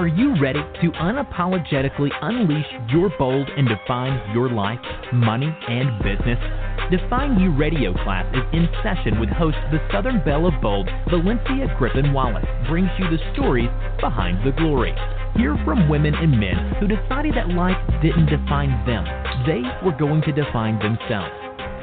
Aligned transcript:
Are 0.00 0.08
you 0.08 0.34
ready 0.40 0.64
to 0.80 0.90
unapologetically 0.92 2.08
unleash 2.22 2.64
your 2.88 3.12
bold 3.18 3.50
and 3.54 3.68
define 3.68 4.32
your 4.32 4.48
life, 4.48 4.80
money, 5.12 5.54
and 5.68 5.90
business? 6.02 6.38
Define 6.90 7.38
You 7.38 7.54
radio 7.54 7.92
class 7.92 8.24
is 8.34 8.40
in 8.54 8.66
session 8.82 9.20
with 9.20 9.28
host 9.28 9.58
the 9.70 9.78
Southern 9.92 10.24
Belle 10.24 10.46
of 10.46 10.54
Bold, 10.62 10.88
Valencia 11.10 11.76
Griffin 11.76 12.14
Wallace, 12.14 12.48
brings 12.66 12.88
you 12.98 13.10
the 13.10 13.20
stories 13.34 13.68
behind 14.00 14.40
the 14.40 14.56
glory. 14.56 14.96
Hear 15.36 15.60
from 15.66 15.90
women 15.90 16.14
and 16.14 16.32
men 16.32 16.72
who 16.80 16.88
decided 16.88 17.34
that 17.36 17.50
life 17.50 17.76
didn't 18.00 18.32
define 18.32 18.72
them. 18.86 19.04
They 19.44 19.60
were 19.84 19.98
going 19.98 20.22
to 20.22 20.32
define 20.32 20.78
themselves. 20.78 21.36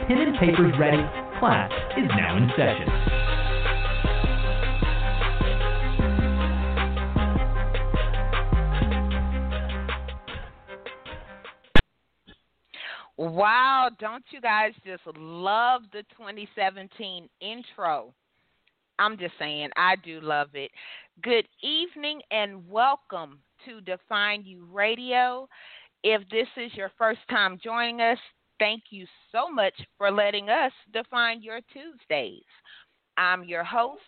Pen 0.08 0.18
and 0.26 0.40
papers 0.40 0.74
ready. 0.80 1.06
Class 1.38 1.70
is 1.96 2.10
now 2.18 2.36
in 2.36 2.50
session. 2.58 3.27
Wow, 13.88 13.96
don't 14.00 14.26
you 14.32 14.42
guys 14.42 14.74
just 14.86 15.04
love 15.18 15.84
the 15.94 16.04
2017 16.18 17.30
intro? 17.40 18.14
I'm 19.00 19.18
just 19.18 19.36
saying, 19.40 19.70
I 19.78 19.96
do 20.04 20.20
love 20.20 20.50
it. 20.56 20.72
Good 21.24 21.48
evening 21.64 22.20
and 22.30 22.68
welcome 22.70 23.40
to 23.66 23.80
Define 23.80 24.44
You 24.44 24.68
Radio. 24.70 25.48
If 26.04 26.22
this 26.30 26.48
is 26.58 26.74
your 26.74 26.92
first 26.98 27.22
time 27.30 27.58
joining 27.64 28.02
us, 28.02 28.18
thank 28.60 28.84
you 28.90 29.06
so 29.32 29.50
much 29.50 29.74
for 29.98 30.12
letting 30.12 30.50
us 30.50 30.74
define 30.92 31.42
your 31.42 31.62
Tuesdays. 31.72 32.44
I'm 33.16 33.46
your 33.46 33.64
host, 33.64 34.02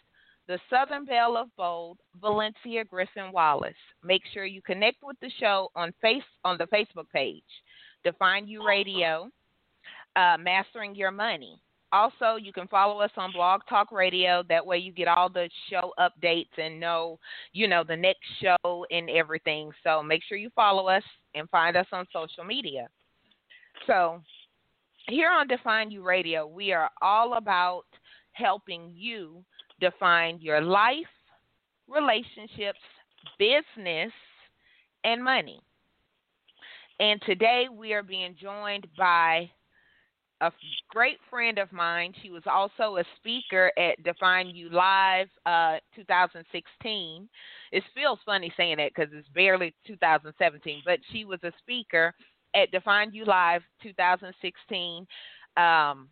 the 0.50 0.60
Southern 0.70 1.06
Belle 1.06 1.38
of 1.38 1.56
Bold, 1.56 2.00
Valencia 2.20 2.84
Griffin 2.84 3.32
Wallace. 3.32 3.74
Make 4.04 4.24
sure 4.34 4.44
you 4.44 4.62
connect 4.62 4.98
with 5.02 5.16
the 5.22 5.32
show 5.40 5.70
on 5.74 5.94
face 6.02 6.22
on 6.44 6.58
the 6.58 6.68
Facebook 6.68 7.10
page. 7.14 7.44
Define 8.04 8.46
You 8.46 8.66
Radio, 8.68 9.30
uh, 10.16 10.38
Mastering 10.40 10.96
Your 10.96 11.12
Money. 11.12 11.62
Also, 11.92 12.36
you 12.40 12.54
can 12.54 12.68
follow 12.68 13.00
us 13.00 13.10
on 13.18 13.32
Blog 13.32 13.62
Talk 13.68 13.92
Radio. 13.92 14.44
That 14.48 14.64
way, 14.64 14.78
you 14.78 14.92
get 14.92 15.08
all 15.08 15.28
the 15.28 15.50
show 15.70 15.92
updates 16.00 16.56
and 16.58 16.80
know, 16.80 17.18
you 17.52 17.68
know, 17.68 17.84
the 17.84 17.96
next 17.96 18.28
show 18.42 18.86
and 18.92 19.10
everything. 19.10 19.72
So 19.84 20.04
make 20.04 20.22
sure 20.28 20.38
you 20.38 20.52
follow 20.56 20.88
us 20.88 21.04
and 21.34 21.50
find 21.50 21.76
us 21.76 21.88
on 21.92 22.06
social 22.14 22.44
media. 22.44 22.88
So, 23.88 24.22
here 25.08 25.32
on 25.32 25.48
Define 25.48 25.90
You 25.90 26.04
Radio, 26.04 26.46
we 26.46 26.72
are 26.72 26.92
all 27.02 27.36
about 27.36 27.86
helping 28.34 28.92
you 28.96 29.44
define 29.80 30.40
your 30.40 30.62
life, 30.62 31.08
relationships, 31.88 32.80
business, 33.40 34.12
and 35.04 35.24
money. 35.24 35.60
And 37.00 37.22
today 37.24 37.68
we 37.72 37.94
are 37.94 38.04
being 38.04 38.36
joined 38.40 38.86
by 38.98 39.50
a 40.42 40.52
great 40.90 41.18
friend 41.30 41.58
of 41.58 41.72
mine. 41.72 42.14
She 42.22 42.30
was 42.30 42.44
also 42.46 42.98
a 42.98 43.04
speaker 43.18 43.72
at 43.78 44.02
Define 44.04 44.50
You 44.50 44.70
Live 44.70 45.28
uh, 45.46 45.78
2016. 45.96 47.30
It 47.72 47.84
feels 47.94 48.20
funny 48.26 48.52
saying 48.56 48.78
that 48.78 48.92
because 48.96 49.12
it's 49.14 49.28
barely 49.30 49.74
2017, 49.86 50.82
but 50.86 51.00
she 51.12 51.26
was 51.26 51.40
a 51.44 51.52
speaker 51.60 52.14
at 52.56 52.72
Define 52.72 53.14
You 53.14 53.26
Live 53.26 53.62
2016. 53.84 55.06
Um, 55.58 56.10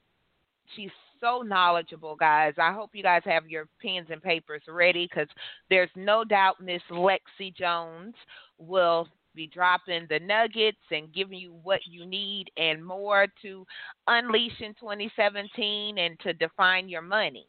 she's 0.75 0.91
so 1.19 1.41
knowledgeable, 1.41 2.15
guys. 2.15 2.53
I 2.57 2.73
hope 2.73 2.91
you 2.93 3.03
guys 3.03 3.21
have 3.25 3.47
your 3.47 3.67
pens 3.81 4.07
and 4.11 4.21
papers 4.21 4.61
ready 4.67 5.07
because 5.09 5.29
there's 5.69 5.89
no 5.95 6.23
doubt 6.23 6.61
Miss 6.61 6.81
Lexi 6.91 7.55
Jones 7.55 8.13
will 8.57 9.07
be 9.37 9.47
dropping 9.47 10.07
the 10.09 10.19
nuggets 10.19 10.77
and 10.91 11.13
giving 11.13 11.37
you 11.37 11.53
what 11.63 11.79
you 11.85 12.05
need 12.05 12.47
and 12.57 12.83
more 12.83 13.27
to 13.43 13.65
unleash 14.07 14.59
in 14.59 14.73
2017 14.79 15.99
and 15.99 16.19
to 16.21 16.33
define 16.33 16.89
your 16.89 17.03
money. 17.03 17.47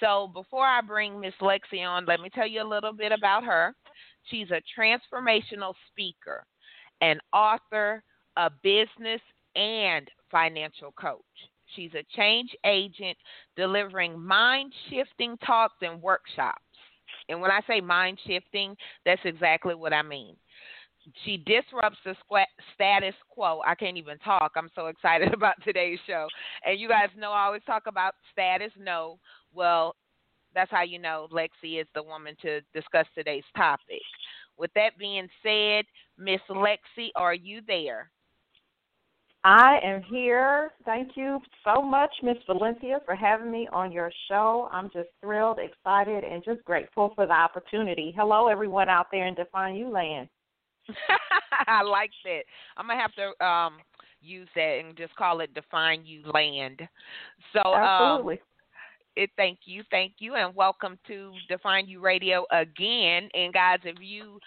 So, 0.00 0.30
before 0.32 0.66
I 0.66 0.80
bring 0.80 1.20
Miss 1.20 1.34
Lexi 1.40 1.86
on, 1.86 2.06
let 2.06 2.20
me 2.20 2.30
tell 2.34 2.46
you 2.46 2.62
a 2.62 2.66
little 2.66 2.92
bit 2.92 3.12
about 3.12 3.44
her. 3.44 3.74
She's 4.30 4.48
a 4.50 4.62
transformational 4.78 5.74
speaker, 5.90 6.44
an 7.00 7.20
author, 7.32 8.02
a 8.36 8.50
business, 8.62 9.20
and 9.54 10.08
financial 10.30 10.92
coach. 10.92 11.20
She's 11.76 11.92
a 11.94 12.04
change 12.16 12.50
agent 12.64 13.16
delivering 13.56 14.18
mind 14.18 14.72
shifting 14.90 15.36
talks 15.44 15.76
and 15.82 16.02
workshops. 16.02 16.58
And 17.28 17.40
when 17.40 17.50
I 17.50 17.60
say 17.68 17.80
mind 17.80 18.18
shifting, 18.26 18.76
that's 19.04 19.20
exactly 19.24 19.74
what 19.74 19.92
I 19.92 20.02
mean 20.02 20.36
she 21.24 21.36
disrupts 21.38 21.98
the 22.04 22.14
status 22.74 23.14
quo. 23.30 23.60
I 23.66 23.74
can't 23.74 23.96
even 23.96 24.18
talk. 24.18 24.52
I'm 24.56 24.70
so 24.74 24.86
excited 24.86 25.32
about 25.34 25.54
today's 25.64 25.98
show. 26.06 26.26
And 26.64 26.78
you 26.78 26.88
guys 26.88 27.08
know 27.16 27.32
I 27.32 27.44
always 27.44 27.62
talk 27.64 27.84
about 27.86 28.14
status 28.32 28.72
no. 28.78 29.18
Well, 29.52 29.96
that's 30.54 30.70
how 30.70 30.82
you 30.82 30.98
know 30.98 31.28
Lexi 31.32 31.80
is 31.80 31.86
the 31.94 32.02
woman 32.02 32.36
to 32.42 32.60
discuss 32.74 33.06
today's 33.14 33.44
topic. 33.56 34.02
With 34.58 34.70
that 34.74 34.98
being 34.98 35.28
said, 35.42 35.84
Miss 36.18 36.40
Lexi, 36.50 37.08
are 37.16 37.34
you 37.34 37.62
there? 37.66 38.10
I 39.44 39.80
am 39.82 40.02
here. 40.02 40.70
Thank 40.84 41.16
you 41.16 41.40
so 41.64 41.82
much, 41.82 42.10
Miss 42.22 42.36
Valencia, 42.46 43.00
for 43.04 43.16
having 43.16 43.50
me 43.50 43.68
on 43.72 43.90
your 43.90 44.12
show. 44.28 44.68
I'm 44.70 44.88
just 44.92 45.08
thrilled, 45.20 45.58
excited, 45.58 46.22
and 46.22 46.44
just 46.44 46.64
grateful 46.64 47.10
for 47.16 47.26
the 47.26 47.32
opportunity. 47.32 48.14
Hello, 48.16 48.46
everyone 48.46 48.88
out 48.88 49.06
there 49.10 49.26
in 49.26 49.34
Define 49.34 49.74
You 49.74 49.88
Land. 49.88 50.28
I 51.66 51.82
like 51.82 52.10
that. 52.24 52.42
I'm 52.76 52.86
gonna 52.86 53.00
have 53.00 53.14
to 53.14 53.44
um 53.44 53.74
use 54.20 54.48
that 54.54 54.80
and 54.84 54.96
just 54.96 55.14
call 55.16 55.40
it 55.40 55.52
define 55.54 56.04
you 56.04 56.22
land. 56.32 56.80
So 57.52 57.60
um, 57.72 57.82
absolutely. 57.82 58.34
Um, 58.34 58.40
it, 59.14 59.30
thank 59.36 59.58
you, 59.64 59.82
thank 59.90 60.14
you, 60.18 60.36
and 60.36 60.54
welcome 60.54 60.98
to 61.06 61.32
Define 61.48 61.86
You 61.86 62.00
Radio 62.00 62.46
again. 62.50 63.28
And 63.34 63.52
guys, 63.52 63.80
if 63.84 63.96
you 64.00 64.38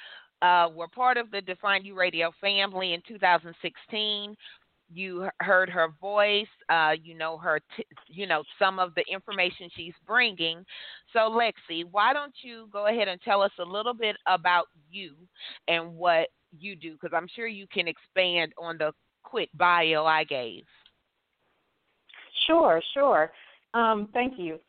uh, 0.41 0.69
were 0.73 0.87
part 0.87 1.17
of 1.17 1.29
the 1.29 1.41
Define 1.41 1.85
You 1.85 1.95
Radio 1.95 2.31
family 2.41 2.93
in 2.93 3.01
2016, 3.07 4.35
you 4.93 5.27
heard 5.39 5.69
her 5.69 5.89
voice 5.99 6.47
uh, 6.69 6.93
you 7.01 7.17
know 7.17 7.37
her 7.37 7.59
t- 7.75 7.85
you 8.07 8.27
know 8.27 8.43
some 8.59 8.79
of 8.79 8.93
the 8.95 9.03
information 9.11 9.69
she's 9.75 9.93
bringing. 10.05 10.63
So 11.13 11.19
lexi 11.19 11.83
why 11.89 12.13
don't 12.13 12.33
you 12.41 12.67
go 12.71 12.87
ahead 12.87 13.07
and 13.07 13.21
tell 13.21 13.41
us 13.41 13.51
a 13.59 13.63
little 13.63 13.93
bit 13.93 14.15
about 14.27 14.67
you 14.89 15.15
and 15.67 15.95
what 15.95 16.29
you 16.57 16.75
do? 16.75 16.93
Because 16.93 17.15
i'm 17.15 17.27
sure 17.35 17.47
you 17.47 17.67
can 17.67 17.87
expand 17.87 18.53
on 18.57 18.77
the 18.77 18.91
quick 19.23 19.49
bio 19.55 20.05
i 20.05 20.23
gave. 20.23 20.63
Sure 22.47 22.81
sure. 22.93 23.31
Um, 23.73 24.09
thank 24.13 24.33
you. 24.37 24.59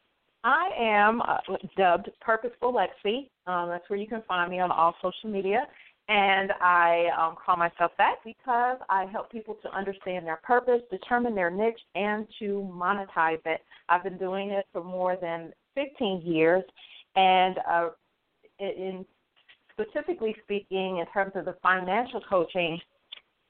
I 0.44 0.70
am 0.78 1.20
uh, 1.22 1.38
dubbed 1.76 2.08
purposeful 2.20 2.72
lexi. 2.72 3.28
Um, 3.46 3.68
that's 3.68 3.88
where 3.90 3.98
you 3.98 4.06
can 4.06 4.22
find 4.28 4.50
me 4.50 4.60
on 4.60 4.70
all 4.70 4.94
social 5.02 5.30
media 5.30 5.66
and 6.08 6.52
I 6.60 7.06
um, 7.18 7.36
call 7.44 7.56
myself 7.56 7.90
that 7.98 8.16
because 8.24 8.78
I 8.88 9.06
help 9.06 9.30
people 9.30 9.56
to 9.62 9.76
understand 9.76 10.26
their 10.26 10.40
purpose, 10.42 10.80
determine 10.90 11.34
their 11.34 11.50
niche, 11.50 11.80
and 11.94 12.26
to 12.38 12.68
monetize 12.72 13.40
it. 13.44 13.60
I've 13.88 14.04
been 14.04 14.18
doing 14.18 14.50
it 14.50 14.66
for 14.72 14.84
more 14.84 15.16
than 15.20 15.52
15 15.74 16.22
years, 16.22 16.62
and 17.16 17.56
uh, 17.68 17.88
in 18.60 19.04
specifically 19.72 20.34
speaking, 20.44 20.98
in 20.98 21.06
terms 21.12 21.32
of 21.34 21.44
the 21.44 21.56
financial 21.62 22.20
coaching, 22.28 22.78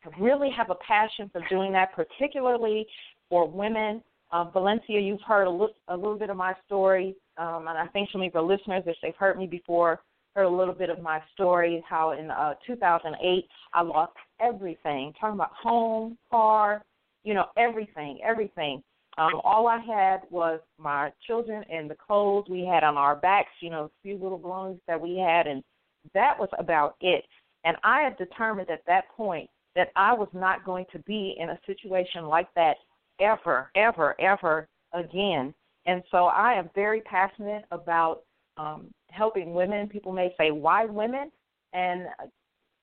I 0.04 0.20
really 0.20 0.50
have 0.56 0.70
a 0.70 0.76
passion 0.76 1.30
for 1.32 1.42
doing 1.48 1.72
that, 1.72 1.94
particularly 1.94 2.86
for 3.28 3.48
women. 3.48 4.02
Uh, 4.32 4.44
Valencia, 4.50 4.98
you've 4.98 5.20
heard 5.26 5.46
a, 5.46 5.50
li- 5.50 5.74
a 5.88 5.96
little 5.96 6.18
bit 6.18 6.30
of 6.30 6.36
my 6.36 6.54
story, 6.66 7.14
um, 7.38 7.66
and 7.68 7.78
I 7.78 7.86
think 7.88 8.08
some 8.10 8.22
of 8.22 8.32
your 8.32 8.42
listeners, 8.42 8.82
if 8.86 8.96
they've 9.02 9.14
heard 9.16 9.38
me 9.38 9.46
before, 9.46 10.00
heard 10.36 10.44
a 10.44 10.48
little 10.48 10.74
bit 10.74 10.90
of 10.90 11.00
my 11.00 11.20
story, 11.32 11.82
how 11.88 12.10
in 12.12 12.30
uh, 12.30 12.54
2008 12.66 13.48
I 13.72 13.82
lost 13.82 14.12
everything. 14.40 15.14
Talking 15.18 15.36
about 15.36 15.52
home, 15.52 16.18
car, 16.30 16.84
you 17.24 17.32
know, 17.32 17.46
everything, 17.56 18.20
everything. 18.22 18.82
Um, 19.16 19.40
all 19.44 19.66
I 19.66 19.78
had 19.78 20.20
was 20.30 20.60
my 20.78 21.10
children 21.26 21.64
and 21.72 21.88
the 21.88 21.94
clothes 21.94 22.44
we 22.50 22.66
had 22.66 22.84
on 22.84 22.98
our 22.98 23.16
backs, 23.16 23.48
you 23.60 23.70
know, 23.70 23.84
a 23.84 23.90
few 24.02 24.18
little 24.18 24.36
belongings 24.36 24.80
that 24.86 25.00
we 25.00 25.16
had, 25.16 25.46
and 25.46 25.64
that 26.12 26.38
was 26.38 26.50
about 26.58 26.96
it. 27.00 27.24
And 27.64 27.78
I 27.82 28.02
had 28.02 28.18
determined 28.18 28.70
at 28.70 28.84
that 28.86 29.08
point 29.16 29.48
that 29.74 29.88
I 29.96 30.12
was 30.12 30.28
not 30.34 30.66
going 30.66 30.84
to 30.92 30.98
be 31.00 31.34
in 31.38 31.48
a 31.48 31.58
situation 31.66 32.26
like 32.26 32.48
that 32.56 32.76
ever, 33.20 33.70
ever, 33.74 34.14
ever 34.20 34.68
again. 34.92 35.54
And 35.86 36.02
so 36.10 36.26
I 36.26 36.52
am 36.52 36.68
very 36.74 37.00
passionate 37.00 37.64
about 37.70 38.22
um, 38.58 38.90
helping 39.10 39.54
women. 39.54 39.88
People 39.88 40.12
may 40.12 40.34
say, 40.38 40.50
why 40.50 40.84
women? 40.84 41.30
And 41.72 42.06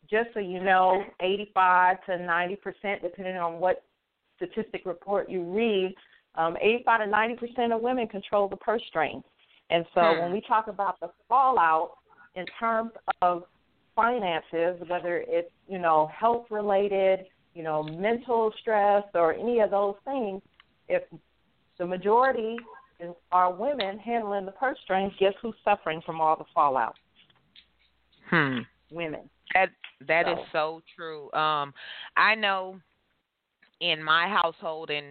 just 0.09 0.29
so 0.33 0.39
you 0.39 0.63
know, 0.63 1.03
85 1.21 2.05
to 2.05 2.17
90 2.17 2.55
percent, 2.57 3.01
depending 3.01 3.37
on 3.37 3.59
what 3.59 3.83
statistic 4.35 4.85
report 4.85 5.29
you 5.29 5.43
read, 5.43 5.95
um, 6.35 6.57
85 6.61 7.01
to 7.01 7.07
90 7.07 7.35
percent 7.35 7.73
of 7.73 7.81
women 7.81 8.07
control 8.07 8.47
the 8.47 8.57
purse 8.57 8.81
strings. 8.87 9.23
And 9.69 9.85
so 9.93 10.01
hmm. 10.01 10.19
when 10.21 10.31
we 10.31 10.41
talk 10.41 10.67
about 10.67 10.99
the 10.99 11.09
fallout 11.27 11.93
in 12.35 12.45
terms 12.59 12.91
of 13.21 13.43
finances, 13.95 14.81
whether 14.87 15.23
it's 15.27 15.51
you 15.67 15.79
know 15.79 16.09
health 16.17 16.45
related, 16.49 17.25
you 17.53 17.63
know 17.63 17.83
mental 17.83 18.51
stress, 18.61 19.03
or 19.13 19.33
any 19.33 19.59
of 19.59 19.71
those 19.71 19.95
things, 20.05 20.41
if 20.89 21.03
the 21.77 21.85
majority 21.85 22.57
are 23.31 23.53
women 23.53 23.97
handling 23.99 24.45
the 24.45 24.51
purse 24.51 24.77
strings, 24.83 25.13
guess 25.19 25.33
who's 25.41 25.55
suffering 25.63 26.01
from 26.05 26.21
all 26.21 26.35
the 26.35 26.45
fallout? 26.53 26.95
Hmm. 28.29 28.59
Women. 28.91 29.29
That 29.53 29.69
that 30.07 30.25
so. 30.25 30.31
is 30.31 30.37
so 30.51 30.81
true. 30.95 31.31
Um, 31.33 31.73
I 32.17 32.35
know 32.35 32.79
in 33.81 34.01
my 34.03 34.27
household, 34.27 34.89
and 34.89 35.05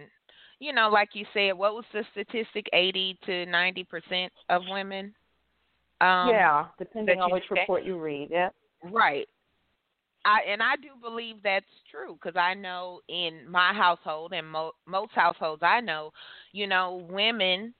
you 0.59 0.73
know, 0.73 0.89
like 0.89 1.09
you 1.13 1.25
said, 1.33 1.53
what 1.53 1.73
was 1.73 1.85
the 1.93 2.03
statistic? 2.11 2.67
Eighty 2.73 3.17
to 3.25 3.45
ninety 3.45 3.83
percent 3.83 4.31
of 4.49 4.61
women. 4.69 5.13
Um, 6.01 6.29
yeah, 6.29 6.65
depending 6.77 7.21
on 7.21 7.31
which 7.31 7.43
report 7.49 7.83
you 7.83 7.99
read. 7.99 8.29
Yeah. 8.31 8.49
Right. 8.83 9.27
I 10.25 10.39
and 10.49 10.61
I 10.61 10.75
do 10.77 10.89
believe 11.01 11.37
that's 11.43 11.65
true 11.91 12.17
because 12.21 12.37
I 12.37 12.53
know 12.53 13.01
in 13.09 13.41
my 13.49 13.73
household 13.73 14.33
and 14.33 14.49
mo- 14.49 14.73
most 14.85 15.11
households 15.13 15.61
I 15.63 15.81
know, 15.81 16.11
you 16.53 16.67
know, 16.67 17.05
women, 17.09 17.73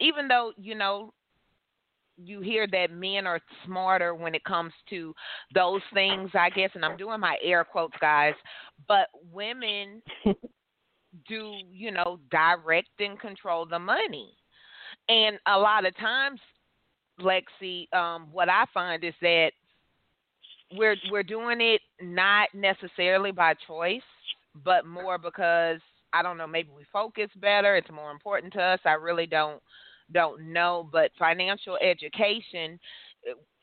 even 0.00 0.28
though 0.28 0.52
you 0.56 0.74
know 0.74 1.12
you 2.16 2.40
hear 2.40 2.66
that 2.66 2.90
men 2.90 3.26
are 3.26 3.40
smarter 3.64 4.14
when 4.14 4.34
it 4.34 4.44
comes 4.44 4.72
to 4.90 5.14
those 5.54 5.82
things, 5.92 6.30
I 6.34 6.50
guess, 6.50 6.70
and 6.74 6.84
I'm 6.84 6.96
doing 6.96 7.20
my 7.20 7.36
air 7.42 7.64
quotes, 7.64 7.96
guys, 8.00 8.34
but 8.88 9.08
women 9.32 10.02
do, 11.28 11.52
you 11.70 11.90
know, 11.90 12.18
direct 12.30 12.88
and 12.98 13.20
control 13.20 13.66
the 13.66 13.78
money. 13.78 14.32
And 15.08 15.38
a 15.46 15.58
lot 15.58 15.86
of 15.86 15.96
times, 15.98 16.40
Lexi, 17.20 17.92
um, 17.94 18.28
what 18.32 18.48
I 18.48 18.64
find 18.72 19.04
is 19.04 19.14
that 19.22 19.50
we're 20.72 20.96
we're 21.10 21.22
doing 21.22 21.60
it 21.60 21.80
not 22.00 22.48
necessarily 22.54 23.30
by 23.30 23.54
choice, 23.66 24.02
but 24.64 24.84
more 24.84 25.16
because 25.16 25.80
I 26.12 26.22
don't 26.22 26.38
know, 26.38 26.46
maybe 26.46 26.70
we 26.76 26.84
focus 26.92 27.28
better, 27.36 27.76
it's 27.76 27.90
more 27.90 28.10
important 28.10 28.52
to 28.54 28.62
us. 28.62 28.80
I 28.84 28.92
really 28.92 29.26
don't 29.26 29.62
don't 30.12 30.52
know, 30.52 30.88
but 30.92 31.10
financial 31.18 31.76
education, 31.78 32.78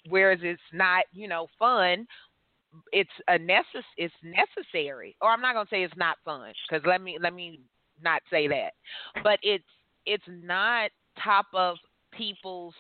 whereas 0.10 0.40
it's 0.42 0.62
not, 0.74 1.06
you 1.14 1.28
know, 1.28 1.48
fun, 1.58 2.08
it's 2.92 3.10
a 3.28 3.38
necess- 3.38 3.84
it's 3.98 4.14
necessary. 4.24 5.16
Or 5.22 5.30
I'm 5.30 5.42
not 5.42 5.54
gonna 5.54 5.70
say 5.70 5.84
it's 5.84 5.98
not 5.98 6.18
fun 6.26 6.54
because 6.68 6.86
let 6.86 7.02
me 7.02 7.18
let 7.20 7.34
me 7.34 7.60
not 8.02 8.22
say 8.30 8.48
that, 8.48 8.74
but 9.24 9.40
it's 9.44 9.64
it's 10.06 10.24
not 10.28 10.92
top 11.24 11.46
of 11.54 11.78
people's 12.12 12.74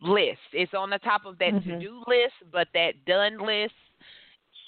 list. 0.00 0.40
It's 0.52 0.74
on 0.74 0.90
the 0.90 0.98
top 0.98 1.24
of 1.24 1.38
that 1.38 1.52
mm-hmm. 1.52 1.70
to 1.70 1.78
do 1.78 2.02
list, 2.06 2.34
but 2.52 2.68
that 2.74 3.04
done 3.06 3.38
list 3.38 3.74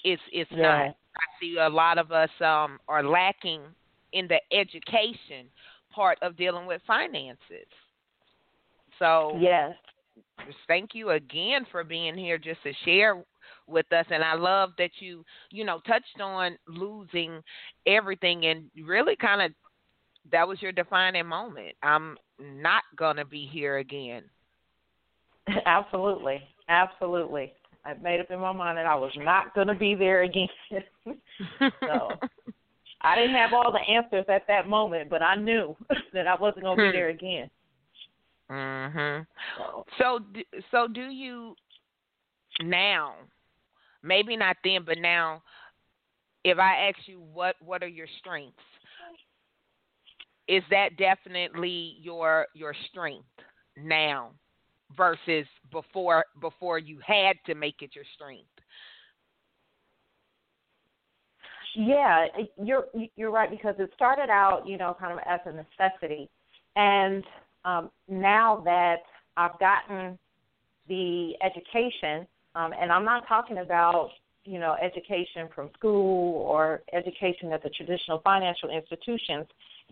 is 0.03 0.19
is 0.33 0.47
yeah. 0.51 0.61
not. 0.61 0.95
I 1.15 1.25
see 1.39 1.57
a 1.57 1.69
lot 1.69 1.97
of 1.97 2.11
us 2.11 2.29
um 2.41 2.79
are 2.87 3.03
lacking 3.03 3.61
in 4.13 4.27
the 4.27 4.39
education 4.51 5.47
part 5.93 6.17
of 6.21 6.37
dealing 6.37 6.65
with 6.65 6.81
finances. 6.87 7.67
So 8.99 9.37
yes, 9.39 9.73
thank 10.67 10.91
you 10.93 11.11
again 11.11 11.65
for 11.71 11.83
being 11.83 12.17
here 12.17 12.37
just 12.37 12.61
to 12.63 12.73
share 12.83 13.23
with 13.67 13.91
us 13.91 14.05
and 14.11 14.23
I 14.23 14.35
love 14.35 14.71
that 14.77 14.91
you 14.99 15.23
you 15.49 15.65
know 15.65 15.79
touched 15.87 16.21
on 16.21 16.57
losing 16.67 17.41
everything 17.87 18.45
and 18.45 18.65
really 18.85 19.15
kind 19.15 19.41
of 19.41 19.51
that 20.31 20.47
was 20.47 20.61
your 20.61 20.71
defining 20.71 21.25
moment. 21.25 21.75
I'm 21.83 22.17
not 22.39 22.83
going 22.95 23.17
to 23.17 23.25
be 23.25 23.47
here 23.51 23.77
again. 23.77 24.23
Absolutely. 25.65 26.41
Absolutely. 26.67 27.53
I 27.85 27.93
made 27.93 28.19
up 28.19 28.31
in 28.31 28.39
my 28.39 28.51
mind 28.51 28.77
that 28.77 28.87
I 28.87 28.95
was 28.95 29.11
not 29.17 29.53
going 29.53 29.67
to 29.67 29.75
be 29.75 29.93
there 29.93 30.23
again. 30.23 30.47
so 31.59 32.09
I 33.01 33.15
didn't 33.15 33.35
have 33.35 33.53
all 33.53 33.71
the 33.71 33.93
answers 33.93 34.25
at 34.27 34.47
that 34.47 34.67
moment, 34.67 35.09
but 35.09 35.21
I 35.21 35.35
knew 35.35 35.75
that 36.13 36.27
I 36.27 36.35
wasn't 36.35 36.63
going 36.63 36.77
to 36.77 36.83
be 36.83 36.89
hmm. 36.89 36.95
there 36.95 37.09
again. 37.09 37.49
Mhm. 38.49 39.27
So 39.97 40.19
so 40.71 40.87
do 40.87 41.09
you 41.09 41.55
now? 42.61 43.15
Maybe 44.03 44.35
not 44.37 44.57
then, 44.63 44.83
but 44.85 44.99
now 44.99 45.41
if 46.43 46.59
I 46.59 46.89
ask 46.89 47.07
you 47.07 47.19
what 47.19 47.55
what 47.59 47.83
are 47.83 47.87
your 47.87 48.07
strengths? 48.19 48.57
Is 50.47 50.63
that 50.69 50.95
definitely 50.97 51.97
your 51.99 52.45
your 52.53 52.75
strength 52.89 53.27
now 53.75 54.31
versus 54.95 55.47
before 55.71 56.23
before 56.39 56.77
you 56.77 56.99
had 57.05 57.35
to 57.47 57.55
make 57.55 57.81
it 57.81 57.95
your 57.95 58.05
strength? 58.13 58.47
Yeah, 61.75 62.27
you're 62.63 62.85
you're 63.15 63.31
right 63.31 63.49
because 63.49 63.75
it 63.79 63.91
started 63.95 64.29
out, 64.29 64.67
you 64.67 64.77
know, 64.77 64.95
kind 64.99 65.11
of 65.11 65.19
as 65.27 65.39
a 65.45 65.51
necessity, 65.51 66.29
and 66.75 67.23
um, 67.65 67.89
now 68.07 68.61
that 68.63 68.97
I've 69.35 69.59
gotten 69.59 70.17
the 70.87 71.33
education, 71.43 72.27
um, 72.55 72.71
and 72.79 72.91
I'm 72.91 73.03
not 73.03 73.27
talking 73.27 73.57
about 73.57 74.11
you 74.45 74.59
know 74.59 74.75
education 74.81 75.49
from 75.53 75.71
school 75.77 76.43
or 76.43 76.83
education 76.93 77.49
that 77.49 77.63
the 77.63 77.69
traditional 77.69 78.19
financial 78.23 78.69
institutions 78.69 79.47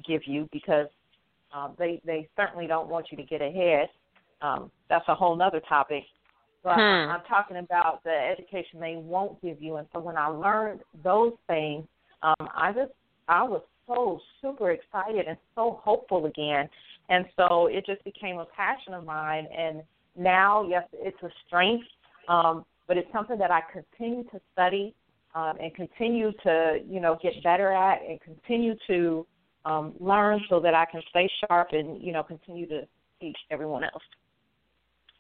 give 0.07 0.21
you 0.25 0.47
because 0.53 0.87
um, 1.53 1.73
they 1.77 2.01
they 2.05 2.29
certainly 2.37 2.67
don't 2.67 2.87
want 2.87 3.07
you 3.11 3.17
to 3.17 3.23
get 3.23 3.41
ahead. 3.41 3.89
Um, 4.41 4.71
that's 4.89 5.05
a 5.07 5.15
whole 5.15 5.41
other 5.41 5.61
topic. 5.67 6.03
But 6.63 6.75
hmm. 6.75 7.11
I'm 7.11 7.23
talking 7.27 7.57
about 7.57 8.03
the 8.05 8.15
education 8.31 8.79
they 8.79 8.95
won't 8.95 9.41
give 9.41 9.61
you. 9.61 9.77
And 9.77 9.87
so 9.93 9.99
when 9.99 10.15
I 10.15 10.27
learned 10.27 10.79
those 11.03 11.33
things, 11.47 11.85
um, 12.21 12.47
I 12.55 12.71
just 12.71 12.91
I 13.27 13.43
was 13.43 13.61
so 13.87 14.19
super 14.41 14.71
excited 14.71 15.25
and 15.27 15.37
so 15.55 15.81
hopeful 15.83 16.25
again 16.25 16.69
and 17.09 17.25
so 17.35 17.67
it 17.67 17.85
just 17.85 18.03
became 18.03 18.37
a 18.37 18.45
passion 18.45 18.93
of 18.93 19.05
mine. 19.05 19.47
And 19.55 19.83
now, 20.15 20.67
yes, 20.67 20.83
it's 20.93 21.21
a 21.23 21.29
strength, 21.47 21.85
um, 22.27 22.65
but 22.87 22.97
it's 22.97 23.11
something 23.11 23.37
that 23.37 23.51
I 23.51 23.61
continue 23.71 24.23
to 24.25 24.39
study 24.53 24.93
um, 25.35 25.53
and 25.59 25.73
continue 25.75 26.31
to, 26.43 26.79
you 26.87 26.99
know, 26.99 27.17
get 27.21 27.33
better 27.43 27.71
at 27.71 28.01
and 28.07 28.19
continue 28.21 28.75
to 28.87 29.25
um, 29.65 29.93
learn 29.99 30.41
so 30.49 30.59
that 30.59 30.73
I 30.73 30.85
can 30.85 31.01
stay 31.09 31.29
sharp 31.47 31.69
and, 31.71 32.01
you 32.01 32.11
know, 32.11 32.23
continue 32.23 32.67
to 32.67 32.81
teach 33.19 33.37
everyone 33.49 33.83
else. 33.83 34.03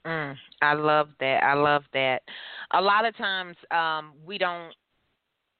Mm, 0.05 0.35
I 0.61 0.73
love 0.73 1.09
that. 1.19 1.43
I 1.43 1.53
love 1.53 1.83
that. 1.93 2.21
A 2.73 2.81
lot 2.81 3.05
of 3.05 3.15
times 3.15 3.55
um, 3.71 4.13
we 4.25 4.37
don't 4.37 4.73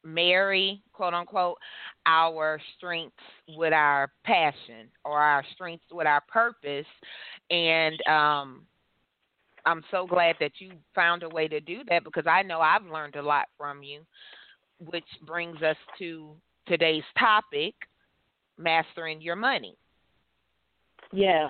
marry, 0.04 0.82
quote 0.94 1.14
unquote, 1.14 1.58
our 2.06 2.60
strengths 2.78 3.16
with 3.50 3.74
our 3.74 4.12
passion 4.24 4.88
or 5.06 5.20
our 5.20 5.44
strengths 5.54 5.86
with 5.92 6.08
our 6.08 6.22
purpose. 6.28 6.86
And 7.50 7.96
um, 8.08 8.66
I'm 9.66 9.84
so 9.92 10.06
glad 10.06 10.36
that 10.40 10.52
you 10.60 10.72
found 10.94 11.24
a 11.24 11.30
way 11.30 11.48
to 11.48 11.60
do 11.60 11.82
that 11.90 12.04
because 12.04 12.26
I 12.28 12.42
know 12.42 12.60
I've 12.60 12.86
learned 12.86 13.16
a 13.16 13.22
lot 13.22 13.46
from 13.58 13.84
you, 13.84 14.02
which 14.80 15.06
brings 15.26 15.62
us 15.62 15.78
to 16.00 16.36
today's 16.68 17.04
topic 17.18 17.74
mastering 18.58 19.22
your 19.22 19.36
money. 19.36 19.76
Yeah, 21.12 21.50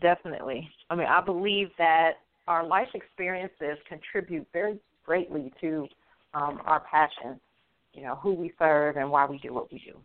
definitely. 0.00 0.68
I 0.90 0.94
mean, 0.94 1.06
I 1.06 1.20
believe 1.20 1.68
that 1.78 2.12
our 2.46 2.64
life 2.64 2.88
experiences 2.94 3.78
contribute 3.88 4.46
very 4.52 4.78
greatly 5.04 5.52
to 5.60 5.86
um, 6.34 6.60
our 6.64 6.80
passions 6.80 7.40
you 7.92 8.02
know 8.02 8.16
who 8.16 8.34
we 8.34 8.52
serve 8.58 8.96
and 8.96 9.10
why 9.10 9.26
we 9.26 9.38
do 9.38 9.52
what 9.52 9.72
we 9.72 9.78
do. 9.78 9.98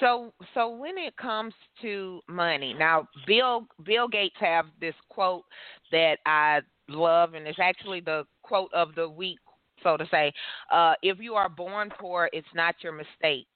So, 0.00 0.32
so 0.54 0.68
when 0.74 0.98
it 0.98 1.16
comes 1.16 1.54
to 1.82 2.20
money, 2.28 2.74
now 2.74 3.08
Bill 3.26 3.66
Bill 3.84 4.08
Gates 4.08 4.36
have 4.40 4.66
this 4.80 4.94
quote 5.08 5.44
that 5.90 6.16
I 6.26 6.60
love, 6.88 7.34
and 7.34 7.46
it's 7.46 7.58
actually 7.60 8.00
the 8.00 8.24
quote 8.42 8.72
of 8.72 8.94
the 8.94 9.08
week, 9.08 9.38
so 9.82 9.96
to 9.96 10.06
say. 10.10 10.32
Uh, 10.70 10.94
if 11.02 11.18
you 11.20 11.34
are 11.34 11.48
born 11.48 11.90
poor, 11.98 12.28
it's 12.32 12.46
not 12.54 12.74
your 12.82 12.92
mistake, 12.92 13.46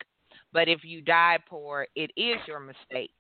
but 0.52 0.69
if 0.69 0.85
you 0.85 1.00
die 1.00 1.38
poor, 1.49 1.87
it 1.97 2.11
is 2.16 2.37
your 2.47 2.61
mistake. 2.61 3.11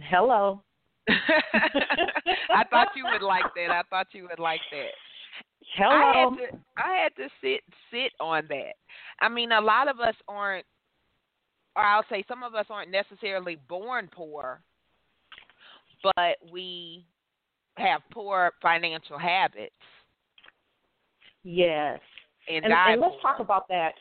Hello. 0.00 0.62
I 1.08 2.64
thought 2.70 2.88
you 2.94 3.04
would 3.12 3.26
like 3.26 3.44
that. 3.56 3.70
I 3.70 3.82
thought 3.90 4.08
you 4.12 4.28
would 4.30 4.38
like 4.38 4.60
that. 4.70 4.90
Hello. 5.76 5.90
I 5.90 6.20
had 6.20 6.30
to 6.30 6.58
I 6.76 7.02
had 7.02 7.16
to 7.16 7.28
sit 7.40 7.60
sit 7.90 8.12
on 8.20 8.44
that. 8.48 8.74
I 9.20 9.28
mean, 9.28 9.52
a 9.52 9.60
lot 9.60 9.88
of 9.88 10.00
us 10.00 10.14
aren't, 10.26 10.64
or 11.76 11.82
I'll 11.82 12.04
say 12.10 12.24
some 12.28 12.42
of 12.42 12.54
us 12.54 12.66
aren't 12.70 12.90
necessarily 12.90 13.56
born 13.68 14.08
poor, 14.12 14.60
but 16.02 16.36
we 16.50 17.04
have 17.76 18.00
poor 18.12 18.52
financial 18.62 19.18
habits. 19.18 19.74
Yes. 21.44 22.00
And, 22.48 22.64
and, 22.64 22.74
and 22.74 23.00
let's 23.00 23.14
talk 23.22 23.40
about 23.40 23.68
that. 23.68 23.92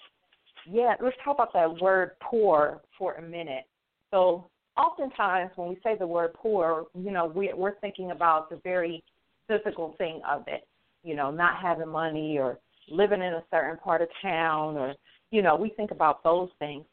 Yeah, 0.70 0.96
let's 1.02 1.16
talk 1.24 1.36
about 1.36 1.54
that 1.54 1.82
word 1.82 2.12
poor 2.22 2.82
for 2.98 3.16
a 3.16 3.22
minute. 3.22 3.66
So, 4.12 4.50
oftentimes 4.78 5.52
when 5.56 5.70
we 5.70 5.78
say 5.84 5.98
the 5.98 6.08
word 6.08 6.34
poor, 6.34 6.86
you 6.98 7.12
know, 7.12 7.26
we, 7.26 7.52
we're 7.54 7.80
thinking 7.80 8.12
about 8.12 8.50
the 8.50 8.60
very 8.64 9.04
physical 9.48 9.96
thing 9.98 10.22
of 10.30 10.44
it 10.48 10.67
you 11.08 11.16
know, 11.16 11.32
not 11.32 11.56
having 11.62 11.88
money 11.88 12.38
or 12.38 12.60
living 12.90 13.22
in 13.22 13.34
a 13.34 13.44
certain 13.50 13.78
part 13.78 14.02
of 14.02 14.10
town 14.22 14.76
or, 14.76 14.94
you 15.32 15.42
know, 15.42 15.56
we 15.56 15.70
think 15.70 15.92
about 15.92 16.22
those 16.22 16.50
things. 16.60 16.84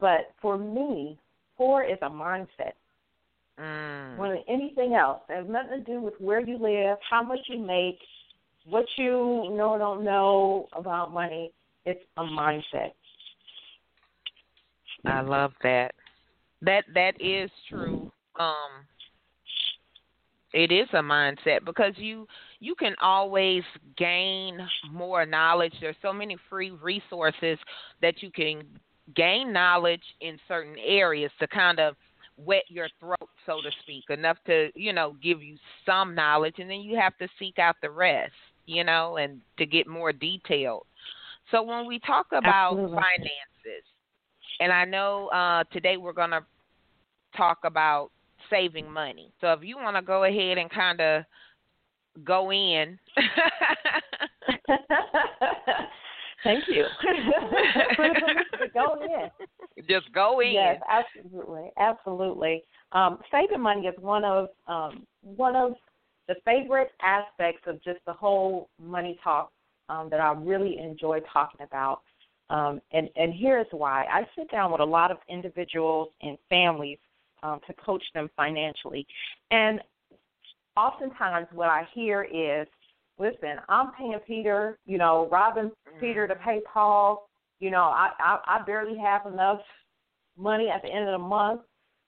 But 0.00 0.32
for 0.42 0.58
me, 0.58 1.16
four 1.56 1.84
is 1.84 1.98
a 2.02 2.10
mindset. 2.10 2.72
Mm. 3.60 4.16
More 4.16 4.28
than 4.28 4.42
anything 4.48 4.94
else, 4.94 5.20
it 5.28 5.36
has 5.36 5.46
nothing 5.48 5.84
to 5.84 5.92
do 5.92 6.00
with 6.00 6.14
where 6.18 6.40
you 6.40 6.58
live, 6.58 6.98
how 7.08 7.22
much 7.22 7.38
you 7.46 7.58
make, 7.58 7.98
what 8.64 8.86
you 8.96 9.52
know 9.52 9.70
or 9.70 9.78
don't 9.78 10.04
know 10.04 10.68
about 10.72 11.12
money. 11.12 11.52
It's 11.84 12.00
a 12.16 12.22
mindset. 12.22 12.92
I 15.04 15.20
love 15.20 15.52
that. 15.62 15.92
That 16.62 16.84
that 16.94 17.12
is 17.20 17.50
true. 17.68 18.10
Um 18.38 18.86
it 20.52 20.72
is 20.72 20.88
a 20.92 21.02
mindset 21.02 21.64
because 21.64 21.94
you 21.96 22.26
you 22.60 22.74
can 22.74 22.94
always 23.00 23.62
gain 23.96 24.58
more 24.90 25.24
knowledge. 25.24 25.72
There's 25.80 25.96
so 26.02 26.12
many 26.12 26.36
free 26.48 26.70
resources 26.70 27.58
that 28.02 28.22
you 28.22 28.30
can 28.30 28.62
gain 29.16 29.52
knowledge 29.52 30.02
in 30.20 30.38
certain 30.46 30.76
areas 30.78 31.32
to 31.40 31.48
kind 31.48 31.80
of 31.80 31.96
wet 32.36 32.64
your 32.68 32.88
throat, 33.00 33.28
so 33.46 33.60
to 33.62 33.70
speak, 33.82 34.04
enough 34.10 34.36
to, 34.46 34.70
you 34.74 34.92
know, 34.92 35.16
give 35.22 35.42
you 35.42 35.56
some 35.84 36.14
knowledge 36.14 36.54
and 36.58 36.70
then 36.70 36.80
you 36.80 36.96
have 36.96 37.16
to 37.18 37.28
seek 37.38 37.58
out 37.58 37.76
the 37.82 37.90
rest, 37.90 38.32
you 38.66 38.84
know, 38.84 39.16
and 39.16 39.40
to 39.58 39.66
get 39.66 39.86
more 39.86 40.12
detailed. 40.12 40.86
So 41.50 41.62
when 41.62 41.86
we 41.86 41.98
talk 42.00 42.26
about 42.32 42.72
Absolutely. 42.72 42.96
finances, 42.96 43.84
and 44.60 44.72
I 44.72 44.84
know 44.84 45.28
uh, 45.28 45.64
today 45.72 45.96
we're 45.96 46.12
going 46.12 46.30
to 46.30 46.44
talk 47.36 47.58
about 47.64 48.10
saving 48.48 48.90
money. 48.90 49.32
So 49.40 49.52
if 49.52 49.60
you 49.62 49.76
want 49.76 49.96
to 49.96 50.02
go 50.02 50.24
ahead 50.24 50.58
and 50.58 50.70
kind 50.70 51.00
of 51.00 51.24
go 52.24 52.52
in. 52.52 52.98
Thank 56.42 56.64
you. 56.68 56.84
go 58.74 58.96
in. 59.02 59.30
Just 59.88 60.12
go 60.14 60.40
in. 60.40 60.52
Yes, 60.52 60.80
absolutely, 60.88 61.70
absolutely. 61.78 62.64
Um, 62.92 63.18
saving 63.30 63.60
money 63.60 63.86
is 63.86 63.94
one 64.00 64.24
of 64.24 64.48
um, 64.66 65.06
one 65.22 65.54
of 65.54 65.74
the 66.28 66.34
favorite 66.44 66.92
aspects 67.02 67.62
of 67.66 67.82
just 67.82 67.98
the 68.06 68.12
whole 68.12 68.68
money 68.82 69.18
talk 69.22 69.50
um, 69.88 70.08
that 70.10 70.20
I 70.20 70.32
really 70.32 70.78
enjoy 70.78 71.20
talking 71.32 71.66
about. 71.66 72.00
Um, 72.48 72.80
and 72.92 73.08
and 73.16 73.34
here's 73.34 73.66
why: 73.70 74.06
I 74.10 74.22
sit 74.36 74.50
down 74.50 74.72
with 74.72 74.80
a 74.80 74.84
lot 74.84 75.10
of 75.10 75.18
individuals 75.28 76.08
and 76.22 76.38
families 76.48 76.98
um, 77.42 77.60
to 77.66 77.74
coach 77.74 78.02
them 78.14 78.30
financially, 78.36 79.06
and 79.50 79.80
oftentimes 80.76 81.46
what 81.52 81.68
I 81.68 81.86
hear 81.94 82.22
is, 82.24 82.66
"Listen, 83.18 83.56
I'm 83.68 83.92
paying 83.92 84.18
Peter, 84.26 84.78
you 84.86 84.98
know, 84.98 85.28
robbing 85.30 85.70
mm-hmm. 85.70 86.00
Peter 86.00 86.28
to 86.28 86.34
pay 86.36 86.60
Paul. 86.72 87.28
You 87.58 87.70
know, 87.70 87.84
I, 87.84 88.10
I 88.18 88.38
I 88.46 88.62
barely 88.62 88.98
have 88.98 89.26
enough 89.26 89.60
money 90.36 90.68
at 90.68 90.82
the 90.82 90.88
end 90.88 91.08
of 91.08 91.20
the 91.20 91.26
month. 91.26 91.62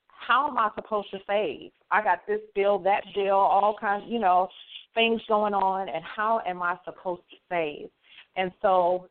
How 0.09 0.49
am 0.49 0.57
I 0.57 0.71
supposed 0.75 1.11
to 1.11 1.19
save? 1.26 1.73
I 1.90 2.02
got 2.02 2.21
this 2.26 2.40
bill, 2.54 2.78
that 2.81 3.02
bill, 3.14 3.37
all 3.37 3.76
kinds, 3.78 4.04
you 4.09 4.19
know, 4.19 4.49
things 4.95 5.21
going 5.28 5.52
on, 5.52 5.88
and 5.88 6.02
how 6.04 6.40
am 6.47 6.62
I 6.62 6.78
supposed 6.85 7.23
to 7.31 7.37
save? 7.50 7.88
And 8.37 8.50
so, 8.62 9.09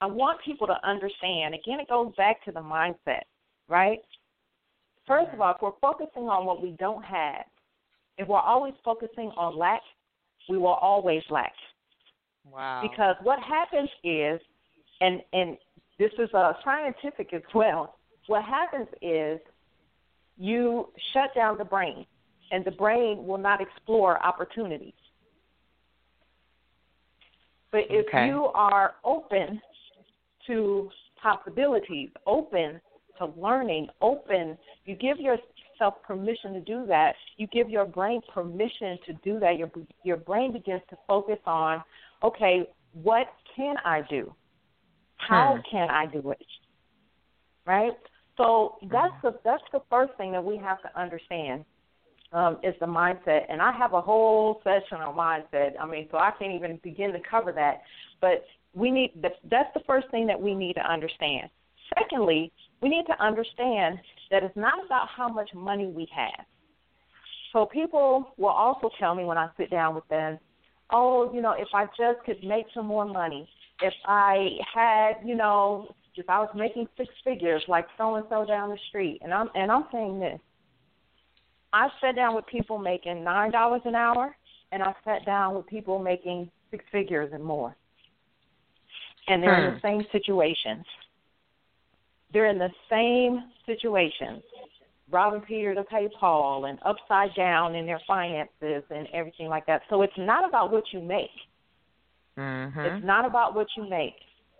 I 0.00 0.06
want 0.06 0.40
people 0.44 0.66
to 0.66 0.76
understand. 0.86 1.54
Again, 1.54 1.80
it 1.80 1.88
goes 1.88 2.12
back 2.16 2.44
to 2.44 2.52
the 2.52 2.60
mindset, 2.60 3.22
right? 3.68 4.00
First 5.06 5.28
of 5.28 5.34
mm-hmm. 5.34 5.42
all, 5.42 5.54
if 5.54 5.62
we're 5.62 5.70
focusing 5.80 6.24
on 6.24 6.44
what 6.44 6.60
we 6.60 6.72
don't 6.72 7.04
have, 7.04 7.44
if 8.22 8.28
we're 8.28 8.38
always 8.38 8.74
focusing 8.84 9.30
on 9.36 9.58
lack, 9.58 9.82
we 10.48 10.56
will 10.56 10.68
always 10.68 11.22
lack. 11.28 11.52
Wow. 12.50 12.80
Because 12.82 13.16
what 13.22 13.38
happens 13.40 13.88
is, 14.02 14.40
and 15.00 15.20
and 15.32 15.56
this 15.98 16.10
is 16.18 16.28
uh, 16.34 16.52
scientific 16.64 17.32
as 17.34 17.42
well. 17.54 17.96
What 18.28 18.44
happens 18.44 18.88
is 19.02 19.40
you 20.38 20.88
shut 21.12 21.34
down 21.34 21.58
the 21.58 21.64
brain, 21.64 22.06
and 22.50 22.64
the 22.64 22.70
brain 22.70 23.26
will 23.26 23.38
not 23.38 23.60
explore 23.60 24.24
opportunities. 24.24 24.94
But 27.70 27.82
if 27.90 28.06
Okay. 28.08 28.26
you 28.26 28.46
are 28.54 28.94
open 29.04 29.60
to 30.46 30.90
possibilities, 31.20 32.10
open 32.26 32.80
to 33.18 33.26
learning, 33.36 33.88
open, 34.00 34.58
you 34.84 34.94
give 34.96 35.18
yourself 35.82 36.02
permission 36.06 36.52
to 36.54 36.60
do 36.60 36.86
that. 36.86 37.14
You 37.36 37.46
give 37.48 37.68
your 37.68 37.84
brain 37.84 38.20
permission 38.32 38.98
to 39.06 39.12
do 39.24 39.38
that. 39.40 39.58
Your 39.58 39.70
your 40.04 40.16
brain 40.16 40.52
begins 40.52 40.82
to 40.90 40.96
focus 41.06 41.38
on, 41.46 41.82
okay, 42.22 42.68
what 42.92 43.26
can 43.56 43.76
I 43.84 44.02
do? 44.08 44.34
How 45.16 45.56
Hmm. 45.56 45.60
can 45.70 45.90
I 45.90 46.06
do 46.06 46.30
it? 46.30 46.46
Right? 47.66 47.92
So 48.36 48.78
that's 48.90 49.14
the 49.22 49.38
that's 49.44 49.62
the 49.72 49.80
first 49.90 50.14
thing 50.16 50.32
that 50.32 50.44
we 50.44 50.56
have 50.56 50.80
to 50.82 51.00
understand 51.00 51.64
um, 52.32 52.58
is 52.62 52.74
the 52.80 52.86
mindset. 52.86 53.42
And 53.48 53.60
I 53.60 53.72
have 53.72 53.92
a 53.92 54.00
whole 54.00 54.60
session 54.64 54.98
on 54.98 55.14
mindset. 55.14 55.72
I 55.80 55.86
mean, 55.86 56.08
so 56.10 56.18
I 56.18 56.32
can't 56.38 56.52
even 56.52 56.78
begin 56.82 57.12
to 57.12 57.20
cover 57.20 57.52
that. 57.52 57.82
But 58.20 58.44
we 58.74 58.90
need 58.90 59.12
that, 59.22 59.32
that's 59.50 59.72
the 59.74 59.82
first 59.86 60.08
thing 60.10 60.26
that 60.28 60.40
we 60.40 60.54
need 60.54 60.74
to 60.74 60.92
understand. 60.92 61.50
Secondly, 61.98 62.52
we 62.82 62.88
need 62.88 63.04
to 63.06 63.24
understand 63.24 63.98
that 64.30 64.42
it's 64.42 64.56
not 64.56 64.84
about 64.84 65.08
how 65.08 65.28
much 65.28 65.50
money 65.54 65.86
we 65.86 66.08
have. 66.14 66.44
So 67.52 67.66
people 67.66 68.32
will 68.36 68.48
also 68.48 68.90
tell 68.98 69.14
me 69.14 69.24
when 69.24 69.38
I 69.38 69.48
sit 69.56 69.70
down 69.70 69.94
with 69.94 70.06
them, 70.08 70.38
oh, 70.90 71.32
you 71.32 71.40
know, 71.40 71.52
if 71.52 71.68
I 71.72 71.86
just 71.86 72.24
could 72.26 72.42
make 72.42 72.66
some 72.74 72.86
more 72.86 73.04
money, 73.04 73.48
if 73.82 73.94
I 74.06 74.48
had, 74.74 75.14
you 75.24 75.36
know, 75.36 75.94
if 76.16 76.28
I 76.28 76.40
was 76.40 76.50
making 76.54 76.88
six 76.96 77.08
figures 77.24 77.62
like 77.68 77.86
so 77.96 78.16
and 78.16 78.26
so 78.28 78.44
down 78.44 78.70
the 78.70 78.78
street, 78.88 79.20
and 79.22 79.32
I'm 79.32 79.48
and 79.54 79.70
I'm 79.70 79.84
saying 79.92 80.20
this. 80.20 80.40
I 81.72 81.88
sat 82.02 82.16
down 82.16 82.34
with 82.34 82.46
people 82.46 82.78
making 82.78 83.24
nine 83.24 83.50
dollars 83.50 83.80
an 83.84 83.94
hour, 83.94 84.36
and 84.72 84.82
I 84.82 84.94
sat 85.04 85.24
down 85.24 85.54
with 85.54 85.66
people 85.66 85.98
making 85.98 86.50
six 86.70 86.84
figures 86.92 87.30
and 87.32 87.42
more, 87.42 87.74
and 89.28 89.42
they're 89.42 89.68
in 89.68 89.74
the 89.74 89.80
hmm. 89.80 89.86
same 89.86 90.06
situations. 90.12 90.84
They're 92.32 92.46
in 92.48 92.58
the 92.58 92.70
same 92.90 93.50
situations. 93.66 94.42
Robbing 95.10 95.42
Peter 95.42 95.74
to 95.74 95.84
pay 95.84 96.08
Paul, 96.18 96.64
and 96.66 96.78
upside 96.86 97.34
down 97.34 97.74
in 97.74 97.84
their 97.84 98.00
finances 98.06 98.82
and 98.90 99.06
everything 99.12 99.48
like 99.48 99.66
that. 99.66 99.82
So 99.90 100.00
it's 100.02 100.16
not 100.16 100.48
about 100.48 100.72
what 100.72 100.84
you 100.92 101.00
make. 101.00 101.30
Mhm. 102.38 102.76
It's 102.96 103.04
not 103.04 103.26
about 103.26 103.54
what 103.54 103.66
you 103.76 103.84
make. 103.88 104.14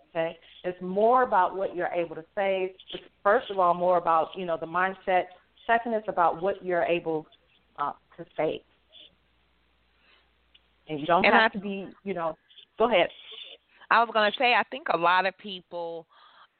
Okay, 0.09 0.37
it's 0.63 0.79
more 0.79 1.23
about 1.23 1.55
what 1.55 1.75
you're 1.75 1.87
able 1.87 2.15
to 2.15 2.23
save. 2.35 2.75
It's 2.93 3.03
first 3.23 3.49
of 3.49 3.57
all 3.57 3.73
more 3.73 3.97
about 3.97 4.35
you 4.35 4.45
know 4.45 4.57
the 4.57 4.67
mindset. 4.67 5.25
Second 5.65 5.95
is 5.95 6.03
about 6.07 6.39
what 6.41 6.63
you're 6.63 6.83
able 6.83 7.25
uh, 7.79 7.93
to 8.17 8.25
save. 8.37 8.61
And 10.87 10.99
you 10.99 11.05
don't 11.07 11.25
And 11.25 11.33
have 11.33 11.51
I- 11.51 11.53
to 11.55 11.59
be 11.59 11.87
you 12.03 12.13
know. 12.13 12.37
Go 12.77 12.85
ahead. 12.89 13.09
I 13.89 14.03
was 14.03 14.09
going 14.13 14.31
to 14.31 14.37
say 14.37 14.53
I 14.53 14.63
think 14.69 14.87
a 14.89 14.97
lot 14.97 15.25
of 15.25 15.35
people 15.37 16.05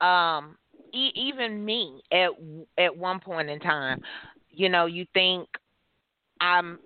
um 0.01 0.57
e- 0.93 1.11
even 1.15 1.63
me 1.63 2.01
at 2.11 2.29
at 2.77 2.95
one 2.95 3.19
point 3.19 3.49
in 3.49 3.59
time, 3.59 3.99
you 4.49 4.69
know, 4.69 4.85
you 4.85 5.05
think 5.13 5.47
I'm 6.39 6.79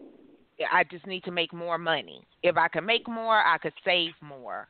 I 0.71 0.83
just 0.85 1.05
need 1.05 1.23
to 1.25 1.31
make 1.31 1.53
more 1.53 1.77
money. 1.77 2.25
If 2.43 2.57
I 2.57 2.67
could 2.67 2.85
make 2.85 3.07
more, 3.07 3.37
I 3.37 3.57
could 3.57 3.73
save 3.85 4.13
more. 4.21 4.67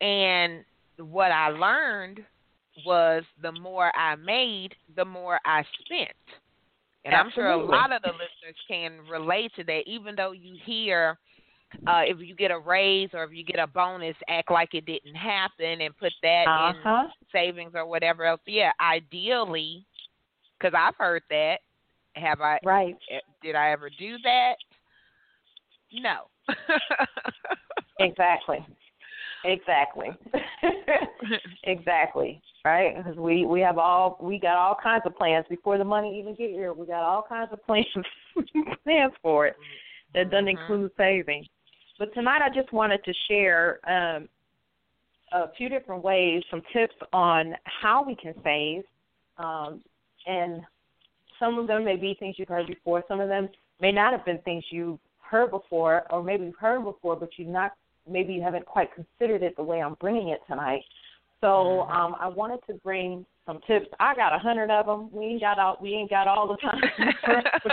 And 0.00 0.64
what 0.98 1.32
I 1.32 1.48
learned 1.48 2.20
was 2.86 3.24
the 3.42 3.52
more 3.52 3.90
I 3.96 4.16
made, 4.16 4.74
the 4.96 5.04
more 5.04 5.40
I 5.44 5.64
spent. 5.84 6.10
And 7.04 7.14
I'm 7.14 7.30
sure 7.34 7.48
a 7.48 7.56
lot 7.56 7.92
of 7.92 8.02
the 8.02 8.08
listeners 8.08 8.56
can 8.66 9.00
relate 9.10 9.52
to 9.56 9.64
that, 9.64 9.82
even 9.86 10.14
though 10.16 10.32
you 10.32 10.56
hear 10.64 11.18
uh, 11.86 12.02
if 12.04 12.18
you 12.20 12.34
get 12.34 12.50
a 12.50 12.58
raise 12.58 13.10
or 13.12 13.24
if 13.24 13.32
you 13.32 13.44
get 13.44 13.58
a 13.58 13.66
bonus, 13.66 14.16
act 14.28 14.50
like 14.50 14.74
it 14.74 14.86
didn't 14.86 15.14
happen 15.14 15.80
and 15.80 15.96
put 15.96 16.12
that 16.22 16.46
Uh 16.48 16.70
in 16.70 16.82
savings 17.32 17.72
or 17.74 17.86
whatever 17.86 18.24
else. 18.24 18.40
Yeah, 18.46 18.72
ideally, 18.80 19.84
because 20.58 20.74
I've 20.76 20.96
heard 20.96 21.22
that. 21.30 21.56
Have 22.16 22.40
I? 22.40 22.58
Right. 22.64 22.96
eh, 23.10 23.18
Did 23.42 23.54
I 23.56 23.70
ever 23.72 23.90
do 23.98 24.16
that? 24.22 24.54
No. 25.92 26.28
Exactly. 28.00 28.64
Exactly. 29.44 30.08
exactly. 31.64 32.40
Right? 32.64 32.96
Because 32.96 33.16
we 33.16 33.44
we 33.46 33.60
have 33.60 33.78
all 33.78 34.16
we 34.20 34.38
got 34.38 34.56
all 34.56 34.76
kinds 34.82 35.02
of 35.06 35.16
plans 35.16 35.44
before 35.48 35.78
the 35.78 35.84
money 35.84 36.18
even 36.18 36.34
get 36.34 36.50
here. 36.50 36.72
We 36.72 36.86
got 36.86 37.02
all 37.04 37.24
kinds 37.28 37.50
of 37.52 37.62
plans 37.66 37.86
plans 38.84 39.12
for 39.22 39.46
it 39.46 39.56
that 40.14 40.30
doesn't 40.30 40.46
Mhm. 40.46 40.50
include 40.50 40.90
saving. 40.96 41.46
But 41.98 42.12
tonight 42.14 42.40
I 42.42 42.48
just 42.54 42.72
wanted 42.72 43.04
to 43.04 43.12
share 43.28 43.78
um, 43.88 44.28
a 45.32 45.52
few 45.56 45.68
different 45.68 46.02
ways, 46.02 46.42
some 46.50 46.62
tips 46.72 46.94
on 47.12 47.54
how 47.64 48.04
we 48.04 48.16
can 48.16 48.34
save, 48.42 48.82
um, 49.38 49.80
and 50.26 50.62
some 51.38 51.58
of 51.58 51.66
them 51.66 51.84
may 51.84 51.96
be 51.96 52.16
things 52.18 52.36
you've 52.38 52.48
heard 52.48 52.66
before. 52.66 53.04
Some 53.08 53.20
of 53.20 53.28
them 53.28 53.48
may 53.80 53.92
not 53.92 54.12
have 54.12 54.24
been 54.24 54.38
things 54.38 54.64
you've 54.70 54.98
heard 55.20 55.50
before, 55.50 56.04
or 56.10 56.22
maybe 56.22 56.44
you've 56.44 56.56
heard 56.56 56.84
before, 56.84 57.16
but 57.16 57.30
you've 57.36 57.48
not 57.48 57.72
maybe 58.08 58.34
you 58.34 58.42
haven't 58.42 58.66
quite 58.66 58.90
considered 58.94 59.42
it 59.42 59.56
the 59.56 59.62
way 59.62 59.80
I'm 59.80 59.94
bringing 59.94 60.28
it 60.28 60.40
tonight. 60.46 60.82
So 61.44 61.82
um, 61.90 62.16
I 62.18 62.26
wanted 62.26 62.60
to 62.68 62.74
bring 62.82 63.26
some 63.44 63.60
tips. 63.66 63.88
I 64.00 64.14
got 64.14 64.34
a 64.34 64.38
hundred 64.38 64.70
of 64.70 64.86
them. 64.86 65.10
We 65.12 65.26
ain't 65.26 65.42
got 65.42 65.58
all 65.58 65.76
we 65.78 65.92
ain't 65.92 66.08
got 66.08 66.26
all 66.26 66.48
the 66.48 66.56
time. 66.56 66.80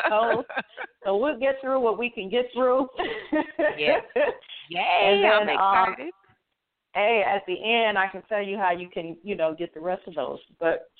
So 1.04 1.18
we'll 1.18 1.40
get 1.40 1.56
through 1.62 1.80
what 1.80 1.98
we 1.98 2.12
can 2.12 2.30
get 2.30 2.46
through. 2.54 2.88
Yes. 3.76 4.04
Yay! 4.70 5.24
And 5.24 5.26
I'm 5.26 5.48
then, 5.48 5.58
um, 5.58 6.12
hey, 6.94 7.24
at 7.26 7.42
the 7.48 7.54
end, 7.54 7.98
I 7.98 8.08
can 8.08 8.22
tell 8.30 8.44
you 8.44 8.58
how 8.58 8.72
you 8.72 8.88
can, 8.88 9.18
you 9.24 9.36
know, 9.36 9.56
get 9.58 9.74
the 9.74 9.80
rest 9.80 10.04
of 10.06 10.14
those. 10.14 10.38
But, 10.60 10.92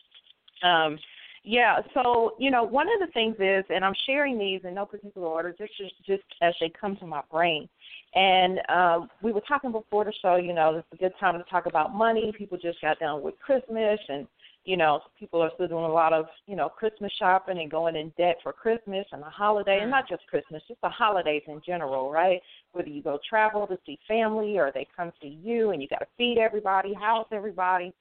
um, 0.66 0.98
yeah. 1.44 1.80
So, 1.94 2.36
you 2.40 2.52
know, 2.52 2.64
one 2.64 2.88
of 2.88 3.06
the 3.06 3.12
things 3.14 3.36
is, 3.40 3.66
and 3.70 3.84
I'm 3.84 3.96
sharing 4.06 4.38
these 4.38 4.62
in 4.64 4.76
no 4.76 4.86
particular 4.86 5.28
order, 5.28 5.56
just 5.58 5.76
just, 5.78 5.94
just 6.06 6.24
as 6.42 6.54
they 6.60 6.72
come 6.80 6.96
to 6.98 7.08
my 7.08 7.22
brain. 7.32 7.68
And 8.14 8.60
um, 8.70 9.10
we 9.24 9.32
were 9.32 9.42
talking 9.42 9.72
before 9.72 10.06
the 10.06 10.14
show. 10.22 10.36
You 10.36 10.54
know, 10.54 10.76
it's 10.76 10.88
a 10.94 10.98
good 10.98 11.14
time 11.20 11.38
to 11.38 11.44
talk 11.50 11.66
about 11.66 11.96
money. 11.96 12.32
People 12.38 12.58
just 12.62 12.82
got 12.82 13.00
done 13.00 13.24
with 13.24 13.40
Christmas, 13.40 14.00
and 14.10 14.28
you 14.64 14.78
know, 14.78 15.00
people 15.20 15.42
are 15.42 15.50
still 15.56 15.68
doing 15.68 15.86
a 15.86 15.92
lot 15.92 16.14
of, 16.14 16.26
you 16.46 16.56
know, 16.56 16.70
Christmas 16.70 17.12
shopping 17.18 17.58
and 17.58 17.72
going 17.72 17.96
in 17.96 18.14
debt 18.16 18.38
for 18.44 18.54
Christmas 18.54 19.08
and 19.12 19.22
the 19.22 19.30
holiday, 19.30 19.80
and 19.82 19.90
not 19.90 20.08
just 20.08 20.28
Christmas, 20.28 20.62
just 20.68 20.80
the 20.82 20.90
holidays 20.90 21.42
in 21.48 21.60
general, 21.66 22.12
right? 22.12 22.40
Whether 22.74 22.90
you 22.90 23.02
go 23.02 23.18
travel 23.28 23.66
to 23.66 23.80
see 23.88 23.98
family 24.08 24.60
or 24.60 24.72
they 24.72 24.88
come 24.96 25.12
see 25.20 25.40
you 25.42 25.72
and 25.72 25.82
you 25.82 25.88
got 25.88 26.00
to 26.00 26.08
feed 26.16 26.38
everybody, 26.38 26.94
house 26.94 27.26
everybody. 27.32 27.92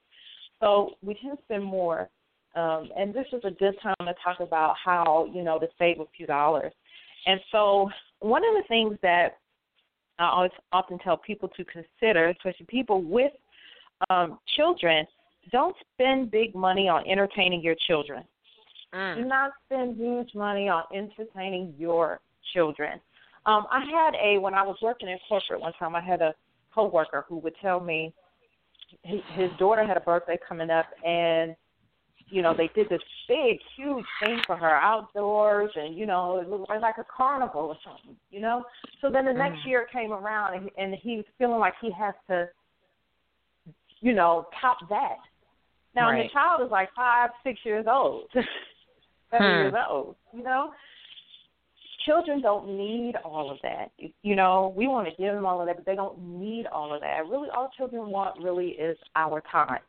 So 0.61 0.91
we 1.03 1.15
tend 1.15 1.39
to 1.39 1.45
spend 1.45 1.65
more. 1.65 2.11
Um, 2.54 2.90
and 2.97 3.14
this 3.14 3.26
is 3.33 3.42
a 3.45 3.50
good 3.50 3.75
time 3.83 3.95
to 4.00 4.14
talk 4.25 4.40
about 4.40 4.75
how, 4.83 5.28
you 5.33 5.42
know, 5.42 5.59
to 5.59 5.69
save 5.78 6.00
a 6.00 6.04
few 6.16 6.26
dollars. 6.26 6.73
And 7.26 7.40
so 7.52 7.88
one 8.21 8.42
of 8.45 8.54
the 8.54 8.64
things 8.69 8.99
that 9.02 9.38
I 10.19 10.28
always 10.28 10.50
often 10.73 10.99
tell 10.99 11.16
people 11.16 11.49
to 11.57 11.64
consider, 11.64 12.28
especially 12.28 12.66
people 12.66 13.02
with 13.02 13.33
um, 14.11 14.38
children, 14.57 15.07
don't 15.52 15.76
spend 15.95 16.30
big 16.30 16.54
money 16.54 16.88
on 16.88 17.07
entertaining 17.07 17.62
your 17.62 17.76
children. 17.87 18.25
Do 18.92 18.99
Mm. 18.99 19.28
not 19.28 19.52
spend 19.66 19.97
huge 19.97 20.35
money 20.35 20.69
on 20.69 20.83
entertaining 20.92 21.75
your 21.78 22.21
children. 22.52 23.00
Um, 23.47 23.66
I 23.71 23.85
had 23.85 24.14
a 24.16 24.38
when 24.38 24.52
I 24.52 24.62
was 24.62 24.76
working 24.83 25.09
in 25.09 25.19
corporate 25.28 25.61
one 25.61 25.73
time. 25.75 25.95
I 25.95 26.00
had 26.00 26.21
a 26.21 26.35
coworker 26.75 27.25
who 27.28 27.37
would 27.38 27.54
tell 27.62 27.80
me 27.80 28.12
his, 29.02 29.21
his 29.35 29.50
daughter 29.59 29.87
had 29.87 29.97
a 29.97 30.00
birthday 30.00 30.37
coming 30.47 30.71
up, 30.71 30.87
and 31.04 31.54
you 32.31 32.43
know 32.43 32.55
they 32.57 32.71
did 32.75 32.89
this 32.89 33.03
big, 33.29 33.59
huge 33.77 34.05
thing 34.23 34.41
for 34.47 34.57
her 34.57 34.75
outdoors, 34.75 35.71
and 35.75 35.97
you 35.97 36.07
know 36.07 36.39
it 36.39 36.49
looked 36.49 36.71
like 36.71 36.99
a 36.99 37.05
carnival 37.05 37.63
or 37.63 37.77
something. 37.85 38.17
You 38.31 38.41
know, 38.41 38.65
so 39.01 39.11
then 39.11 39.25
the 39.25 39.33
next 39.33 39.59
Mhm. 39.61 39.67
year 39.67 39.87
came 39.93 40.13
around, 40.13 40.55
and, 40.55 40.71
and 40.79 40.95
he's 40.95 41.25
feeling 41.39 41.59
like 41.61 41.75
he 41.81 41.91
has 41.91 42.15
to, 42.29 42.49
you 44.01 44.13
know, 44.15 44.49
top 44.61 44.79
that. 44.89 45.19
Now 45.95 46.11
and 46.11 46.21
the 46.21 46.29
child 46.33 46.63
is 46.63 46.71
like 46.71 46.93
five, 46.95 47.31
six 47.43 47.59
years 47.65 47.87
old, 47.89 48.31
seven 49.31 49.51
Hmm. 49.51 49.57
years 49.57 49.75
old. 49.89 50.17
You 50.33 50.43
know, 50.43 50.73
children 52.07 52.41
don't 52.41 52.69
need 52.77 53.17
all 53.25 53.51
of 53.51 53.59
that. 53.63 53.91
You 54.23 54.37
know, 54.37 54.73
we 54.77 54.87
want 54.87 55.09
to 55.09 55.23
give 55.23 55.35
them 55.35 55.47
all 55.47 55.61
of 55.61 55.67
that, 55.67 55.77
but 55.77 55.87
they 55.87 55.97
don't 55.97 56.19
need 56.19 56.67
all 56.67 56.95
of 56.95 57.01
that. 57.01 57.27
Really, 57.29 57.49
all 57.51 57.71
children 57.77 58.09
want 58.09 58.41
really 58.43 58.69
is 58.71 58.97
our 59.17 59.43
time. 59.51 59.81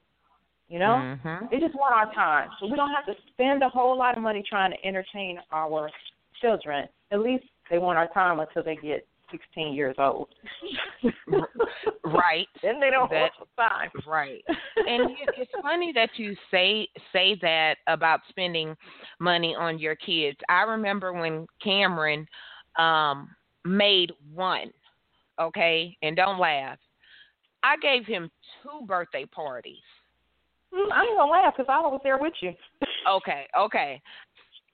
You 0.71 0.79
know, 0.79 1.17
Mhm. 1.25 1.49
they 1.49 1.59
just 1.59 1.75
want 1.75 1.93
our 1.93 2.13
time, 2.13 2.49
so 2.57 2.65
we 2.65 2.77
don't 2.77 2.91
have 2.91 3.05
to 3.05 3.15
spend 3.33 3.61
a 3.61 3.67
whole 3.67 3.97
lot 3.97 4.15
of 4.15 4.23
money 4.23 4.41
trying 4.41 4.71
to 4.71 4.85
entertain 4.85 5.37
our 5.51 5.89
children. 6.39 6.87
At 7.11 7.19
least 7.19 7.43
they 7.69 7.77
want 7.77 7.97
our 7.97 8.07
time 8.13 8.39
until 8.39 8.63
they 8.63 8.77
get 8.77 9.05
16 9.31 9.73
years 9.73 9.95
old. 9.99 10.29
Right. 12.05 12.47
then 12.61 12.79
they 12.79 12.89
don't 12.89 13.09
That- 13.09 13.31
want 13.37 13.49
time. 13.57 13.89
Right. 14.07 14.45
and 14.87 15.11
it's 15.37 15.51
funny 15.61 15.91
that 15.91 16.17
you 16.17 16.37
say 16.49 16.87
say 17.11 17.35
that 17.41 17.75
about 17.87 18.21
spending 18.29 18.77
money 19.19 19.53
on 19.53 19.77
your 19.77 19.95
kids. 19.95 20.37
I 20.47 20.61
remember 20.61 21.11
when 21.11 21.47
Cameron 21.61 22.25
um 22.77 23.35
made 23.65 24.13
one, 24.33 24.71
okay? 25.37 25.97
And 26.01 26.15
don't 26.15 26.39
laugh. 26.39 26.79
I 27.61 27.75
gave 27.77 28.05
him 28.05 28.31
two 28.63 28.85
birthday 28.85 29.25
parties. 29.25 29.83
Mm, 30.73 30.91
I 30.91 31.03
ain't 31.03 31.17
gonna 31.17 31.31
laugh 31.31 31.53
because 31.55 31.69
I 31.69 31.79
was 31.81 32.01
there 32.03 32.17
with 32.17 32.33
you. 32.41 32.53
Okay, 33.07 33.47
okay. 33.57 34.01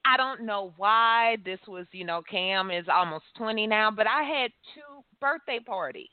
I 0.05 0.15
don't 0.15 0.45
know 0.45 0.73
why 0.77 1.37
this 1.43 1.59
was, 1.67 1.85
you 1.91 2.05
know, 2.05 2.21
Cam 2.29 2.71
is 2.71 2.85
almost 2.91 3.25
20 3.37 3.67
now, 3.67 3.91
but 3.91 4.07
I 4.07 4.23
had 4.23 4.51
two 4.73 5.03
birthday 5.19 5.59
parties. 5.59 6.07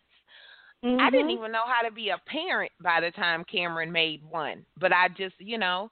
I 0.83 1.11
didn't 1.11 1.31
Mhm. 1.31 1.39
even 1.39 1.53
know 1.53 1.65
how 1.67 1.83
to 1.83 1.93
be 1.93 2.11
a 2.11 2.19
parent 2.27 2.73
by 2.81 3.01
the 3.01 3.11
time 3.13 3.45
Cameron 3.45 3.91
made 3.91 4.23
one. 4.25 4.65
But 4.77 4.93
I 4.93 5.09
just, 5.09 5.35
you 5.39 5.59
know, 5.59 5.91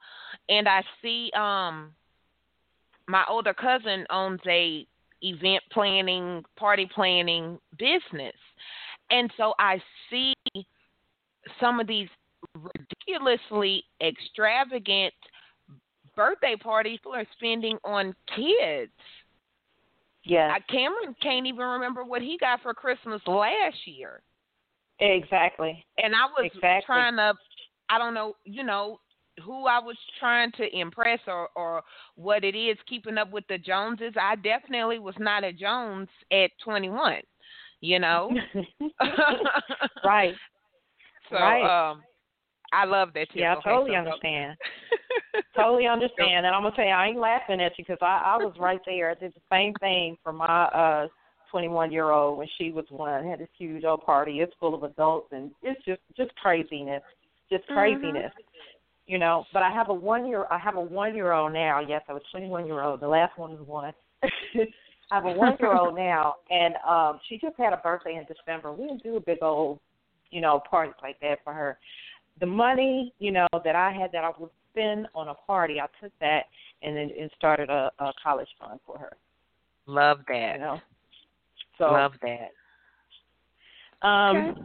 and 0.49 0.67
I 0.67 0.83
see 1.01 1.31
um 1.35 1.95
my 3.07 3.25
older 3.27 3.53
cousin 3.53 4.05
owns 4.09 4.41
a 4.47 4.87
event 5.21 5.63
planning, 5.71 6.43
party 6.55 6.85
planning 6.85 7.59
business. 7.77 8.35
And 9.09 9.31
so 9.37 9.53
I 9.59 9.81
see 10.09 10.33
some 11.59 11.79
of 11.79 11.87
these 11.87 12.09
ridiculously 12.55 13.83
extravagant 14.01 15.13
birthday 16.15 16.55
parties 16.55 16.99
people 16.99 17.13
are 17.13 17.25
spending 17.37 17.77
on 17.83 18.13
kids. 18.35 18.91
Yeah, 20.25 20.53
I, 20.55 20.59
Cameron 20.71 21.15
can't 21.21 21.45
even 21.47 21.65
remember 21.65 22.03
what 22.03 22.21
he 22.21 22.37
got 22.39 22.61
for 22.61 22.73
Christmas 22.73 23.21
last 23.27 23.77
year. 23.85 24.21
exactly. 24.99 25.85
and 25.97 26.13
I 26.15 26.25
was 26.25 26.45
Exactly. 26.45 26.85
trying 26.85 27.15
to 27.17 27.33
I 27.89 27.97
don't 27.97 28.13
know, 28.13 28.35
you 28.45 28.63
know, 28.63 28.99
who 29.43 29.65
I 29.65 29.79
was 29.79 29.97
trying 30.19 30.51
to 30.53 30.79
impress 30.79 31.19
or 31.27 31.49
or 31.55 31.81
what 32.15 32.43
it 32.43 32.55
is 32.55 32.77
keeping 32.87 33.17
up 33.17 33.31
with 33.31 33.43
the 33.49 33.57
Joneses. 33.57 34.13
I 34.19 34.35
definitely 34.35 34.99
was 34.99 35.15
not 35.19 35.43
a 35.43 35.51
Jones 35.51 36.07
at 36.31 36.51
21, 36.63 37.15
you 37.81 37.99
know. 37.99 38.31
right. 40.05 40.35
So 41.29 41.35
Right. 41.37 41.91
um 41.91 42.03
I 42.73 42.85
love 42.85 43.09
that 43.13 43.27
tip. 43.29 43.35
Yeah, 43.35 43.55
I 43.57 43.61
totally 43.61 43.95
understand. 43.95 44.57
totally 45.55 45.87
understand. 45.87 46.45
And 46.45 46.55
I'm 46.55 46.63
gonna 46.63 46.75
you, 46.77 46.83
I 46.91 47.07
ain't 47.07 47.19
laughing 47.19 47.61
at 47.61 47.77
you 47.77 47.85
because 47.85 47.99
I, 48.01 48.21
I 48.25 48.37
was 48.37 48.53
right 48.59 48.79
there. 48.85 49.11
I 49.11 49.15
did 49.15 49.33
the 49.33 49.41
same 49.51 49.73
thing 49.79 50.17
for 50.23 50.33
my 50.33 50.65
uh 50.65 51.07
21 51.51 51.91
year 51.91 52.09
old 52.09 52.39
when 52.39 52.47
she 52.57 52.71
was 52.71 52.85
one. 52.89 53.25
Had 53.25 53.39
this 53.39 53.47
huge 53.57 53.83
old 53.83 54.03
party. 54.03 54.39
It's 54.39 54.53
full 54.59 54.73
of 54.73 54.83
adults, 54.83 55.27
and 55.31 55.51
it's 55.61 55.83
just 55.85 56.01
just 56.17 56.35
craziness, 56.35 57.03
just 57.49 57.67
Mhm. 57.67 57.73
craziness. 57.73 58.33
You 59.05 59.19
know. 59.19 59.45
But 59.53 59.63
I 59.63 59.71
have 59.71 59.89
a 59.89 59.93
one 59.93 60.25
year. 60.25 60.45
I 60.49 60.57
have 60.57 60.75
a 60.75 60.81
one 60.81 61.15
year 61.15 61.31
old 61.31 61.53
now. 61.53 61.79
Yes, 61.79 62.01
I 62.07 62.13
was 62.13 62.23
21 62.31 62.65
year 62.65 62.81
old. 62.81 62.99
The 63.01 63.07
last 63.07 63.37
one 63.37 63.51
was 63.51 63.67
one. 63.67 63.93
I 65.11 65.15
have 65.15 65.25
a 65.25 65.31
one 65.31 65.55
year 65.59 65.75
old 65.75 65.95
now, 65.95 66.35
and 66.49 66.75
um 66.87 67.19
she 67.29 67.37
just 67.37 67.55
had 67.57 67.73
a 67.73 67.77
birthday 67.77 68.15
in 68.15 68.25
December. 68.25 68.71
We 68.71 68.87
didn't 68.87 69.03
do 69.03 69.17
a 69.17 69.21
big 69.21 69.39
old, 69.43 69.79
you 70.31 70.41
know, 70.41 70.59
party 70.67 70.93
like 71.03 71.19
that 71.19 71.43
for 71.43 71.53
her 71.53 71.77
the 72.39 72.45
money, 72.45 73.13
you 73.19 73.31
know, 73.31 73.47
that 73.63 73.75
I 73.75 73.91
had 73.91 74.11
that 74.11 74.23
I 74.23 74.31
would 74.39 74.49
spend 74.71 75.07
on 75.13 75.27
a 75.29 75.33
party, 75.33 75.79
I 75.79 75.87
took 76.01 76.11
that 76.19 76.43
and 76.81 76.95
then 76.95 77.09
and 77.19 77.29
started 77.37 77.69
a, 77.69 77.91
a 77.99 78.11
college 78.21 78.47
fund 78.59 78.79
for 78.85 78.97
her. 78.97 79.13
Love 79.85 80.19
You 80.27 80.33
that. 80.35 80.59
know. 80.59 80.79
So 81.77 81.85
Love 81.85 82.13
that. 82.21 82.51
um 84.07 84.37
Okay. 84.37 84.59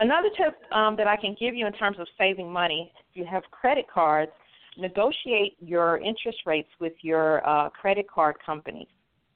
another 0.00 0.28
tip 0.36 0.56
um 0.72 0.96
that 0.96 1.06
I 1.06 1.16
can 1.16 1.36
give 1.38 1.54
you 1.54 1.66
in 1.66 1.72
terms 1.72 1.98
of 1.98 2.06
saving 2.18 2.50
money, 2.50 2.92
if 3.10 3.16
you 3.16 3.24
have 3.24 3.42
credit 3.50 3.86
cards, 3.92 4.32
negotiate 4.78 5.56
your 5.60 5.98
interest 5.98 6.38
rates 6.46 6.68
with 6.80 6.92
your 7.02 7.46
uh 7.48 7.70
credit 7.70 8.08
card 8.08 8.36
companies. 8.44 8.88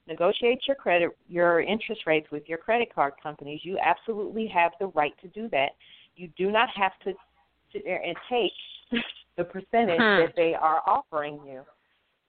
Negotiate 0.07 0.61
your 0.67 0.75
credit 0.75 1.09
your 1.27 1.61
interest 1.61 2.01
rates 2.05 2.27
with 2.31 2.43
your 2.47 2.57
credit 2.57 2.93
card 2.93 3.13
companies. 3.21 3.61
You 3.63 3.77
absolutely 3.79 4.47
have 4.47 4.71
the 4.79 4.87
right 4.87 5.13
to 5.21 5.27
do 5.29 5.47
that. 5.49 5.71
You 6.21 6.29
do 6.37 6.51
not 6.51 6.69
have 6.75 6.91
to 7.03 7.13
sit 7.73 7.83
there 7.83 8.01
and 8.03 8.15
take 8.29 8.51
the 9.37 9.43
percentage 9.43 10.01
Hmm. 10.01 10.19
that 10.19 10.33
they 10.35 10.53
are 10.53 10.83
offering 10.85 11.39
you. 11.45 11.63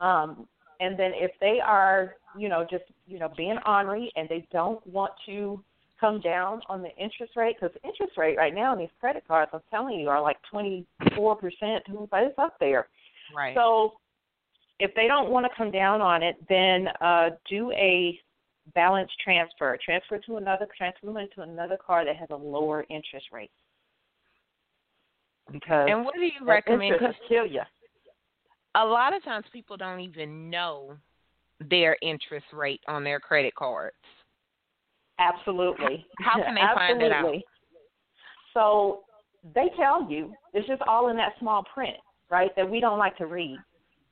Um, 0.00 0.48
and 0.80 0.98
then 0.98 1.12
if 1.14 1.30
they 1.40 1.60
are, 1.60 2.16
you 2.36 2.48
know, 2.48 2.66
just 2.68 2.84
you 3.06 3.18
know 3.18 3.30
being 3.36 3.58
ornery 3.66 4.10
and 4.16 4.28
they 4.28 4.46
don't 4.50 4.84
want 4.86 5.12
to 5.26 5.62
come 6.00 6.20
down 6.20 6.62
on 6.68 6.82
the 6.82 6.94
interest 6.96 7.36
rate 7.36 7.56
because 7.60 7.74
the 7.74 7.86
interest 7.88 8.16
rate 8.16 8.36
right 8.36 8.54
now 8.54 8.72
on 8.72 8.78
these 8.78 8.88
credit 8.98 9.24
cards, 9.28 9.50
I'm 9.52 9.60
telling 9.70 10.00
you, 10.00 10.08
are 10.08 10.22
like 10.22 10.38
24 10.50 11.36
percent. 11.36 11.84
It's 11.86 12.38
up 12.38 12.56
there. 12.58 12.88
Right. 13.36 13.54
So 13.54 13.92
if 14.80 14.92
they 14.94 15.06
don't 15.06 15.30
want 15.30 15.44
to 15.44 15.50
come 15.56 15.70
down 15.70 16.00
on 16.00 16.22
it, 16.22 16.36
then 16.48 16.88
uh, 17.00 17.30
do 17.48 17.70
a 17.72 18.18
balance 18.74 19.10
transfer. 19.22 19.78
Transfer 19.84 20.18
to 20.18 20.38
another 20.38 20.66
transfer 20.76 21.06
money 21.06 21.28
to 21.34 21.42
another 21.42 21.76
card 21.76 22.08
that 22.08 22.16
has 22.16 22.30
a 22.30 22.36
lower 22.36 22.86
interest 22.88 23.26
rate. 23.32 23.50
Because 25.50 25.88
and 25.90 26.04
what 26.04 26.14
do 26.14 26.20
you 26.20 26.46
recommend? 26.46 26.94
will 27.00 27.12
kill 27.28 27.46
you. 27.46 27.62
a 28.74 28.84
lot 28.84 29.14
of 29.14 29.22
times 29.24 29.44
people 29.52 29.76
don't 29.76 30.00
even 30.00 30.48
know 30.50 30.94
their 31.70 31.96
interest 32.02 32.46
rate 32.52 32.80
on 32.88 33.04
their 33.04 33.20
credit 33.20 33.54
cards. 33.54 33.96
Absolutely. 35.18 36.06
How, 36.18 36.42
can 36.42 36.54
they 36.54 36.60
find 36.74 37.02
it 37.02 37.12
out? 37.12 37.34
So 38.54 39.00
they 39.54 39.70
tell 39.76 40.10
you 40.10 40.32
it's 40.52 40.66
just 40.66 40.82
all 40.82 41.08
in 41.08 41.16
that 41.16 41.32
small 41.38 41.64
print, 41.74 41.96
right? 42.30 42.54
That 42.56 42.68
we 42.68 42.80
don't 42.80 42.98
like 42.98 43.16
to 43.18 43.26
read. 43.26 43.58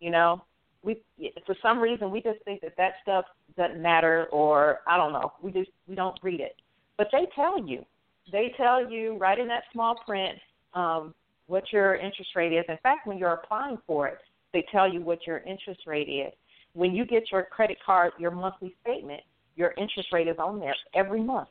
You 0.01 0.11
know, 0.11 0.43
we 0.83 1.03
for 1.47 1.55
some 1.63 1.79
reason 1.79 2.11
we 2.11 2.21
just 2.23 2.43
think 2.45 2.61
that 2.63 2.75
that 2.77 2.95
stuff 3.03 3.25
doesn't 3.57 3.81
matter, 3.81 4.27
or 4.33 4.81
I 4.87 4.97
don't 4.97 5.13
know. 5.13 5.33
We 5.43 5.53
just 5.53 5.71
we 5.87 5.95
don't 5.95 6.19
read 6.23 6.41
it, 6.41 6.57
but 6.97 7.09
they 7.13 7.27
tell 7.35 7.63
you. 7.67 7.85
They 8.33 8.53
tell 8.57 8.89
you 8.89 9.17
right 9.17 9.39
in 9.39 9.49
that 9.49 9.65
small 9.73 9.97
print 10.07 10.39
um, 10.75 11.15
what 11.51 11.65
your 11.73 11.97
interest 11.97 12.31
rate 12.37 12.53
is. 12.53 12.65
In 12.69 12.79
fact, 12.83 13.07
when 13.07 13.19
you're 13.19 13.33
applying 13.33 13.79
for 13.87 14.07
it, 14.07 14.19
they 14.53 14.65
tell 14.71 14.91
you 14.91 15.03
what 15.03 15.27
your 15.27 15.39
interest 15.39 15.81
rate 15.87 16.09
is. 16.09 16.33
When 16.73 16.95
you 16.95 17.05
get 17.05 17.25
your 17.33 17.43
credit 17.45 17.79
card, 17.85 18.13
your 18.19 18.31
monthly 18.31 18.77
statement, 18.81 19.21
your 19.57 19.75
interest 19.77 20.09
rate 20.13 20.29
is 20.29 20.37
on 20.39 20.61
there 20.61 20.75
every 20.95 21.23
month. 21.23 21.49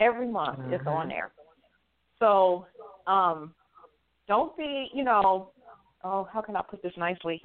Every 0.00 0.26
month 0.26 0.58
mm-hmm. 0.58 0.72
it's 0.72 0.86
on 0.86 1.08
there. 1.08 1.30
So 2.18 2.66
um, 3.06 3.54
don't 4.26 4.56
be, 4.56 4.88
you 4.92 5.04
know, 5.04 5.50
oh, 6.02 6.28
how 6.32 6.40
can 6.40 6.56
I 6.56 6.62
put 6.68 6.82
this 6.82 6.92
nicely? 6.96 7.40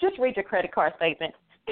Just 0.00 0.18
read 0.18 0.36
your 0.36 0.44
credit 0.44 0.72
card 0.72 0.92
statement. 0.96 1.34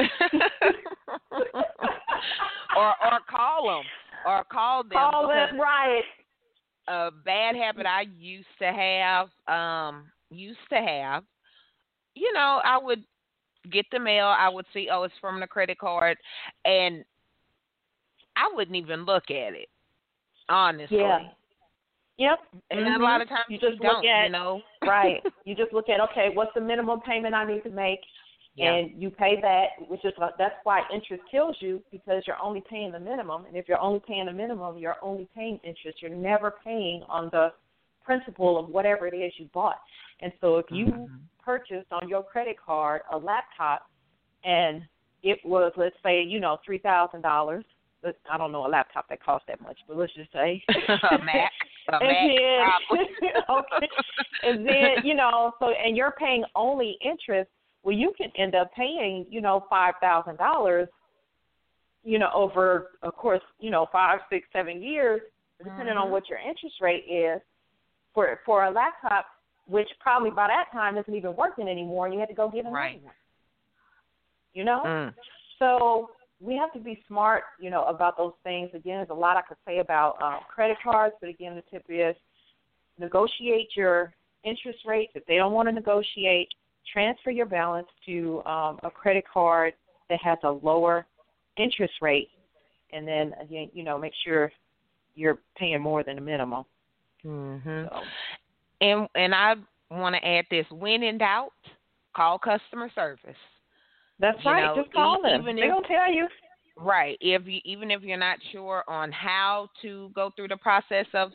or 2.77 2.89
or 3.05 3.21
call 3.29 3.67
them 3.67 3.85
or 4.27 4.45
call 4.45 4.83
them. 4.83 4.93
Call 4.93 5.29
them 5.29 5.61
right. 5.61 6.03
A 6.89 7.11
bad 7.25 7.55
habit 7.55 7.87
I 7.87 8.07
used 8.19 8.47
to 8.59 8.73
have, 8.73 9.29
um, 9.47 10.11
used 10.31 10.59
to 10.71 10.77
have, 10.77 11.25
you 12.15 12.33
know, 12.33 12.61
I 12.65 12.79
would 12.79 13.05
get 13.71 13.87
the 13.93 13.99
mail. 13.99 14.27
I 14.27 14.49
would 14.49 14.67
see, 14.73 14.89
oh, 14.93 15.05
it's 15.05 15.15
from 15.21 15.41
the 15.41 15.47
credit 15.47 15.79
card, 15.79 16.17
and 16.65 17.05
I 18.37 18.51
wouldn't 18.55 18.77
even 18.77 19.05
look 19.05 19.25
at 19.31 19.55
it. 19.55 19.69
Honestly. 20.49 20.99
Yeah. 20.99 21.21
Yep. 22.19 22.39
And 22.71 22.81
mm-hmm. 22.81 23.01
a 23.01 23.05
lot 23.05 23.23
of 23.23 23.29
times 23.29 23.47
you 23.49 23.59
just 23.59 23.81
look 23.81 24.05
at 24.05 24.25
you 24.27 24.31
know. 24.31 24.61
right. 24.87 25.23
You 25.45 25.57
just 25.57 25.73
look 25.73 25.89
at 25.89 26.01
okay, 26.11 26.29
what's 26.33 26.53
the 26.55 26.61
minimum 26.61 27.01
payment 27.01 27.35
I 27.35 27.45
need 27.45 27.63
to 27.65 27.71
make, 27.71 28.01
yeah. 28.55 28.75
and 28.75 28.91
you 29.01 29.11
pay 29.11 29.41
that, 29.41 29.89
which 29.89 30.05
is 30.05 30.13
that's 30.39 30.55
why 30.65 30.83
interest 30.93 31.23
kills 31.31 31.57
you 31.61 31.83
because 31.91 32.23
you're 32.27 32.41
only 32.43 32.63
paying 32.69 32.93
the 32.93 33.01
minimum, 33.01 33.45
and 33.47 33.57
if 33.57 33.69
you're 33.69 33.81
only 33.81 34.01
paying 34.07 34.27
the 34.27 34.33
minimum, 34.33 34.79
you're 34.79 34.97
only 35.03 35.29
paying 35.35 35.59
interest. 35.65 36.03
You're 36.03 36.15
never 36.15 36.55
paying 36.65 37.03
on 37.09 37.29
the 37.33 37.53
principal 38.05 38.59
of 38.59 38.69
whatever 38.69 39.07
it 39.07 39.15
is 39.15 39.33
you 39.39 39.49
bought. 39.55 39.79
And 40.21 40.33
so 40.41 40.59
if 40.59 40.67
you 40.71 40.87
mm-hmm. 40.87 41.15
purchased 41.45 41.91
on 41.93 42.09
your 42.09 42.23
credit 42.23 42.57
card 42.65 43.03
a 43.13 43.17
laptop 43.17 43.87
and 44.45 44.83
it 45.23 45.39
was 45.45 45.73
let's 45.77 45.95
say 46.03 46.23
you 46.23 46.41
know 46.41 46.59
three 46.65 46.79
thousand 46.79 47.23
dollars 47.23 47.65
I 48.31 48.37
don't 48.37 48.53
know 48.53 48.67
a 48.67 48.69
laptop 48.69 49.09
that 49.09 49.23
costs 49.23 49.47
that 49.49 49.61
much, 49.61 49.79
but 49.87 49.97
let's 49.97 50.13
just 50.15 50.33
say 50.33 50.63
a 50.69 51.19
Mac. 51.25 51.53
A 51.89 51.97
and 52.01 52.09
Mac 52.09 52.81
then, 52.91 53.33
okay, 53.51 53.89
and 54.43 54.67
then 54.67 55.05
you 55.05 55.15
know, 55.15 55.53
so 55.61 55.71
and 55.71 55.97
you're 55.97 56.15
paying 56.19 56.45
only 56.55 56.99
interest. 57.05 57.51
Well, 57.83 57.95
you 57.95 58.13
can 58.17 58.31
end 58.37 58.55
up 58.55 58.73
paying 58.75 59.27
you 59.31 59.41
know 59.41 59.65
five 59.69 59.95
thousand 60.01 60.39
dollars, 60.39 60.89
you 62.05 62.19
know, 62.19 62.31
over 62.35 62.91
of 63.03 63.15
course 63.17 63.43
you 63.61 63.71
know 63.71 63.87
five, 63.93 64.21
six, 64.31 64.47
seven 64.53 64.83
years, 64.83 65.21
depending 65.59 65.95
mm-hmm. 65.95 66.05
on 66.05 66.11
what 66.11 66.29
your 66.29 66.39
interest 66.39 66.77
rate 66.81 67.05
is 67.11 67.41
for 68.15 68.41
for 68.45 68.65
a 68.65 68.71
laptop, 68.71 69.27
which 69.67 69.89
probably 70.01 70.31
by 70.31 70.49
that 70.49 70.67
time 70.73 70.97
isn't 70.97 71.15
even 71.15 71.35
working 71.37 71.69
anymore, 71.69 72.07
and 72.07 72.15
you 72.15 72.21
had 72.21 72.29
to 72.29 72.35
go 72.35 72.49
get 72.49 72.61
another 72.61 72.77
right. 72.77 73.03
one. 73.03 73.13
You 74.55 74.65
know, 74.65 74.83
mm. 74.85 75.15
so 75.59 76.11
we 76.43 76.57
have 76.57 76.73
to 76.73 76.81
be 76.81 77.03
smart, 77.09 77.45
you 77.61 77.71
know, 77.71 77.85
about 77.85 78.19
those 78.19 78.35
things. 78.43 78.69
Again, 78.75 78.99
there's 78.99 79.11
a 79.11 79.15
lot 79.15 79.37
I 79.37 79.43
could 79.43 79.57
say 79.67 79.79
about 79.79 80.21
um, 80.21 80.41
credit 80.53 80.77
cards, 80.83 81.15
but 81.21 81.31
again, 81.31 81.55
the 81.55 81.63
tip 81.71 81.85
is 81.89 82.15
negotiate 82.99 83.69
your 83.77 84.13
interest 84.45 84.81
rates. 84.87 85.13
If 85.15 85.25
they 85.27 85.37
don't 85.37 85.53
want 85.53 85.69
to 85.69 85.73
negotiate, 85.73 86.49
transfer 86.91 87.31
your 87.31 87.47
balance 87.47 87.89
to 88.07 88.43
um, 88.45 88.79
a 88.83 88.91
credit 88.91 89.25
card 89.33 89.75
that 90.09 90.21
has 90.23 90.39
a 90.45 90.51
lower 90.51 91.07
interest 91.57 91.95
rate, 92.01 92.29
and 92.93 93.07
then 93.07 93.35
again, 93.41 93.71
you 93.73 93.85
know, 93.85 93.99
make 93.99 94.13
sure 94.25 94.53
you're 95.15 95.39
paying 95.57 95.81
more 95.81 96.03
than 96.03 96.17
the 96.17 96.23
minimum. 96.23 96.65
Mm-hmm. 97.25 97.85
So. 97.89 98.01
And 98.81 99.09
and 99.15 99.35
I 99.35 99.55
want 99.91 100.15
to 100.15 100.27
add 100.27 100.45
this: 100.51 100.67
when 100.71 101.03
in 101.03 101.19
doubt, 101.19 101.53
call 102.15 102.39
customer 102.39 102.91
service. 102.95 103.37
That's 104.19 104.39
you 104.45 104.51
right. 104.51 104.75
Know, 104.75 104.83
Just 104.83 104.95
call 104.95 105.23
them. 105.23 105.43
Even 105.43 105.57
they 105.57 105.63
don't 105.63 105.85
tell 105.85 106.13
you. 106.13 106.29
Right. 106.77 107.19
If 107.21 107.47
you 107.47 107.61
even 107.65 107.91
if 107.91 108.03
you're 108.03 108.17
not 108.17 108.39
sure 108.51 108.85
on 108.89 109.13
how 109.13 109.69
to 109.83 110.11
go 110.15 110.31
through 110.35 110.49
the 110.49 110.57
process 110.57 111.07
of 111.15 111.31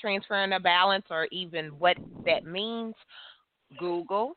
transferring 0.00 0.52
a 0.52 0.60
balance 0.60 1.06
or 1.10 1.26
even 1.32 1.68
what 1.78 1.96
that 2.24 2.44
means, 2.44 2.94
Google. 3.78 4.36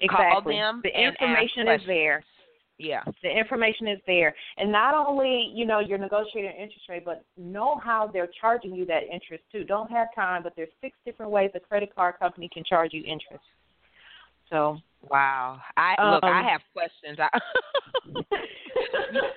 Exactly. 0.00 0.54
Call 0.54 0.72
them. 0.72 0.80
The 0.82 0.90
information 0.90 1.68
is 1.68 1.80
there. 1.86 2.24
Yeah. 2.78 3.02
The 3.22 3.28
information 3.28 3.88
is 3.88 3.98
there. 4.06 4.34
And 4.56 4.72
not 4.72 4.94
only, 4.94 5.52
you 5.54 5.66
know, 5.66 5.80
you're 5.80 5.98
negotiating 5.98 6.52
interest 6.52 6.88
rate, 6.88 7.04
but 7.04 7.24
know 7.36 7.78
how 7.84 8.08
they're 8.10 8.30
charging 8.40 8.74
you 8.74 8.86
that 8.86 9.02
interest 9.12 9.44
too. 9.52 9.64
Don't 9.64 9.90
have 9.90 10.08
time, 10.14 10.42
but 10.42 10.54
there's 10.56 10.70
six 10.80 10.96
different 11.04 11.30
ways 11.30 11.50
a 11.54 11.60
credit 11.60 11.94
card 11.94 12.14
company 12.18 12.48
can 12.52 12.64
charge 12.64 12.94
you 12.94 13.00
interest. 13.00 13.44
So 14.48 14.78
Wow. 15.08 15.60
I 15.76 15.94
um, 15.98 16.14
look, 16.14 16.24
I 16.24 16.42
have 16.42 16.60
questions. 16.72 17.18
I, 17.18 17.28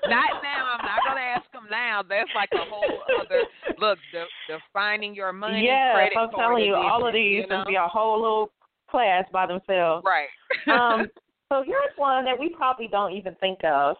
not 0.09 0.43
now. 0.43 0.75
I'm 0.75 0.85
not 0.85 0.99
gonna 1.07 1.21
ask 1.21 1.49
them 1.53 1.67
now. 1.71 2.01
That's 2.07 2.29
like 2.35 2.49
a 2.53 2.69
whole 2.69 2.99
other 3.21 3.43
look. 3.79 3.97
The 4.11 4.25
finding 4.73 5.15
your 5.15 5.31
money. 5.31 5.65
Yeah, 5.65 6.07
I'm 6.17 6.29
telling 6.31 6.65
you, 6.65 6.75
all 6.75 7.07
of 7.07 7.13
these 7.13 7.43
you 7.43 7.47
know? 7.47 7.59
will 7.59 7.65
be 7.65 7.75
a 7.75 7.87
whole 7.87 8.21
little 8.21 8.51
class 8.93 9.25
by 9.33 9.47
themselves. 9.47 10.05
Right. 10.05 10.29
um, 10.67 11.07
so 11.51 11.63
here's 11.65 11.97
one 11.97 12.23
that 12.25 12.39
we 12.39 12.49
probably 12.49 12.87
don't 12.87 13.13
even 13.13 13.35
think 13.35 13.59
of, 13.63 13.95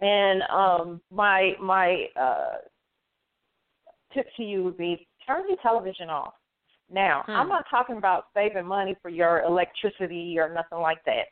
and 0.00 0.42
um, 0.50 1.00
my 1.12 1.52
my 1.60 2.06
uh, 2.18 2.56
tip 4.14 4.26
to 4.38 4.42
you 4.42 4.64
would 4.64 4.78
be 4.78 5.06
turn 5.26 5.42
your 5.48 5.58
television 5.62 6.08
off. 6.08 6.34
Now, 6.90 7.24
hmm. 7.26 7.32
I'm 7.32 7.48
not 7.48 7.64
talking 7.70 7.98
about 7.98 8.26
saving 8.34 8.66
money 8.66 8.96
for 9.02 9.10
your 9.10 9.42
electricity 9.42 10.36
or 10.38 10.52
nothing 10.52 10.78
like 10.78 11.04
that. 11.04 11.26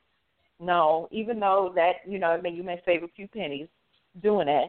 No, 0.61 1.09
even 1.11 1.41
though 1.41 1.73
that, 1.75 1.95
you 2.07 2.19
know, 2.19 2.29
I 2.29 2.41
mean, 2.41 2.55
you 2.55 2.63
may 2.63 2.81
save 2.85 3.03
a 3.03 3.09
few 3.09 3.27
pennies 3.29 3.69
doing 4.23 4.47
that, 4.47 4.69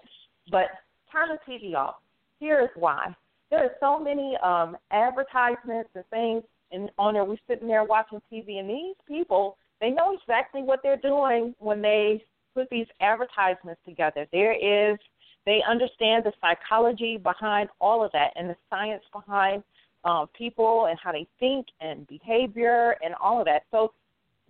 but 0.51 0.65
turn 1.11 1.29
the 1.29 1.51
TV 1.51 1.75
off. 1.75 1.95
Here's 2.39 2.69
why. 2.75 3.15
There 3.51 3.63
are 3.63 3.71
so 3.79 4.03
many 4.03 4.37
um 4.43 4.77
advertisements 4.91 5.89
and 5.95 6.05
things 6.09 6.43
and 6.75 6.91
on 6.97 7.13
there 7.13 7.25
we're 7.25 7.37
sitting 7.47 7.67
there 7.67 7.83
watching 7.83 8.21
TV 8.31 8.59
and 8.59 8.69
these 8.69 8.95
people, 9.07 9.57
they 9.81 9.89
know 9.89 10.15
exactly 10.19 10.61
what 10.61 10.81
they're 10.83 10.97
doing 10.97 11.55
when 11.59 11.81
they 11.81 12.23
put 12.53 12.69
these 12.69 12.87
advertisements 13.01 13.81
together. 13.85 14.27
There 14.31 14.53
is 14.53 14.97
they 15.45 15.61
understand 15.69 16.23
the 16.23 16.33
psychology 16.41 17.17
behind 17.17 17.69
all 17.79 18.03
of 18.03 18.11
that 18.13 18.31
and 18.35 18.49
the 18.49 18.55
science 18.69 19.03
behind 19.13 19.63
um, 20.03 20.27
people 20.37 20.87
and 20.89 20.97
how 21.01 21.11
they 21.11 21.27
think 21.39 21.67
and 21.81 22.07
behavior 22.07 22.95
and 23.03 23.13
all 23.21 23.39
of 23.39 23.45
that. 23.45 23.63
So 23.71 23.93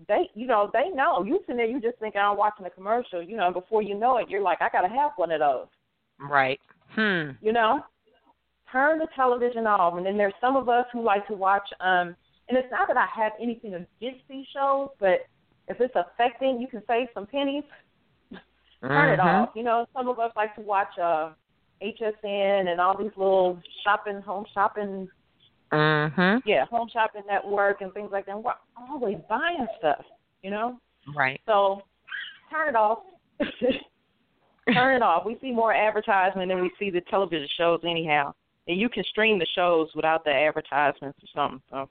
they, 0.08 0.30
you 0.34 0.48
know, 0.48 0.70
they 0.74 0.90
know. 0.90 1.24
You 1.24 1.40
sitting 1.42 1.58
there, 1.58 1.66
you 1.66 1.82
just 1.82 1.98
thinking 2.00 2.22
I'm 2.22 2.38
watching 2.38 2.66
a 2.66 2.70
commercial. 2.70 3.22
You 3.22 3.38
know, 3.38 3.46
and 3.46 3.54
before 3.54 3.82
you 3.82 3.98
know 3.98 4.18
it, 4.18 4.30
you're 4.30 4.42
like, 4.42 4.62
I 4.62 4.70
gotta 4.72 4.90
have 4.90 5.12
one 5.16 5.32
of 5.32 5.40
those. 5.40 5.68
Right. 6.20 6.60
Hmm. 6.90 7.32
You 7.42 7.52
know, 7.54 7.84
turn 8.76 9.00
the 9.00 9.08
television 9.16 9.66
off. 9.66 9.96
And 9.96 10.06
then 10.06 10.18
there's 10.18 10.34
some 10.42 10.58
of 10.58 10.68
us 10.68 10.86
who 10.92 11.02
like 11.02 11.26
to 11.28 11.34
watch. 11.34 11.68
um 11.80 12.16
And 12.50 12.58
it's 12.58 12.72
not 12.72 12.88
that 12.88 12.98
I 12.98 13.08
have 13.16 13.32
anything 13.42 13.74
against 13.74 14.22
these 14.30 14.46
shows, 14.54 14.90
but 15.00 15.28
if 15.68 15.80
it's 15.80 15.96
affecting, 15.96 16.60
you 16.60 16.68
can 16.68 16.84
save 16.88 17.08
some 17.14 17.26
pennies. 17.26 17.64
turn 18.32 18.92
mm-hmm. 18.92 19.14
it 19.14 19.20
off. 19.20 19.50
You 19.56 19.64
know, 19.64 19.86
some 19.94 20.10
of 20.10 20.20
us 20.20 20.32
like 20.36 20.54
to 20.56 20.62
watch 20.62 21.00
uh 21.02 21.32
HSN 21.82 22.68
and 22.68 22.80
all 22.82 22.98
these 22.98 23.16
little 23.16 23.62
shopping, 23.84 24.22
home 24.22 24.46
shopping 24.54 25.08
Mm-hmm. 25.74 26.48
Yeah, 26.48 26.66
home 26.66 26.88
shopping 26.92 27.24
network 27.28 27.82
and 27.82 27.94
things 27.94 28.10
like 28.12 28.26
that. 28.28 28.42
We're 28.42 28.54
always 28.90 29.18
buying 29.28 29.66
stuff, 29.80 30.06
you 30.42 30.52
know. 30.52 30.80
Right. 31.18 31.42
So 31.46 31.82
turn 32.52 32.70
it 32.70 32.76
off. 32.76 33.00
turn 34.74 34.96
it 34.96 35.02
off. 35.02 35.26
We 35.26 35.38
see 35.42 35.52
more 35.52 35.74
advertisement 35.74 36.50
than 36.50 36.62
we 36.62 36.72
see 36.80 36.90
the 36.92 37.02
television 37.10 37.48
shows 37.58 37.82
anyhow. 37.84 38.34
And 38.68 38.80
you 38.80 38.90
can 38.90 39.04
stream 39.04 39.40
the 39.40 39.46
shows 39.56 39.90
without 39.96 40.24
the 40.24 40.32
advertisements 40.32 41.20
or 41.22 41.28
something. 41.34 41.62
So. 41.70 41.90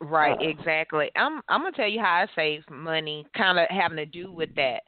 Right, 0.00 0.36
uh, 0.38 0.48
exactly. 0.48 1.10
I'm 1.16 1.40
I'm 1.48 1.62
gonna 1.62 1.72
tell 1.72 1.88
you 1.88 2.00
how 2.00 2.24
I 2.24 2.26
save 2.34 2.62
money, 2.68 3.26
kind 3.36 3.58
of 3.58 3.68
having 3.70 3.96
to 3.96 4.06
do 4.06 4.32
with 4.32 4.50
that. 4.56 4.82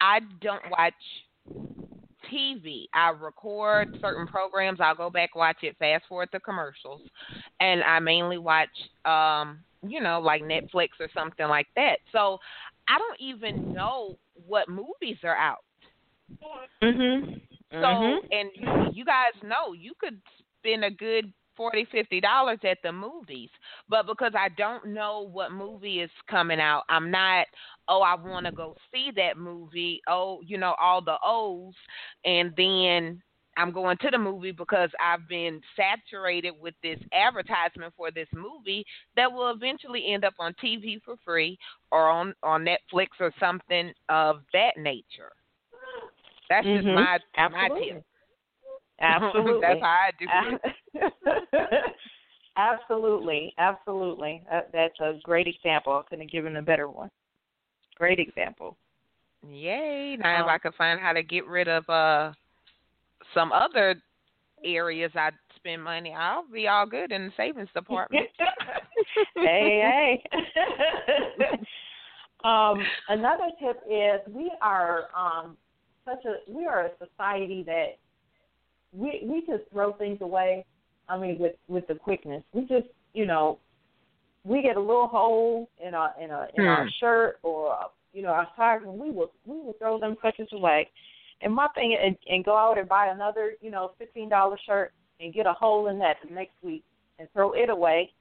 I 0.00 0.20
don't 0.40 0.62
watch 0.70 0.94
TV. 2.32 2.86
I 2.94 3.10
record 3.10 3.88
certain 4.00 4.26
programs. 4.26 4.80
I'll 4.80 4.94
go 4.94 5.10
back 5.10 5.34
watch 5.34 5.58
it, 5.62 5.76
fast 5.78 6.04
forward 6.08 6.28
the 6.32 6.40
commercials, 6.40 7.02
and 7.60 7.82
I 7.82 7.98
mainly 7.98 8.38
watch, 8.38 8.68
um, 9.04 9.58
you 9.86 10.00
know, 10.00 10.20
like 10.20 10.42
Netflix 10.42 10.88
or 11.00 11.08
something 11.14 11.48
like 11.48 11.66
that. 11.76 11.98
So 12.12 12.38
I 12.88 12.98
don't 12.98 13.20
even 13.20 13.72
know 13.72 14.16
what 14.46 14.68
movies 14.68 15.18
are 15.24 15.36
out. 15.36 15.64
Mm-hmm. 16.82 17.34
So, 17.70 17.76
Mhm. 17.76 18.18
and 18.30 18.50
you, 18.54 18.90
you 18.92 19.04
guys 19.04 19.32
know 19.42 19.72
you 19.72 19.94
could 19.98 20.20
spend 20.64 20.84
a 20.84 20.90
good 20.90 21.32
forty, 21.56 21.86
fifty 21.92 22.20
dollars 22.20 22.58
at 22.64 22.78
the 22.82 22.92
movies, 22.92 23.50
but 23.88 24.06
because 24.06 24.32
I 24.36 24.48
don't 24.56 24.86
know 24.88 25.28
what 25.30 25.52
movie 25.52 26.00
is 26.00 26.10
coming 26.28 26.60
out, 26.60 26.82
I'm 26.88 27.10
not. 27.10 27.46
Oh, 27.88 28.00
I 28.00 28.14
want 28.14 28.46
to 28.46 28.52
go 28.52 28.74
see 28.92 29.10
that 29.16 29.36
movie. 29.36 30.00
Oh, 30.08 30.40
you 30.44 30.58
know 30.58 30.74
all 30.80 31.02
the 31.02 31.16
O's, 31.24 31.74
and 32.24 32.52
then 32.56 33.22
I'm 33.56 33.70
going 33.72 33.96
to 33.98 34.10
the 34.10 34.18
movie 34.18 34.52
because 34.52 34.90
I've 35.00 35.28
been 35.28 35.60
saturated 35.76 36.54
with 36.60 36.74
this 36.82 36.98
advertisement 37.12 37.94
for 37.96 38.10
this 38.10 38.28
movie 38.34 38.84
that 39.16 39.30
will 39.30 39.50
eventually 39.50 40.12
end 40.12 40.24
up 40.24 40.34
on 40.40 40.54
TV 40.62 41.00
for 41.04 41.14
free 41.24 41.58
or 41.92 42.08
on 42.08 42.34
on 42.42 42.64
Netflix 42.64 43.08
or 43.20 43.32
something 43.38 43.92
of 44.08 44.40
that 44.52 44.76
nature. 44.76 45.30
That's 46.48 46.66
just 46.72 46.88
Mhm. 46.88 46.94
my 46.94 47.18
Absolutely. 47.36 47.92
my 47.92 47.94
tip. 47.94 48.04
Absolutely. 49.00 49.60
That's 49.60 49.80
how 49.80 49.86
I 49.86 50.10
do 50.18 50.26
it. 50.94 51.12
absolutely, 52.56 53.54
absolutely. 53.58 54.42
That, 54.50 54.70
that's 54.72 55.00
a 55.00 55.18
great 55.22 55.48
example. 55.48 55.92
I 55.92 56.08
couldn't 56.08 56.26
have 56.26 56.30
given 56.30 56.56
a 56.56 56.62
better 56.62 56.88
one. 56.88 57.10
Great 57.96 58.18
example. 58.18 58.76
Yay! 59.48 60.16
Now 60.16 60.36
Um, 60.36 60.42
if 60.42 60.48
I 60.48 60.58
could 60.58 60.74
find 60.74 61.00
how 61.00 61.12
to 61.12 61.22
get 61.22 61.46
rid 61.46 61.68
of 61.68 61.88
uh 61.88 62.32
some 63.34 63.52
other 63.52 63.96
areas 64.64 65.12
I 65.14 65.30
spend 65.56 65.82
money, 65.82 66.14
I'll 66.16 66.46
be 66.50 66.68
all 66.68 66.86
good 66.86 67.12
in 67.12 67.26
the 67.26 67.32
savings 67.36 67.68
department. 67.74 68.26
hey, 69.36 70.22
hey. 70.26 71.58
um, 72.44 72.78
another 73.08 73.50
tip 73.60 73.80
is 73.90 74.20
we 74.28 74.50
are 74.62 75.08
um, 75.16 75.56
such 76.04 76.24
a 76.24 76.50
we 76.50 76.66
are 76.66 76.86
a 76.86 76.90
society 76.98 77.62
that 77.66 77.98
we 78.94 79.22
we 79.24 79.40
just 79.46 79.68
throw 79.72 79.92
things 79.92 80.18
away. 80.20 80.64
I 81.08 81.18
mean, 81.18 81.38
with 81.38 81.54
with 81.68 81.86
the 81.86 81.94
quickness, 81.94 82.42
we 82.52 82.62
just 82.62 82.86
you 83.12 83.26
know 83.26 83.58
we 84.44 84.62
get 84.62 84.76
a 84.76 84.80
little 84.80 85.08
hole 85.08 85.68
in 85.84 85.94
our 85.94 86.14
in 86.20 86.30
a 86.30 86.48
in 86.54 86.64
our 86.64 86.84
Hmm. 86.84 86.88
shirt 87.00 87.38
or 87.42 87.76
you 88.12 88.22
know 88.22 88.28
our 88.28 88.48
tires, 88.56 88.82
and 88.86 88.98
we 88.98 89.10
will 89.10 89.32
we 89.46 89.56
will 89.56 89.74
throw 89.78 89.98
them 89.98 90.16
suckers 90.22 90.48
away. 90.52 90.88
And 91.42 91.52
my 91.52 91.66
thing, 91.74 91.96
and, 92.00 92.16
and 92.30 92.44
go 92.44 92.56
out 92.56 92.78
and 92.78 92.88
buy 92.88 93.08
another 93.08 93.54
you 93.60 93.70
know 93.70 93.92
fifteen 93.98 94.28
dollar 94.28 94.56
shirt 94.64 94.92
and 95.20 95.34
get 95.34 95.46
a 95.46 95.52
hole 95.52 95.88
in 95.88 95.98
that 95.98 96.16
the 96.26 96.34
next 96.34 96.54
week 96.62 96.84
and 97.18 97.28
throw 97.32 97.52
it 97.52 97.70
away 97.70 98.12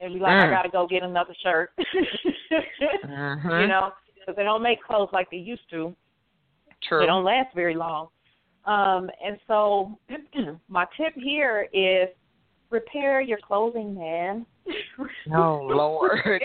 and 0.00 0.14
be 0.14 0.20
like, 0.20 0.32
I 0.32 0.46
Mm. 0.46 0.50
got 0.50 0.62
to 0.62 0.68
go 0.68 0.86
get 0.86 1.02
another 1.04 1.34
shirt. 1.42 1.70
Mhm. 1.78 3.60
You 3.60 3.66
know, 3.68 3.92
because 4.14 4.34
they 4.36 4.42
don't 4.42 4.62
make 4.62 4.82
clothes 4.82 5.10
like 5.12 5.30
they 5.30 5.36
used 5.36 5.68
to. 5.70 5.94
True. 6.82 7.00
They 7.00 7.06
don't 7.06 7.24
last 7.24 7.54
very 7.54 7.74
long. 7.74 8.08
Um, 8.64 9.10
and 9.24 9.38
so, 9.46 9.98
my 10.68 10.86
tip 10.96 11.14
here 11.16 11.68
is 11.72 12.08
repair 12.70 13.20
your 13.20 13.38
clothing, 13.46 13.94
man. 13.94 14.46
Oh 15.34 15.60
Lord. 15.62 16.42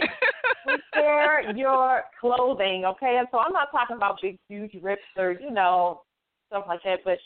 repair 0.66 1.56
your 1.56 2.04
clothing, 2.20 2.84
okay? 2.86 3.18
And 3.20 3.28
so 3.32 3.40
I'm 3.40 3.54
not 3.54 3.72
talking 3.72 3.96
about 3.96 4.20
big, 4.22 4.38
huge 4.50 4.72
rips 4.82 5.02
or 5.18 5.32
you 5.32 5.52
know 5.52 6.02
stuff 6.48 6.66
like 6.68 6.82
that, 6.84 7.00
but 7.06 7.18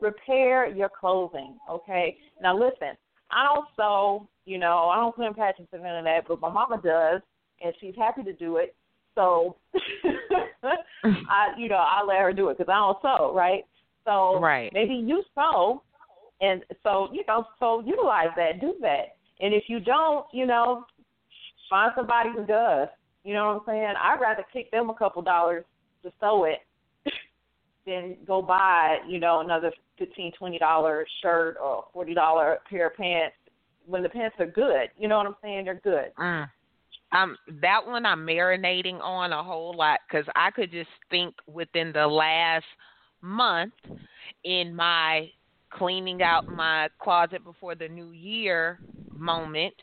repair 0.00 0.66
your 0.66 0.88
clothing, 0.88 1.56
okay? 1.70 2.16
Now 2.42 2.56
listen, 2.56 2.96
I 3.30 3.44
don't 3.44 3.66
sew, 3.76 4.28
you 4.44 4.58
know, 4.58 4.88
I 4.88 4.96
don't 4.96 5.14
put 5.14 5.26
in 5.26 5.34
patches 5.34 5.66
and 5.72 5.82
none 5.82 5.98
of 5.98 6.04
that, 6.04 6.28
but 6.28 6.40
my 6.40 6.50
mama 6.50 6.80
does, 6.82 7.20
and 7.62 7.74
she's 7.80 7.94
happy 7.96 8.22
to 8.24 8.32
do 8.32 8.56
it. 8.56 8.74
So 9.14 9.56
I, 11.04 11.48
you 11.56 11.68
know, 11.68 11.76
I 11.76 12.04
let 12.06 12.18
her 12.18 12.32
do 12.32 12.48
it 12.48 12.58
because 12.58 12.70
I 12.70 12.76
don't 12.76 12.98
sew, 13.00 13.32
right? 13.34 13.64
So 14.04 14.38
Right. 14.40 14.72
maybe 14.72 14.94
you 14.94 15.24
sew, 15.34 15.82
and 16.40 16.64
so 16.82 17.08
you 17.12 17.24
know, 17.26 17.46
so 17.58 17.80
utilize 17.80 18.30
that, 18.36 18.60
do 18.60 18.74
that. 18.80 19.16
And 19.40 19.54
if 19.54 19.64
you 19.68 19.80
don't, 19.80 20.26
you 20.32 20.46
know, 20.46 20.86
find 21.68 21.92
somebody 21.96 22.30
who 22.30 22.44
does. 22.44 22.88
You 23.24 23.32
know 23.32 23.46
what 23.46 23.60
I'm 23.60 23.66
saying? 23.66 23.94
I'd 24.00 24.20
rather 24.20 24.44
kick 24.52 24.70
them 24.70 24.90
a 24.90 24.94
couple 24.94 25.22
dollars 25.22 25.64
to 26.02 26.12
sew 26.20 26.44
it 26.44 26.60
than 27.86 28.16
go 28.26 28.42
buy, 28.42 28.98
you 29.08 29.18
know, 29.18 29.40
another 29.40 29.72
fifteen, 29.98 30.32
twenty 30.38 30.58
dollar 30.58 31.06
shirt 31.22 31.56
or 31.62 31.86
forty 31.92 32.14
dollar 32.14 32.58
pair 32.68 32.88
of 32.88 32.96
pants 32.96 33.36
when 33.86 34.02
the 34.02 34.08
pants 34.08 34.36
are 34.38 34.46
good. 34.46 34.90
You 34.98 35.08
know 35.08 35.18
what 35.18 35.26
I'm 35.26 35.36
saying? 35.42 35.64
They're 35.64 35.80
good. 35.82 36.12
Mm. 36.18 36.48
Um, 37.12 37.36
that 37.62 37.86
one 37.86 38.04
I'm 38.04 38.26
marinating 38.26 39.00
on 39.00 39.32
a 39.32 39.42
whole 39.42 39.74
lot 39.76 40.00
because 40.08 40.26
I 40.34 40.50
could 40.50 40.72
just 40.72 40.90
think 41.10 41.34
within 41.46 41.92
the 41.92 42.06
last 42.06 42.64
month 43.24 43.72
in 44.44 44.74
my 44.74 45.30
cleaning 45.70 46.22
out 46.22 46.48
my 46.48 46.88
closet 47.00 47.42
before 47.42 47.74
the 47.74 47.88
new 47.88 48.10
year 48.10 48.78
moment, 49.16 49.74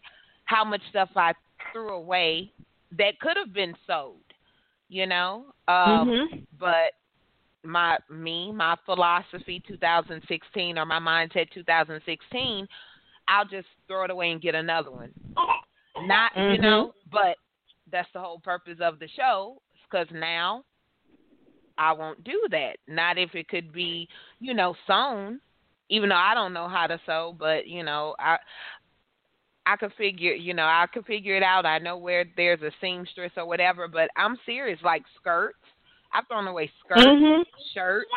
how 0.46 0.64
much 0.64 0.82
stuff 0.90 1.10
I 1.16 1.34
threw 1.72 1.90
away 1.90 2.54
that 2.98 3.20
could 3.20 3.36
have 3.36 3.54
been 3.54 3.76
sold, 3.86 4.24
you 4.88 5.06
know. 5.08 5.54
Um, 5.68 6.10
Mhm. 6.10 6.46
But 6.60 6.94
my 7.64 7.98
me, 8.10 8.52
my 8.52 8.76
philosophy 8.86 9.60
2016 9.68 10.78
or 10.78 10.86
my 10.86 11.00
mindset 11.00 11.50
2016, 11.52 12.68
I'll 13.28 13.46
just 13.46 13.68
throw 13.88 14.04
it 14.04 14.12
away 14.12 14.32
and 14.32 14.42
get 14.42 14.56
another 14.56 14.92
one 14.92 15.14
not 16.04 16.32
you 16.36 16.58
Mhm. 16.58 16.62
know 16.62 16.94
but 17.12 17.38
that's 17.92 18.12
the 18.14 18.20
whole 18.20 18.40
purpose 18.40 18.80
of 18.80 19.00
the 19.00 19.08
show 19.10 19.62
because 19.84 20.08
now 20.12 20.64
i 21.78 21.92
won't 21.92 22.24
do 22.24 22.42
that. 22.52 22.78
Not 22.88 23.18
if 23.18 23.36
it 23.36 23.48
could 23.48 23.72
be 23.72 24.08
you 24.40 24.54
know 24.54 24.76
sewn 24.88 25.40
even 25.90 26.10
though 26.10 26.16
i 26.16 26.34
don't 26.34 26.54
know 26.54 26.68
how 26.68 26.88
to 26.88 27.00
sew 27.06 27.36
but 27.38 27.68
you 27.68 27.84
know 27.84 28.16
i 28.20 28.38
i 29.66 29.76
could 29.76 29.94
figure 29.98 30.34
you 30.34 30.54
know 30.54 30.64
i 30.64 30.86
could 30.94 31.06
figure 31.06 31.36
it 31.36 31.44
out. 31.44 31.66
I 31.66 31.78
know 31.80 31.98
where 31.98 32.26
there's 32.36 32.62
a 32.62 32.72
seamstress 32.82 33.32
or 33.38 33.46
whatever 33.46 33.88
but 33.88 34.10
i'm 34.16 34.38
serious 34.46 34.80
like 34.84 35.04
skirts. 35.20 35.58
I've 36.14 36.28
thrown 36.28 36.48
away 36.48 36.72
skirts 36.84 37.06
Mhm. 37.06 37.44
shirts 37.74 38.10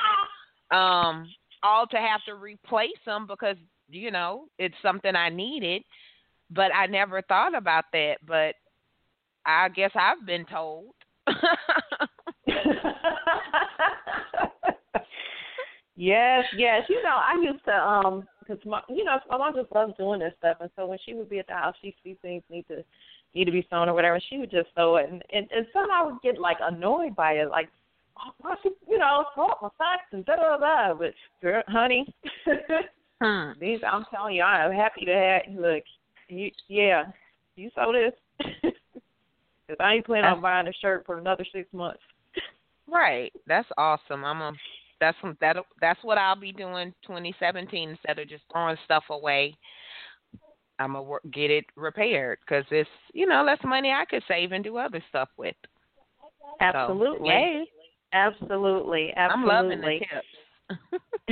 um 0.71 1.31
all 1.63 1.87
to 1.87 1.97
have 1.97 2.23
to 2.27 2.35
replace 2.35 2.91
them 3.07 3.27
because 3.27 3.57
you 3.89 4.11
know 4.11 4.47
it's 4.59 4.75
something 4.83 5.15
i 5.15 5.29
needed 5.29 5.83
but 6.51 6.75
i 6.75 6.87
never 6.87 7.23
thought 7.23 7.55
about 7.55 7.85
that 7.93 8.17
but 8.27 8.55
i 9.47 9.69
guess 9.69 9.91
i've 9.95 10.25
been 10.27 10.45
told 10.47 10.95
yes, 15.97 16.45
yes. 16.57 16.83
You 16.89 17.03
know, 17.03 17.17
I 17.17 17.35
used 17.43 17.65
to 17.65 17.73
um 17.73 18.27
because 18.41 18.59
my 18.65 18.81
you 18.89 19.05
know 19.05 19.19
my 19.31 19.39
mom 19.39 19.55
just 19.55 19.73
loves 19.73 19.95
doing 19.99 20.21
this 20.21 20.35
stuff, 20.39 20.59
and 20.61 20.71
so 20.77 20.87
when 20.87 20.99
she 21.05 21.15
would 21.15 21.29
be 21.29 21.39
at 21.39 21.47
the 21.47 21.55
house, 21.55 21.75
she 21.83 21.95
see 22.03 22.17
things 22.23 22.43
need 22.51 22.67
to 22.69 22.85
need 23.35 23.47
to 23.47 23.53
be 23.53 23.67
sewn 23.71 23.89
or 23.89 23.95
whatever. 23.95 24.21
She 24.31 24.39
would 24.39 24.51
just 24.51 24.69
sew 24.75 24.97
it, 24.97 25.11
and 25.11 25.23
and, 25.33 25.47
and 25.55 25.67
some 25.73 25.91
I 25.91 26.05
would 26.05 26.21
get 26.23 26.39
like 26.39 26.59
annoyed 26.63 27.17
by 27.17 27.35
it, 27.35 27.51
like. 27.51 27.69
Oh, 28.17 28.31
why 28.43 28.55
she, 28.63 28.71
you 28.89 28.97
know, 28.97 29.25
throw 29.35 29.49
up 29.49 29.59
my 29.61 29.71
socks 29.77 30.05
and 30.13 30.25
da 30.25 30.37
da 30.37 30.57
da. 30.57 30.95
But 30.95 31.15
girl, 31.43 31.65
honey, 31.67 32.07
hmm. 33.21 33.51
these 33.61 33.81
I'm 33.85 34.05
telling 34.15 34.37
you, 34.37 34.43
I 34.43 34.65
am 34.65 34.71
happy 34.71 35.05
to 35.05 35.13
have. 35.13 35.43
Look, 35.53 35.83
you, 36.29 36.53
yeah, 36.69 37.07
you 37.57 37.71
sew 37.75 37.93
this 37.93 38.13
because 38.63 39.77
I 39.81 39.95
ain't 39.95 40.07
planning 40.07 40.27
on 40.27 40.41
buying 40.41 40.69
a 40.69 40.73
shirt 40.81 41.05
for 41.07 41.19
another 41.19 41.45
six 41.53 41.69
months. 41.73 41.99
Right 42.91 43.33
that's 43.47 43.69
awesome 43.79 44.25
i'm 44.25 44.41
a 44.41 44.53
that's 45.01 45.17
that 45.41 45.57
that's 45.81 46.03
what 46.03 46.19
i'll 46.19 46.39
be 46.39 46.53
doing 46.53 46.93
2017 47.07 47.91
instead 47.91 48.19
of 48.19 48.29
just 48.29 48.45
throwing 48.53 48.77
stuff 48.85 49.05
away 49.11 49.57
i'm 50.79 50.93
gonna 50.93 51.03
work, 51.03 51.23
get 51.33 51.51
it 51.51 51.65
repaired 51.77 52.39
because 52.47 52.65
it's 52.71 52.89
you 53.13 53.27
know 53.27 53.43
less 53.45 53.59
money 53.65 53.91
i 53.91 54.05
could 54.05 54.23
save 54.29 54.53
and 54.53 54.65
do 54.65 54.77
other 54.77 55.03
stuff 55.09 55.29
with 55.37 55.57
Absolutely. 56.61 57.29
yay. 57.29 57.65
Absolutely. 58.13 59.13
Absolutely. 59.17 59.25
i'm 59.25 59.45
loving 59.45 59.81
the 59.81 59.99
tips 59.99 60.27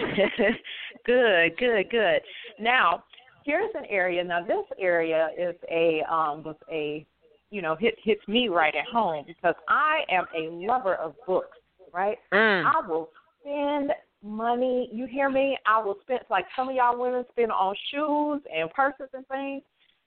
good, 1.06 1.56
good, 1.58 1.90
good. 1.90 2.20
Now, 2.58 3.04
here's 3.44 3.70
an 3.74 3.84
area. 3.88 4.22
Now, 4.24 4.44
this 4.44 4.64
area 4.78 5.30
is 5.38 5.54
a 5.70 6.02
um 6.10 6.42
was 6.42 6.56
a 6.70 7.06
you 7.52 7.62
know 7.62 7.76
hit 7.76 7.94
hits 8.02 8.26
me 8.26 8.48
right 8.48 8.74
at 8.74 8.86
home 8.86 9.24
because 9.26 9.54
I 9.68 10.00
am 10.10 10.24
a 10.36 10.50
lover 10.50 10.96
of 10.96 11.14
books. 11.26 11.58
Right? 11.92 12.16
Mm. 12.32 12.64
I 12.64 12.88
will 12.88 13.10
spend 13.40 13.92
money. 14.22 14.88
You 14.90 15.06
hear 15.06 15.28
me? 15.28 15.58
I 15.66 15.82
will 15.82 15.96
spend 16.02 16.20
like 16.30 16.46
some 16.56 16.70
of 16.70 16.74
y'all 16.74 16.98
women 16.98 17.24
spend 17.30 17.52
on 17.52 17.74
shoes 17.90 18.40
and 18.52 18.70
purses 18.70 19.08
and 19.12 19.26
things. 19.28 19.62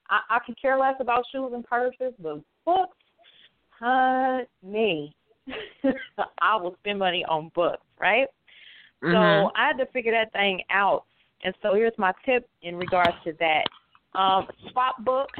I, 0.10 0.20
I 0.30 0.40
can 0.44 0.56
care 0.60 0.78
less 0.80 0.96
about 1.00 1.24
shoes 1.32 1.52
and 1.54 1.64
purses, 1.64 2.14
but 2.20 2.42
books, 2.66 2.98
honey, 3.70 5.16
I 6.42 6.56
will 6.56 6.76
spend 6.80 6.98
money 7.00 7.24
on 7.30 7.52
books, 7.54 7.86
right? 8.00 8.28
Mhm. 9.04 9.14
So 9.14 9.52
I 9.56 9.68
had 9.68 9.78
to 9.78 9.86
figure 9.92 10.12
that 10.12 10.34
thing 10.34 10.62
out. 10.72 11.04
And 11.44 11.54
so 11.62 11.76
here's 11.76 11.94
my 12.00 12.14
tip 12.26 12.50
in 12.64 12.78
regards 12.78 13.16
to 13.26 13.34
that. 13.40 13.66
Um, 14.18 14.48
swap 14.72 15.04
books. 15.04 15.40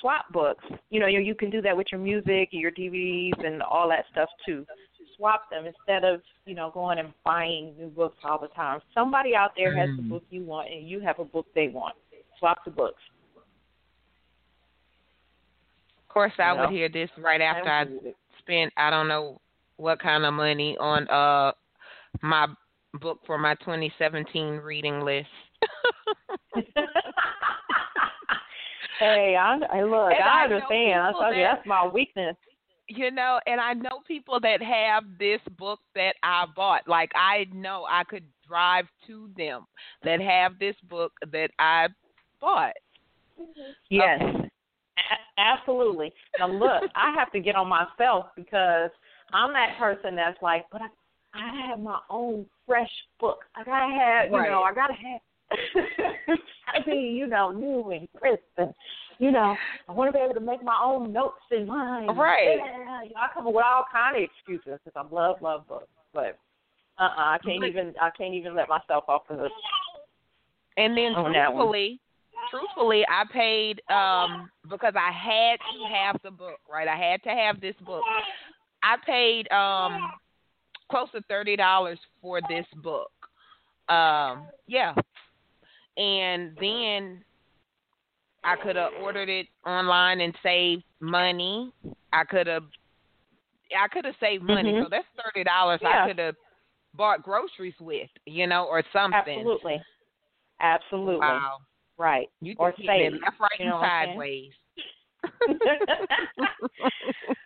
Swap 0.00 0.30
books. 0.32 0.64
You 0.90 1.00
know, 1.00 1.06
you, 1.06 1.20
you 1.20 1.34
can 1.34 1.50
do 1.50 1.62
that 1.62 1.76
with 1.76 1.86
your 1.90 2.00
music, 2.00 2.48
your 2.52 2.70
DVDs, 2.70 3.44
and 3.44 3.62
all 3.62 3.88
that 3.88 4.04
stuff 4.12 4.28
too. 4.44 4.66
swap 5.16 5.48
them 5.50 5.64
instead 5.64 6.04
of 6.04 6.20
you 6.44 6.54
know 6.54 6.70
going 6.74 6.98
and 6.98 7.12
buying 7.24 7.74
new 7.78 7.88
books 7.88 8.18
all 8.22 8.38
the 8.38 8.48
time. 8.48 8.80
Somebody 8.92 9.34
out 9.34 9.52
there 9.56 9.74
has 9.74 9.88
the 9.96 10.02
Mm. 10.02 10.10
book 10.10 10.24
you 10.30 10.42
want, 10.44 10.68
and 10.70 10.86
you 10.86 11.00
have 11.00 11.18
a 11.18 11.24
book 11.24 11.46
they 11.54 11.68
want. 11.68 11.96
Swap 12.38 12.62
the 12.64 12.70
books. 12.70 13.00
Of 15.98 16.08
course, 16.08 16.32
I 16.38 16.52
You 16.52 16.58
would 16.60 16.64
know? 16.70 16.74
hear 16.74 16.88
this 16.88 17.10
right 17.18 17.40
after 17.40 17.70
I 17.70 17.86
spent 18.38 18.72
I 18.76 18.90
don't 18.90 19.08
know 19.08 19.40
what 19.76 19.98
kind 20.00 20.24
of 20.24 20.34
money 20.34 20.76
on 20.78 21.08
uh 21.08 21.52
my 22.22 22.46
book 23.00 23.20
for 23.26 23.38
my 23.38 23.54
2017 23.56 24.56
reading 24.58 25.00
list. 25.00 25.28
hey, 28.98 29.36
I, 29.36 29.58
I 29.72 29.82
look, 29.82 30.12
And 30.12 30.22
I 30.22 30.40
I 30.40 30.44
understand. 30.44 31.00
I 31.02 31.12
told 31.12 31.24
you 31.34 31.42
that- 31.42 31.56
that's 31.56 31.66
my 31.66 31.86
weakness. 31.86 32.36
you 32.88 33.10
know, 33.10 33.40
and 33.46 33.60
I 33.60 33.72
know 33.74 34.00
people 34.06 34.38
that 34.40 34.62
have 34.62 35.04
this 35.18 35.40
book 35.58 35.80
that 35.94 36.14
I 36.22 36.46
bought. 36.54 36.86
Like 36.86 37.10
I 37.16 37.46
know 37.52 37.84
I 37.88 38.04
could 38.04 38.24
drive 38.46 38.86
to 39.08 39.28
them 39.36 39.66
that 40.04 40.20
have 40.20 40.58
this 40.58 40.76
book 40.88 41.12
that 41.32 41.50
I 41.58 41.88
bought. 42.40 42.74
Yes, 43.90 44.20
A- 44.22 45.40
absolutely. 45.40 46.12
Now 46.38 46.48
look, 46.48 46.84
I 46.94 47.12
have 47.18 47.30
to 47.32 47.40
get 47.40 47.56
on 47.56 47.68
myself 47.68 48.26
because 48.36 48.90
I'm 49.32 49.52
that 49.52 49.76
person 49.78 50.14
that's 50.16 50.40
like, 50.40 50.66
but 50.70 50.80
I, 50.82 50.88
I 51.34 51.66
have 51.68 51.80
my 51.80 51.98
own 52.08 52.46
fresh 52.66 52.90
book. 53.20 53.40
I 53.56 53.64
gotta 53.64 53.92
have, 53.94 54.30
you 54.30 54.36
Right. 54.36 54.50
know, 54.50 54.62
I 54.62 54.72
gotta 54.72 54.94
have. 54.94 55.20
I 56.68 56.86
mean, 56.86 57.14
you 57.16 57.26
know, 57.26 57.50
new 57.52 57.90
and 57.90 58.08
crisp, 58.18 58.42
and 58.58 58.74
you 59.18 59.30
know, 59.30 59.56
I 59.88 59.92
want 59.92 60.08
to 60.08 60.12
be 60.12 60.22
able 60.22 60.34
to 60.34 60.40
make 60.40 60.62
my 60.62 60.78
own 60.82 61.12
notes 61.12 61.40
in 61.50 61.66
mine. 61.66 62.08
Right. 62.08 62.58
Yeah, 62.58 63.02
you 63.04 63.10
know, 63.10 63.16
I 63.16 63.28
come 63.32 63.46
up 63.46 63.54
with 63.54 63.64
all 63.64 63.84
kind 63.90 64.16
of 64.16 64.22
excuses 64.22 64.78
because 64.84 64.92
I 64.96 65.14
love, 65.14 65.36
love 65.40 65.66
books, 65.68 65.86
but 66.12 66.38
uh, 66.98 67.02
uh 67.04 67.12
I 67.16 67.38
can't 67.44 67.60
But- 67.60 67.68
even, 67.68 67.94
I 68.00 68.10
can't 68.10 68.34
even 68.34 68.54
let 68.54 68.68
myself 68.68 69.04
off 69.08 69.22
the 69.28 69.36
hook. 69.36 69.52
And 70.76 70.96
then 70.96 71.14
truthfully, 71.14 72.00
truthfully, 72.50 73.04
I 73.08 73.24
paid 73.32 73.80
um 73.90 74.50
because 74.68 74.92
I 74.94 75.10
had 75.10 75.56
to 75.56 75.94
have 75.94 76.16
the 76.22 76.30
book, 76.30 76.58
right? 76.70 76.88
I 76.88 76.96
had 76.96 77.22
to 77.22 77.30
have 77.30 77.60
this 77.60 77.76
book. 77.86 78.02
I 78.82 78.96
paid 79.06 79.50
um 79.50 80.10
close 80.90 81.10
to 81.12 81.22
thirty 81.22 81.56
dollars 81.56 81.98
for 82.20 82.40
this 82.48 82.66
book. 82.82 83.10
Um, 83.88 84.48
yeah. 84.66 84.94
And 85.96 86.56
then 86.60 87.24
I 88.44 88.56
could 88.56 88.76
have 88.76 88.92
ordered 89.02 89.28
it 89.28 89.46
online 89.66 90.20
and 90.20 90.34
saved 90.42 90.84
money. 91.00 91.72
I 92.12 92.24
could 92.24 92.46
have 92.46 92.64
I 93.76 93.88
could 93.88 94.04
have 94.04 94.14
saved 94.20 94.44
money. 94.44 94.72
Mhm. 94.72 94.82
So 94.82 94.88
that's 94.90 95.06
thirty 95.16 95.44
dollars 95.44 95.80
Yeah. 95.82 96.04
I 96.04 96.08
could 96.08 96.18
have 96.18 96.36
bought 96.94 97.22
groceries 97.22 97.74
with, 97.80 98.08
you 98.26 98.46
know, 98.46 98.64
or 98.66 98.82
something. 98.92 99.16
Absolutely, 99.16 99.82
absolutely, 100.60 101.18
Wow. 101.18 101.58
right. 101.98 102.28
You 102.40 102.54
Or 102.58 102.70
just 102.70 102.82
hitting 102.82 103.00
it 103.00 103.12
save, 103.12 103.22
left, 103.22 103.40
right, 103.40 103.50
you 103.58 103.64
and 103.64 103.74
know 103.74 103.76
what 103.76 103.84
I'm 103.86 104.06
saying? 104.06 104.18
sideways. 104.18 104.52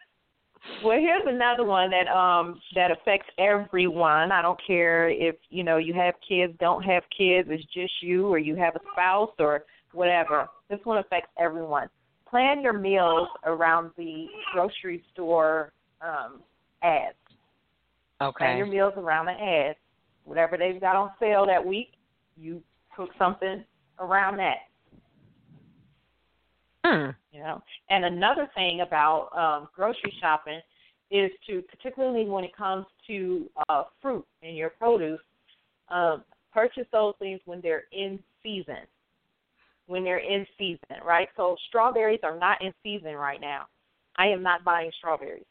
well, 0.84 0.98
here's 0.98 1.22
another 1.26 1.64
one 1.64 1.90
that 1.90 2.08
um 2.08 2.60
that 2.74 2.90
affects 2.90 3.28
everyone. 3.38 4.32
I 4.32 4.42
don't 4.42 4.60
care 4.66 5.08
if 5.08 5.36
you 5.50 5.64
know 5.64 5.76
you 5.76 5.94
have 5.94 6.14
kids, 6.26 6.54
don't 6.60 6.82
have 6.82 7.02
kids, 7.16 7.48
it's 7.50 7.64
just 7.72 7.92
you, 8.02 8.26
or 8.28 8.38
you 8.38 8.56
have 8.56 8.76
a 8.76 8.80
spouse, 8.92 9.30
or 9.38 9.64
whatever. 9.92 10.48
This 10.68 10.80
one 10.84 10.98
affects 10.98 11.30
everyone. 11.38 11.88
Plan 12.28 12.62
your 12.62 12.78
meals 12.78 13.28
around 13.44 13.90
the 13.96 14.26
grocery 14.52 15.04
store 15.12 15.72
um 16.00 16.40
ads. 16.82 17.16
Okay. 18.22 18.44
Plan 18.44 18.58
your 18.58 18.66
meals 18.66 18.94
around 18.96 19.26
the 19.26 19.32
ads. 19.32 19.78
Whatever 20.24 20.56
they've 20.56 20.80
got 20.80 20.96
on 20.96 21.10
sale 21.18 21.46
that 21.46 21.64
week, 21.64 21.92
you 22.36 22.62
cook 22.94 23.10
something 23.18 23.64
around 23.98 24.36
that. 24.38 24.56
Hmm. 26.90 27.10
you 27.32 27.40
know. 27.40 27.62
And 27.88 28.04
another 28.04 28.50
thing 28.54 28.80
about 28.80 29.30
um, 29.36 29.68
grocery 29.74 30.12
shopping 30.20 30.60
is 31.10 31.30
to, 31.46 31.62
particularly 31.62 32.24
when 32.24 32.44
it 32.44 32.56
comes 32.56 32.86
to 33.06 33.48
uh, 33.68 33.84
fruit 34.02 34.26
and 34.42 34.56
your 34.56 34.70
produce, 34.70 35.20
um, 35.88 36.24
purchase 36.52 36.86
those 36.92 37.14
things 37.18 37.40
when 37.44 37.60
they're 37.60 37.84
in 37.92 38.18
season. 38.42 38.86
When 39.86 40.04
they're 40.04 40.18
in 40.18 40.46
season, 40.58 41.04
right? 41.04 41.28
So 41.36 41.56
strawberries 41.68 42.20
are 42.22 42.38
not 42.38 42.62
in 42.62 42.72
season 42.82 43.14
right 43.14 43.40
now. 43.40 43.66
I 44.16 44.26
am 44.26 44.42
not 44.42 44.64
buying 44.64 44.90
strawberries. 44.98 45.44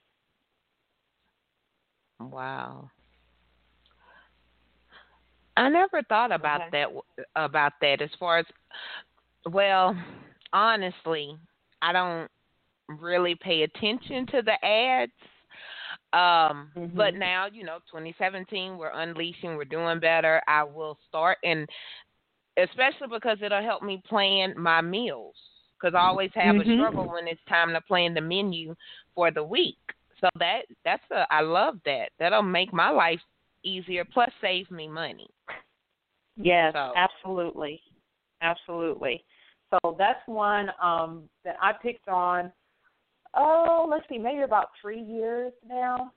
Wow. 2.19 2.89
I 5.57 5.69
never 5.69 6.01
thought 6.03 6.31
about 6.31 6.61
Okay. 6.61 6.69
that 6.71 6.89
about 7.35 7.73
that 7.81 8.01
as 8.01 8.09
far 8.17 8.39
as 8.39 8.45
well, 9.45 9.95
honestly, 10.53 11.37
I 11.81 11.91
don't 11.93 12.29
really 12.87 13.35
pay 13.35 13.63
attention 13.63 14.25
to 14.27 14.41
the 14.41 14.65
ads. 14.65 15.11
Um, 16.13 16.71
but 16.95 17.13
Mhm. 17.13 17.19
now, 17.19 17.45
you 17.51 17.63
know, 17.63 17.79
2017, 17.91 18.77
we're 18.77 18.89
unleashing, 18.89 19.55
we're 19.55 19.65
doing 19.65 19.99
better. 19.99 20.41
I 20.47 20.63
will 20.63 20.97
start 21.07 21.37
and 21.43 21.69
especially 22.57 23.07
because 23.07 23.37
it'll 23.41 23.61
help 23.61 23.83
me 23.83 24.01
plan 24.07 24.53
my 24.57 24.81
meals 24.81 25.35
cuz 25.79 25.93
I 25.93 25.99
always 25.99 26.31
have 26.33 26.55
Mhm. 26.55 26.61
a 26.61 26.75
struggle 26.75 27.07
when 27.07 27.27
it's 27.27 27.43
time 27.45 27.71
to 27.73 27.81
plan 27.81 28.13
the 28.13 28.21
menu 28.21 28.75
for 29.15 29.31
the 29.31 29.43
week. 29.43 29.77
So 30.19 30.27
that 30.35 30.65
that's 30.83 31.09
a 31.11 31.25
I 31.31 31.41
love 31.41 31.81
that. 31.85 32.11
That'll 32.17 32.41
make 32.41 32.73
my 32.73 32.89
life 32.89 33.21
easier 33.63 34.03
plus 34.03 34.31
save 34.41 34.69
me 34.71 34.87
money. 34.87 35.29
Yes, 36.35 36.73
So- 36.73 36.93
absolutely, 36.95 37.81
absolutely. 38.41 39.23
So 39.71 39.95
that's 39.97 40.19
one 40.25 40.69
um, 40.81 41.23
that 41.43 41.55
I 41.61 41.73
picked 41.73 42.07
on. 42.07 42.51
Oh, 43.35 43.87
let's 43.89 44.03
see, 44.09 44.17
maybe 44.17 44.41
about 44.41 44.69
three 44.81 45.01
years 45.01 45.53
now. 45.67 46.11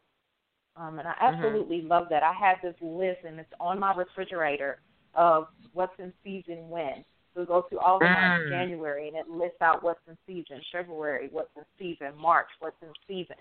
Um, 0.76 0.98
and 0.98 1.06
I 1.06 1.14
absolutely 1.20 1.82
love 1.82 2.06
that. 2.08 2.22
I 2.22 2.32
have 2.32 2.56
this 2.62 2.74
list, 2.80 3.18
and 3.26 3.38
it's 3.38 3.52
on 3.60 3.78
my 3.78 3.94
refrigerator 3.94 4.80
of 5.14 5.48
what's 5.74 5.92
in 5.98 6.12
season 6.24 6.70
when. 6.70 7.04
So 7.34 7.40
we 7.40 7.46
go 7.46 7.62
through 7.68 7.80
all 7.80 7.98
the 7.98 8.06
months, 8.08 8.44
Mm. 8.46 8.48
January, 8.48 9.08
and 9.08 9.16
it 9.16 9.28
lists 9.28 9.60
out 9.60 9.82
what's 9.82 10.00
in 10.08 10.16
season. 10.26 10.62
February, 10.70 11.28
what's 11.30 11.54
in 11.56 11.64
season. 11.78 12.16
March, 12.16 12.48
what's 12.60 12.80
in 12.82 12.92
season. 13.06 13.36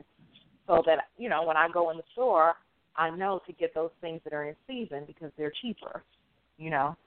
So 0.68 0.82
that 0.86 1.08
you 1.18 1.30
know, 1.30 1.44
when 1.44 1.58
I 1.58 1.70
go 1.70 1.90
in 1.90 1.98
the 1.98 2.04
store, 2.12 2.56
I 2.96 3.10
know 3.10 3.42
to 3.48 3.54
get 3.54 3.74
those 3.74 3.92
things 4.02 4.22
that 4.24 4.34
are 4.34 4.44
in 4.46 4.56
season 4.68 5.06
because 5.06 5.32
they're 5.38 5.54
cheaper. 5.62 6.04
You 6.58 6.70
know. 6.70 6.98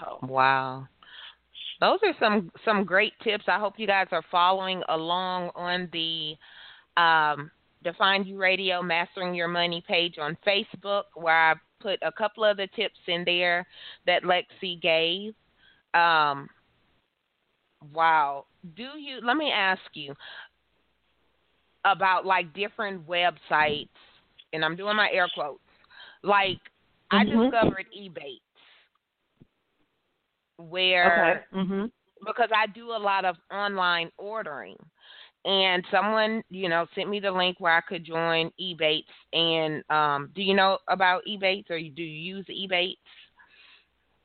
So 0.00 0.18
Wow. 0.26 0.88
Those 1.82 1.98
are 2.04 2.14
some 2.20 2.48
some 2.64 2.84
great 2.84 3.12
tips. 3.24 3.46
I 3.48 3.58
hope 3.58 3.74
you 3.76 3.88
guys 3.88 4.06
are 4.12 4.22
following 4.30 4.84
along 4.88 5.50
on 5.56 5.88
the 5.92 6.36
um, 6.96 7.50
Define 7.82 8.22
You 8.22 8.38
Radio 8.38 8.80
Mastering 8.82 9.34
Your 9.34 9.48
Money 9.48 9.82
page 9.88 10.14
on 10.20 10.38
Facebook, 10.46 11.02
where 11.16 11.34
I 11.34 11.54
put 11.80 11.98
a 12.02 12.12
couple 12.12 12.44
of 12.44 12.56
the 12.56 12.68
tips 12.76 13.00
in 13.08 13.24
there 13.24 13.66
that 14.06 14.22
Lexi 14.22 14.80
gave. 14.80 15.34
Um, 15.92 16.48
wow. 17.92 18.44
Do 18.76 18.90
you? 18.96 19.18
Let 19.20 19.36
me 19.36 19.50
ask 19.50 19.82
you 19.94 20.14
about 21.84 22.24
like 22.24 22.54
different 22.54 23.08
websites, 23.08 23.88
and 24.52 24.64
I'm 24.64 24.76
doing 24.76 24.94
my 24.94 25.10
air 25.12 25.26
quotes. 25.34 25.58
Like 26.22 26.60
I 27.10 27.24
Mhm. 27.24 27.50
discovered 27.50 27.86
Ebates 27.92 28.40
where 30.68 31.44
okay. 31.52 31.60
Mhm. 31.64 31.90
because 32.26 32.50
I 32.54 32.66
do 32.68 32.90
a 32.92 32.98
lot 32.98 33.24
of 33.24 33.36
online 33.50 34.10
ordering. 34.18 34.76
And 35.44 35.84
someone, 35.90 36.44
you 36.50 36.68
know, 36.68 36.86
sent 36.94 37.08
me 37.08 37.18
the 37.18 37.32
link 37.32 37.56
where 37.58 37.76
I 37.76 37.80
could 37.80 38.04
join 38.04 38.52
Ebates. 38.60 39.02
And 39.32 39.82
um, 39.90 40.30
do 40.36 40.42
you 40.42 40.54
know 40.54 40.78
about 40.88 41.22
Ebates, 41.28 41.68
or 41.68 41.78
do 41.80 42.02
you 42.02 42.36
use 42.36 42.46
Ebates? 42.46 42.96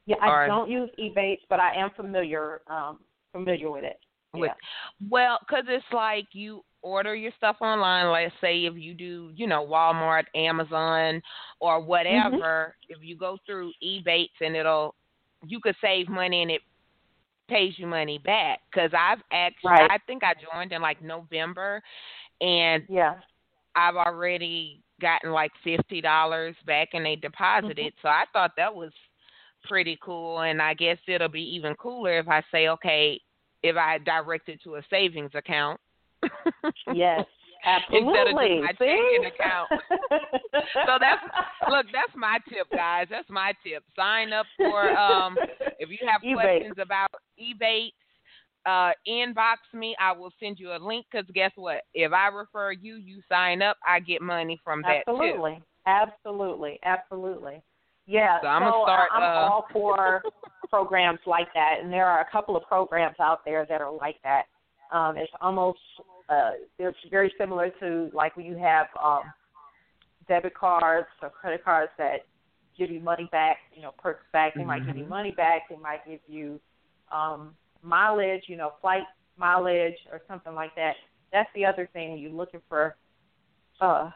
Yeah, 0.05 0.17
I 0.21 0.29
Or- 0.29 0.47
don't 0.47 0.69
use 0.69 0.89
Ebates, 0.99 1.41
but 1.49 1.59
I 1.59 1.73
am 1.75 1.89
familiar 1.95 2.61
um 2.67 2.99
familiar 3.31 3.69
with 3.71 3.83
it. 3.83 3.99
With- 4.33 4.51
Yeah. 4.51 5.09
Well, 5.09 5.39
because 5.41 5.65
it's 5.67 5.91
like 5.91 6.27
you 6.33 6.63
order 6.83 7.15
your 7.15 7.31
stuff 7.35 7.57
online. 7.61 8.11
Let's 8.11 8.33
say 8.39 8.65
if 8.65 8.75
you 8.75 8.93
do, 8.93 9.31
you 9.35 9.47
know, 9.47 9.65
Walmart, 9.65 10.25
Amazon, 10.35 11.21
or 11.59 11.81
whatever. 11.81 12.75
If 12.87 12.99
you 13.01 13.15
go 13.17 13.37
through 13.45 13.71
Ebates, 13.83 14.39
and 14.39 14.55
it'll, 14.55 14.95
you 15.45 15.59
could 15.59 15.75
save 15.81 16.09
money, 16.09 16.41
and 16.41 16.51
it 16.51 16.61
pays 17.47 17.73
you 17.77 17.87
money 17.87 18.17
back. 18.17 18.59
Because 18.71 18.91
I've 18.97 19.21
actually, 19.31 19.71
Right. 19.71 19.91
I 19.91 19.97
think 19.99 20.23
I 20.23 20.33
joined 20.33 20.71
in 20.71 20.81
like 20.81 21.01
November, 21.01 21.81
and 22.41 22.83
Yeah. 22.89 23.15
I've 23.75 23.95
already 23.95 24.81
gotten 24.99 25.31
like 25.31 25.51
fifty 25.63 26.01
dollars 26.01 26.55
back 26.65 26.89
and 26.93 27.05
they 27.05 27.15
deposited. 27.15 27.77
Mm-hmm. 27.77 28.01
So 28.01 28.09
I 28.09 28.25
thought 28.33 28.51
that 28.57 28.73
was 28.73 28.91
pretty 29.63 29.97
cool 30.01 30.41
and 30.41 30.61
I 30.61 30.73
guess 30.73 30.97
it'll 31.07 31.27
be 31.27 31.55
even 31.55 31.75
cooler 31.75 32.17
if 32.19 32.27
I 32.27 32.41
say, 32.51 32.69
okay, 32.69 33.19
if 33.63 33.75
I 33.75 33.97
direct 33.99 34.49
it 34.49 34.61
to 34.63 34.75
a 34.75 34.81
savings 34.89 35.31
account. 35.33 35.79
Yes. 36.93 37.25
Absolutely. 37.67 38.07
instead 38.07 38.27
of 38.27 38.33
just 38.33 38.63
my 38.63 38.71
checking 38.79 39.25
account. 39.27 39.69
so 40.87 40.93
that's 40.99 41.23
look, 41.69 41.85
that's 41.91 42.15
my 42.15 42.39
tip, 42.47 42.67
guys. 42.71 43.07
That's 43.09 43.29
my 43.29 43.51
tip. 43.63 43.83
Sign 43.95 44.31
up 44.31 44.45
for 44.57 44.89
um 44.97 45.35
if 45.79 45.89
you 45.89 45.99
have 46.07 46.21
questions 46.21 46.75
about 46.81 47.09
Ebates, 47.35 47.91
uh, 48.65 48.91
inbox 49.07 49.57
me. 49.73 49.95
I 49.99 50.11
will 50.11 50.31
send 50.39 50.59
you 50.59 50.71
a 50.71 50.79
link 50.79 51.05
because 51.11 51.27
guess 51.33 51.51
what? 51.55 51.81
If 51.93 52.13
I 52.13 52.27
refer 52.27 52.71
you, 52.71 52.95
you 52.95 53.21
sign 53.29 53.61
up, 53.61 53.77
I 53.85 53.99
get 53.99 54.21
money 54.21 54.59
from 54.63 54.81
that 54.83 55.03
absolutely. 55.07 55.55
too. 55.55 55.63
Absolutely, 55.85 56.79
absolutely, 56.83 57.61
Yeah. 58.07 58.39
So 58.41 58.47
I'm 58.47 58.61
so 58.61 58.71
gonna 58.71 58.83
start. 58.85 59.09
I'm 59.13 59.23
uh, 59.23 59.49
all 59.49 59.67
for 59.71 60.21
programs 60.69 61.19
like 61.25 61.47
that, 61.53 61.75
and 61.81 61.91
there 61.91 62.05
are 62.05 62.21
a 62.21 62.31
couple 62.31 62.57
of 62.57 62.63
programs 62.63 63.15
out 63.21 63.45
there 63.45 63.65
that 63.69 63.81
are 63.81 63.91
like 63.91 64.17
that. 64.23 64.43
Um, 64.91 65.17
it's 65.17 65.31
almost 65.41 65.79
uh, 66.29 66.51
it's 66.79 66.97
very 67.09 67.33
similar 67.37 67.69
to 67.79 68.09
like 68.13 68.35
when 68.35 68.45
you 68.45 68.57
have 68.57 68.87
um, 69.03 69.23
debit 70.27 70.53
cards 70.53 71.07
or 71.21 71.29
credit 71.29 71.63
cards 71.63 71.91
that 71.97 72.25
give 72.77 72.91
you 72.91 72.99
money 72.99 73.27
back, 73.31 73.57
you 73.73 73.81
know, 73.81 73.91
perks 73.97 74.25
back. 74.33 74.53
They 74.55 74.63
might 74.63 74.85
give 74.85 74.97
you 74.97 75.05
Mhm. 75.05 75.09
money 75.09 75.31
back. 75.31 75.69
They 75.69 75.77
might 75.77 76.05
give 76.05 76.19
you 76.27 76.59
um, 77.11 77.55
mileage, 77.81 78.43
you 78.47 78.57
know, 78.57 78.73
flight 78.81 79.03
mileage 79.37 79.97
or 80.11 80.21
something 80.27 80.53
like 80.53 80.75
that. 80.75 80.93
That's 81.31 81.49
the 81.55 81.65
other 81.65 81.87
thing 81.93 82.11
when 82.11 82.19
you're 82.19 82.31
looking 82.31 82.61
for 82.67 82.95
uh, 83.81 84.09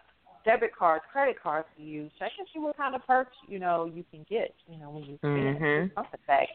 debit 0.46 0.76
cards, 0.76 1.04
credit 1.12 1.42
cards 1.42 1.68
to 1.78 1.84
use. 1.84 2.12
Check 2.20 2.32
and 2.38 2.48
see 2.54 2.60
what 2.60 2.78
kind 2.78 2.96
of 2.96 3.06
perks 3.06 3.36
you 3.48 3.60
know 3.60 3.86
you 3.94 4.04
can 4.12 4.26
get. 4.30 4.54
You 4.68 4.78
know, 4.80 4.90
when 4.90 5.04
you 5.04 5.18
spend 5.20 5.58
Mhm. 5.62 5.94
something 5.96 6.20
back. 6.28 6.50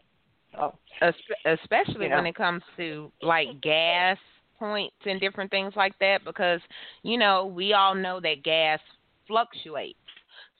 So, 0.53 0.73
Espe- 1.01 1.45
especially 1.45 2.05
You 2.05 2.09
know. 2.09 2.15
when 2.15 2.25
it 2.25 2.35
comes 2.35 2.63
to 2.77 3.11
like 3.21 3.61
gas 3.61 4.17
points 4.57 4.95
and 5.05 5.19
different 5.19 5.51
things 5.51 5.73
like 5.75 5.97
that 5.99 6.23
because 6.25 6.61
you 7.03 7.17
know 7.17 7.45
we 7.45 7.73
all 7.73 7.95
know 7.95 8.19
that 8.19 8.43
gas 8.43 8.79
fluctuates 9.27 9.97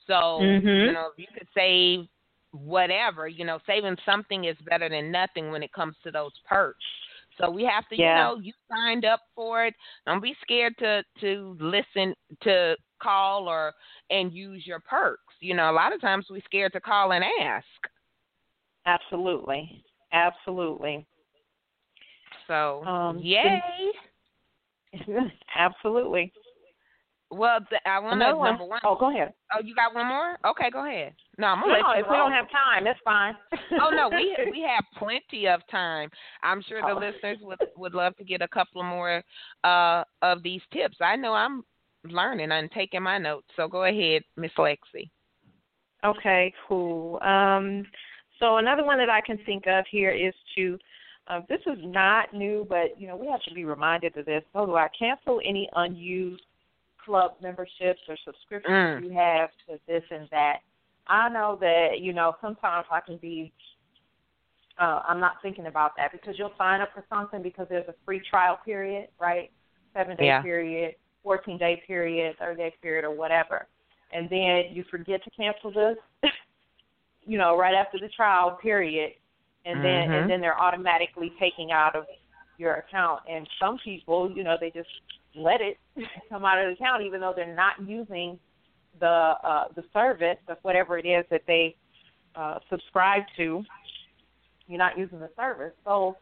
so 0.06 0.40
Mhm. 0.40 0.86
you 0.86 0.92
know 0.92 1.10
if 1.12 1.18
you 1.18 1.26
could 1.32 1.48
save 1.54 2.06
whatever 2.52 3.28
you 3.28 3.44
know 3.44 3.58
saving 3.66 3.96
something 4.04 4.44
is 4.44 4.56
better 4.68 4.88
than 4.88 5.10
nothing 5.10 5.50
when 5.50 5.62
it 5.62 5.72
comes 5.72 5.96
to 6.02 6.10
those 6.10 6.32
perks 6.48 6.84
so 7.38 7.50
we 7.50 7.62
have 7.64 7.86
to 7.88 7.96
Yeah. 7.96 8.08
you 8.08 8.14
know 8.14 8.38
you 8.40 8.52
signed 8.70 9.04
up 9.04 9.20
for 9.34 9.66
it 9.66 9.74
don't 10.06 10.22
be 10.22 10.34
scared 10.42 10.76
to 10.78 11.02
to 11.20 11.56
listen 11.60 12.14
to 12.42 12.76
call 13.02 13.48
or 13.48 13.72
and 14.10 14.32
use 14.32 14.66
your 14.66 14.80
perks 14.80 15.34
you 15.40 15.54
know 15.54 15.70
a 15.70 15.72
lot 15.72 15.92
of 15.92 16.00
times 16.00 16.26
we're 16.30 16.40
scared 16.44 16.72
to 16.72 16.80
call 16.80 17.12
and 17.12 17.24
ask 17.42 17.66
absolutely, 18.86 19.84
absolutely. 20.12 21.06
So 22.46 22.84
Um, 22.84 23.18
yay 23.18 23.60
absolutely. 25.56 26.32
Well, 27.30 27.58
th- 27.68 27.82
I 27.84 27.98
want 27.98 28.14
Another 28.16 28.32
to 28.32 28.38
one. 28.38 28.48
number 28.52 28.64
one. 28.64 28.80
Oh, 28.84 28.96
go 28.98 29.10
ahead. 29.10 29.34
Oh, 29.54 29.60
you 29.62 29.74
got 29.74 29.94
one 29.94 30.06
more? 30.06 30.38
Okay, 30.46 30.70
go 30.70 30.86
ahead. 30.86 31.12
No, 31.36 31.48
I'm 31.48 31.60
gonna 31.60 31.74
No, 31.74 31.78
let 31.88 31.96
you 31.98 32.04
if 32.04 32.10
we 32.10 32.16
don't 32.16 32.32
have 32.32 32.46
time, 32.50 32.84
that's 32.84 32.98
fine. 33.04 33.34
oh 33.82 33.90
no, 33.90 34.08
we 34.08 34.34
we 34.50 34.62
have 34.62 34.84
plenty 34.98 35.46
of 35.46 35.60
time. 35.70 36.08
I'm 36.42 36.62
sure 36.62 36.80
the 36.80 36.88
Oh. 36.88 36.98
listeners 36.98 37.36
would 37.42 37.58
would 37.76 37.92
love 37.94 38.16
to 38.16 38.24
get 38.24 38.40
a 38.40 38.48
couple 38.48 38.82
more 38.82 39.22
uh 39.62 40.04
of 40.22 40.42
these 40.42 40.62
tips. 40.72 40.96
I 41.02 41.16
know 41.16 41.34
I'm 41.34 41.64
learning. 42.04 42.50
I'm 42.50 42.70
taking 42.70 43.02
my 43.02 43.18
notes. 43.18 43.48
So 43.56 43.68
go 43.68 43.84
ahead, 43.84 44.22
Miss 44.36 44.52
Lexi. 44.56 45.10
Okay, 46.04 46.54
cool. 46.66 47.20
Um, 47.22 47.84
so 48.38 48.56
another 48.58 48.84
one 48.84 48.98
that 48.98 49.10
I 49.10 49.20
can 49.20 49.36
think 49.44 49.64
of 49.66 49.84
here 49.90 50.12
is 50.12 50.32
to, 50.54 50.78
uh, 51.28 51.40
this 51.48 51.60
is 51.66 51.78
not 51.80 52.32
new, 52.32 52.66
but 52.68 52.98
you 53.00 53.06
know 53.06 53.16
we 53.16 53.26
have 53.26 53.42
to 53.42 53.54
be 53.54 53.64
reminded 53.64 54.16
of 54.16 54.26
this. 54.26 54.42
So 54.52 54.66
do 54.66 54.76
I 54.76 54.88
cancel 54.98 55.40
any 55.44 55.68
unused 55.74 56.42
club 57.04 57.32
memberships 57.42 58.00
or 58.08 58.16
subscriptions 58.24 58.74
Mm. 58.74 59.02
you 59.04 59.10
have 59.10 59.50
to 59.66 59.78
this 59.86 60.02
and 60.10 60.28
that? 60.30 60.60
I 61.06 61.28
know 61.28 61.56
that 61.60 62.00
you 62.00 62.12
know 62.12 62.36
sometimes 62.40 62.86
I 62.90 63.00
can 63.00 63.16
be. 63.18 63.52
Uh, 64.78 65.02
I'm 65.08 65.18
not 65.18 65.42
thinking 65.42 65.66
about 65.66 65.96
that 65.96 66.12
because 66.12 66.38
you'll 66.38 66.54
sign 66.56 66.80
up 66.80 66.90
for 66.94 67.04
something 67.10 67.42
because 67.42 67.66
there's 67.68 67.88
a 67.88 67.94
free 68.04 68.20
trial 68.20 68.58
period, 68.64 69.08
right? 69.20 69.50
Seven 69.92 70.16
day 70.16 70.26
Yeah. 70.26 70.42
period, 70.42 70.94
fourteen 71.22 71.58
day 71.58 71.82
period, 71.86 72.36
thirty 72.38 72.56
day 72.56 72.74
period, 72.80 73.04
or 73.04 73.10
whatever 73.10 73.66
and 74.12 74.28
then 74.30 74.64
you 74.72 74.84
forget 74.90 75.22
to 75.24 75.30
cancel 75.30 75.70
this, 75.70 75.96
you 77.26 77.38
know, 77.38 77.56
right 77.56 77.74
after 77.74 77.98
the 77.98 78.08
trial 78.08 78.58
period, 78.62 79.12
and 79.64 79.82
then 79.84 80.08
Mhm. 80.08 80.20
and 80.22 80.30
then 80.30 80.40
they're 80.40 80.58
automatically 80.60 81.32
taking 81.38 81.72
out 81.72 81.94
of 81.96 82.06
your 82.58 82.74
account. 82.74 83.22
And 83.28 83.48
some 83.60 83.78
people, 83.78 84.30
you 84.30 84.42
know, 84.42 84.56
they 84.60 84.70
just 84.70 84.88
let 85.34 85.60
it 85.60 85.78
come 86.28 86.44
out 86.44 86.58
of 86.58 86.66
the 86.66 86.72
account 86.72 87.02
even 87.02 87.20
though 87.20 87.32
they're 87.34 87.54
not 87.54 87.74
using 87.86 88.38
the 89.00 89.06
uh 89.44 89.68
the 89.76 89.84
service 89.92 90.38
of 90.48 90.56
whatever 90.62 90.98
it 90.98 91.06
is 91.06 91.24
that 91.30 91.42
they 91.46 91.76
uh 92.34 92.58
subscribe 92.70 93.22
to. 93.36 93.64
You're 94.66 94.78
not 94.78 94.98
using 94.98 95.20
the 95.20 95.30
service. 95.36 95.72
So 95.84 96.16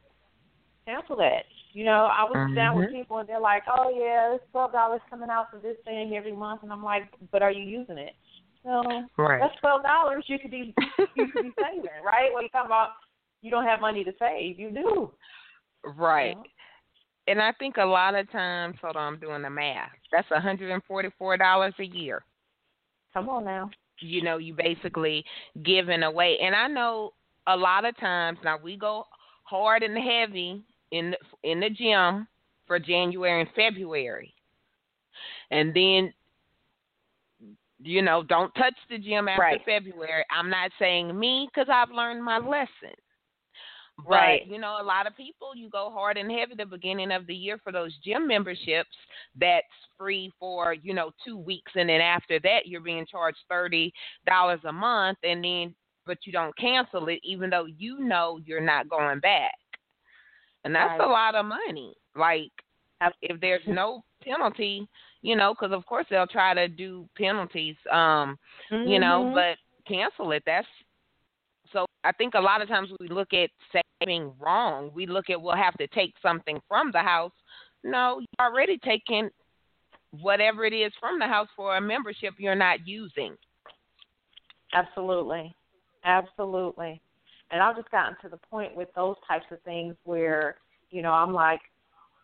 cancel 0.86 1.16
that. 1.16 1.44
You 1.72 1.84
know, 1.84 2.06
I 2.06 2.24
was 2.24 2.54
down 2.54 2.76
with 2.76 2.86
Mhm. 2.86 2.92
people 2.92 3.18
and 3.18 3.28
they're 3.28 3.40
like, 3.40 3.64
Oh 3.68 3.90
yeah, 3.90 4.34
it's 4.34 4.44
twelve 4.50 4.72
dollars 4.72 5.00
coming 5.10 5.30
out 5.30 5.50
for 5.50 5.58
this 5.58 5.76
thing 5.84 6.14
every 6.16 6.32
month 6.32 6.62
and 6.62 6.72
I'm 6.72 6.82
like, 6.84 7.08
But 7.32 7.42
are 7.42 7.50
you 7.50 7.62
using 7.62 7.98
it? 7.98 8.14
No. 8.64 9.06
Right. 9.16 9.40
That's 9.40 9.58
twelve 9.60 9.82
dollars 9.82 10.24
you 10.26 10.38
could 10.38 10.50
be 10.50 10.74
you 11.14 11.26
could 11.28 11.42
be 11.42 11.52
saving, 11.60 12.02
right? 12.04 12.32
When 12.34 12.42
you 12.42 12.48
talk 12.50 12.66
about 12.66 12.90
you 13.46 13.52
don't 13.52 13.64
have 13.64 13.80
money 13.80 14.02
to 14.04 14.12
save, 14.18 14.58
you 14.58 14.70
do. 14.70 15.12
Right. 15.96 16.34
know? 16.34 16.42
And 17.28 17.40
I 17.40 17.52
think 17.52 17.76
a 17.76 17.84
lot 17.84 18.14
of 18.14 18.30
times, 18.32 18.76
hold 18.82 18.96
on, 18.96 19.14
I'm 19.14 19.20
doing 19.20 19.42
the 19.42 19.50
math. 19.50 19.90
That's 20.12 20.28
$144 20.28 21.72
a 21.78 21.84
year. 21.84 22.24
Come 23.14 23.28
on 23.28 23.44
now. 23.44 23.70
you 24.00 24.22
know, 24.22 24.36
you 24.38 24.52
basically 24.54 25.24
giving 25.64 26.02
away. 26.02 26.38
And 26.42 26.54
I 26.54 26.66
know 26.68 27.12
a 27.46 27.56
lot 27.56 27.84
of 27.84 27.96
times 27.98 28.38
now 28.44 28.58
we 28.62 28.76
go 28.76 29.04
hard 29.44 29.82
and 29.82 29.96
heavy 29.96 30.62
in 30.90 31.12
the, 31.12 31.50
in 31.50 31.60
the 31.60 31.70
gym 31.70 32.26
for 32.66 32.78
January 32.78 33.40
and 33.40 33.50
February, 33.54 34.34
and 35.50 35.72
then 35.72 36.12
you 37.82 38.02
know 38.02 38.22
don't 38.22 38.52
touch 38.54 38.74
the 38.90 38.98
gym 38.98 39.28
after 39.28 39.40
Right. 39.40 39.60
February. 39.64 40.24
I'm 40.30 40.50
not 40.50 40.70
saying 40.78 41.18
me 41.18 41.48
because 41.52 41.68
I've 41.72 41.90
learned 41.90 42.24
my 42.24 42.38
lesson. 42.38 42.96
But 43.98 44.10
Right. 44.10 44.46
you 44.46 44.58
know, 44.58 44.78
a 44.80 44.84
lot 44.84 45.06
of 45.06 45.16
people 45.16 45.56
you 45.56 45.68
go 45.70 45.90
hard 45.90 46.16
and 46.16 46.30
heavy 46.30 46.54
the 46.56 46.66
beginning 46.66 47.10
of 47.12 47.26
the 47.26 47.34
year 47.34 47.58
for 47.62 47.72
those 47.72 47.96
gym 48.04 48.26
memberships 48.26 48.90
that's 49.40 49.66
free 49.98 50.32
for, 50.38 50.74
you 50.74 50.92
know, 50.94 51.12
two 51.24 51.36
weeks 51.38 51.72
and 51.74 51.88
then 51.88 52.00
after 52.00 52.38
that 52.40 52.66
you're 52.66 52.80
being 52.80 53.06
charged 53.10 53.38
thirty 53.48 53.92
dollars 54.26 54.60
a 54.64 54.72
month 54.72 55.18
and 55.22 55.42
then 55.42 55.74
but 56.04 56.18
you 56.24 56.32
don't 56.32 56.56
cancel 56.56 57.08
it 57.08 57.20
even 57.24 57.50
though 57.50 57.66
you 57.66 57.98
know 58.00 58.38
you're 58.44 58.60
not 58.60 58.88
going 58.88 59.18
back. 59.20 59.54
And 60.64 60.74
that's 60.74 60.98
Right. 60.98 61.00
a 61.00 61.06
lot 61.06 61.34
of 61.34 61.46
money. 61.46 61.94
Like 62.14 62.50
if 63.22 63.40
there's 63.40 63.62
no 63.66 64.04
penalty, 64.22 64.86
you 65.22 65.36
know, 65.36 65.54
because 65.54 65.72
of 65.72 65.86
course 65.86 66.06
they'll 66.10 66.26
try 66.26 66.54
to 66.54 66.68
do 66.68 67.08
penalties, 67.16 67.76
um, 67.90 68.38
you 68.84 68.98
know, 68.98 69.24
Mhm. 69.24 69.34
but 69.34 69.56
cancel 69.86 70.32
it. 70.32 70.42
That's 70.44 70.66
so. 71.72 71.86
I 72.04 72.12
think 72.12 72.34
a 72.34 72.40
lot 72.40 72.62
of 72.62 72.68
times 72.68 72.90
we 73.00 73.08
look 73.08 73.32
at 73.32 73.50
saving 74.00 74.32
wrong. 74.38 74.90
We 74.94 75.06
look 75.06 75.28
at 75.28 75.40
we'll 75.40 75.56
have 75.56 75.74
to 75.78 75.88
take 75.88 76.14
something 76.22 76.60
from 76.68 76.90
the 76.92 77.00
house. 77.00 77.32
No, 77.82 78.20
you're 78.20 78.48
already 78.48 78.78
taking 78.78 79.28
whatever 80.20 80.64
it 80.64 80.72
is 80.72 80.92
from 81.00 81.18
the 81.18 81.26
house 81.26 81.48
for 81.56 81.76
a 81.76 81.80
membership 81.80 82.34
you're 82.38 82.54
not 82.54 82.86
using. 82.86 83.36
Absolutely. 84.72 85.54
Absolutely. 86.04 87.00
And 87.50 87.62
I've 87.62 87.76
just 87.76 87.90
gotten 87.90 88.16
to 88.22 88.28
the 88.28 88.36
point 88.36 88.74
with 88.76 88.88
those 88.94 89.16
types 89.26 89.46
of 89.50 89.60
things 89.62 89.94
where, 90.04 90.56
you 90.90 91.02
know, 91.02 91.12
I'm 91.12 91.32
like, 91.32 91.60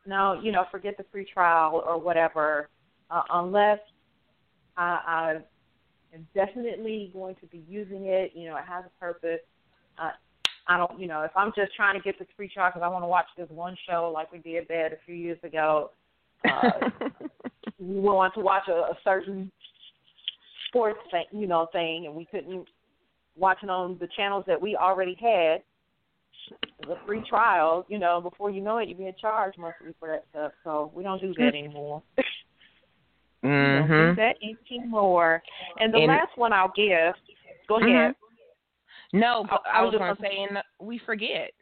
no, 0.07 0.40
you 0.40 0.53
know, 0.53 0.64
forget 0.70 0.97
the 0.97 1.05
free 1.12 1.24
trial 1.24 1.82
or 1.86 1.99
whatever, 1.99 2.68
uh, 3.11 3.22
unless 3.30 3.78
I 4.76 5.38
am 6.15 6.27
definitely 6.35 7.11
going 7.13 7.37
to 7.37 7.47
be 7.47 7.65
using 7.69 8.07
it. 8.07 8.33
You 8.35 8.51
know, 8.51 8.57
it 8.57 8.65
has 8.69 8.85
a 8.85 9.01
purpose. 9.01 9.41
Uh, 9.99 10.11
I 10.69 10.77
don't, 10.77 11.01
you 11.01 11.09
know, 11.09 11.23
if 11.23 11.33
I'm 11.37 11.53
just 11.57 11.75
trying 11.75 11.99
to 11.99 12.03
get 12.03 12.19
this 12.19 12.29
free 12.37 12.49
trial 12.49 12.71
because 12.73 12.85
I 12.85 12.89
want 12.89 13.03
to 13.03 13.09
watch 13.09 13.27
this 13.37 13.49
one 13.51 13.77
show 13.89 14.11
like 14.15 14.31
we 14.31 14.39
did 14.39 14.69
that 14.69 14.93
a 14.93 14.99
few 15.05 15.15
years 15.15 15.39
ago, 15.43 15.91
uh, 16.49 16.89
we 17.79 17.99
want 17.99 18.35
to 18.35 18.41
watch 18.41 18.69
a, 18.69 18.73
a 18.73 18.99
certain 19.03 19.51
sports 20.69 21.01
thing, 21.11 21.25
you 21.33 21.47
know, 21.47 21.69
thing, 21.73 22.07
and 22.07 22.15
we 22.15 22.25
couldn't 22.25 22.67
watch 23.37 23.59
it 23.63 23.71
on 23.71 23.97
the 24.01 24.09
channels 24.17 24.45
that 24.47 24.61
we 24.61 24.77
already 24.77 25.17
had. 25.21 25.63
The 26.87 26.97
free 27.07 27.23
trial, 27.29 27.87
you 27.89 27.99
know, 27.99 28.21
before 28.21 28.51
you 28.51 28.61
know 28.61 28.79
it, 28.79 28.89
you're 28.89 28.99
being 28.99 29.13
charged 29.21 29.59
monthly 29.59 29.95
for 29.99 30.09
that 30.09 30.25
stuff. 30.31 30.53
So 30.65 30.91
we 30.95 31.03
don't 31.03 31.21
do 31.21 31.33
that 31.39 31.55
anymore. 31.55 32.03
We 33.43 33.49
don't 33.49 33.88
do 33.88 34.14
that 34.16 34.36
anymore. 34.70 35.43
And 35.80 35.93
the 35.93 35.99
And- 35.99 36.07
last 36.09 36.36
one 36.36 36.53
I'll 36.53 36.72
give. 36.76 37.14
Go 37.68 37.78
Mhm. 37.78 37.95
ahead. 37.95 38.14
No, 39.12 39.45
but 39.45 39.61
I- 39.66 39.70
I 39.70 39.78
I, 39.78 39.82
was 39.82 39.93
was 39.93 40.01
just 40.01 40.20
gonna 40.20 40.30
say, 40.30 40.43
and 40.45 40.62
we 40.80 40.99
forget. 40.99 41.53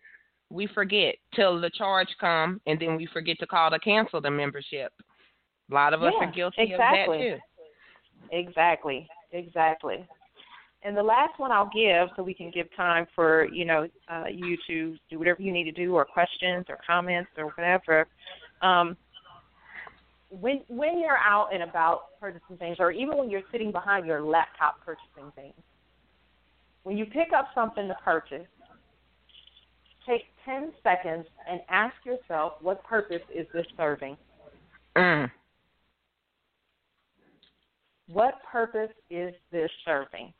We 0.51 0.67
forget 0.67 1.17
till 1.33 1.61
the 1.61 1.71
charge 1.71 2.17
come, 2.19 2.61
and 2.67 2.79
then 2.79 2.97
we 2.97 3.07
forget 3.07 3.39
to 3.39 3.47
call 3.47 3.71
to 3.71 3.79
cancel 3.79 4.21
the 4.21 4.31
membership. 4.31 4.93
A 5.71 5.75
lot 5.75 5.95
of 5.95 6.03
us 6.03 6.13
yeah, 6.19 6.27
are 6.27 6.31
guilty 6.33 6.63
exactly. 6.63 7.33
of 7.33 7.41
that 7.41 7.41
too. 7.41 8.37
Exactly. 8.37 9.09
Exactly. 9.33 10.07
And 10.83 10.97
the 10.97 11.03
last 11.03 11.39
one 11.39 11.53
I'll 11.53 11.71
give, 11.73 12.09
so 12.17 12.23
we 12.23 12.35
can 12.35 12.51
give 12.51 12.73
time 12.75 13.07
for 13.15 13.45
you 13.47 13.65
know 13.65 13.89
uh, 14.09 14.25
you 14.29 14.57
to 14.67 14.97
do 15.09 15.19
whatever 15.19 15.43
you 15.43 15.53
need 15.53 15.65
to 15.65 15.73
do, 15.73 15.95
or 15.95 16.05
questions, 16.05 16.67
or 16.69 16.79
comments, 16.85 17.31
or 17.37 17.47
whatever. 17.51 18.07
Um, 18.63 18.97
when 20.31 20.61
when 20.69 20.99
you're 20.99 21.19
out 21.19 21.49
and 21.53 21.63
about 21.63 22.19
purchasing 22.21 22.57
things, 22.57 22.77
or 22.79 22.93
even 22.93 23.17
when 23.19 23.31
you're 23.31 23.43
sitting 23.51 23.73
behind 23.73 24.07
your 24.07 24.23
laptop 24.23 24.85
purchasing 24.85 25.31
things, 25.35 25.55
when 26.85 26.97
you 26.97 27.05
pick 27.05 27.33
up 27.37 27.49
something 27.55 27.89
to 27.89 27.97
purchase, 28.05 28.47
take 30.07 30.23
10 30.45 30.73
seconds 30.83 31.27
and 31.49 31.61
ask 31.69 31.95
yourself, 32.05 32.55
what 32.61 32.83
purpose 32.85 33.23
is 33.35 33.47
this 33.53 33.67
serving? 33.77 34.17
Mm. 34.97 35.31
What 38.09 38.35
purpose 38.51 38.91
is 39.11 39.35
this 39.53 39.71
serving? 39.85 40.33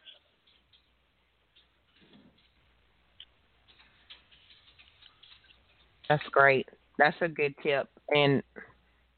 That's 6.09 6.23
great. 6.33 6.69
That's 6.99 7.17
a 7.21 7.29
good 7.29 7.55
tip. 7.63 7.89
And 8.09 8.43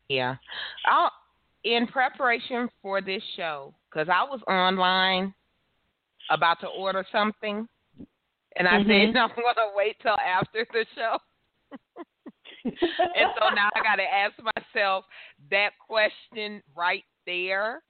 yeah, 0.08 0.36
I'll 0.86 1.10
in 1.64 1.86
preparation 1.86 2.68
for 2.80 3.00
this 3.00 3.22
show 3.36 3.74
because 3.90 4.08
I 4.08 4.22
was 4.24 4.40
online 4.48 5.32
about 6.30 6.60
to 6.60 6.66
order 6.68 7.04
something, 7.12 7.68
and 8.56 8.68
I 8.68 8.78
Mhm. 8.78 8.86
said 8.86 9.16
I'm 9.16 9.28
gonna 9.30 9.72
wait 9.74 9.96
till 10.02 10.16
after 10.18 10.66
the 10.72 10.86
show. 10.94 11.18
and 12.64 13.28
so 13.38 13.54
now 13.54 13.68
I 13.74 13.80
got 13.82 13.96
to 13.96 14.02
ask 14.14 14.34
myself 14.56 15.04
that 15.50 15.70
question 15.86 16.62
right 16.74 17.04
there. 17.26 17.82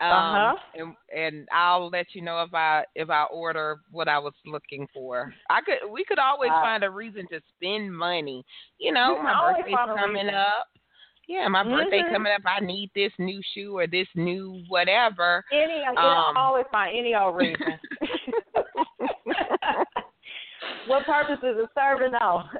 Um, 0.00 0.12
Uh-huh. 0.12 0.52
and 0.74 0.94
and 1.14 1.48
I'll 1.52 1.88
let 1.88 2.06
you 2.14 2.22
know 2.22 2.42
if 2.42 2.54
I 2.54 2.84
if 2.94 3.10
I 3.10 3.24
order 3.24 3.80
what 3.90 4.08
I 4.08 4.18
was 4.18 4.34
looking 4.46 4.86
for. 4.94 5.34
I 5.50 5.60
could 5.60 5.90
we 5.90 6.04
could 6.04 6.20
always 6.20 6.52
Uh, 6.52 6.60
find 6.60 6.84
a 6.84 6.90
reason 6.90 7.26
to 7.28 7.40
spend 7.56 7.92
money. 7.96 8.44
You 8.78 8.92
know, 8.92 9.20
my 9.22 9.34
birthday's 9.40 9.74
coming 9.96 10.28
up. 10.28 10.68
Yeah, 11.28 11.46
my 11.48 11.62
birthday 11.62 12.02
Mhm. 12.02 12.10
coming 12.10 12.32
up. 12.32 12.40
I 12.46 12.60
need 12.60 12.90
this 12.94 13.12
new 13.18 13.40
shoe 13.52 13.76
or 13.76 13.86
this 13.86 14.08
new 14.14 14.64
whatever. 14.68 15.44
Any, 15.52 15.84
Um, 15.84 16.36
always 16.36 16.64
find 16.72 16.96
any 16.96 17.14
old 17.14 17.36
reason. 17.36 17.78
what 20.86 21.04
purpose 21.04 21.38
is 21.42 21.58
it 21.58 21.68
serving 21.74 22.12
now? 22.12 22.50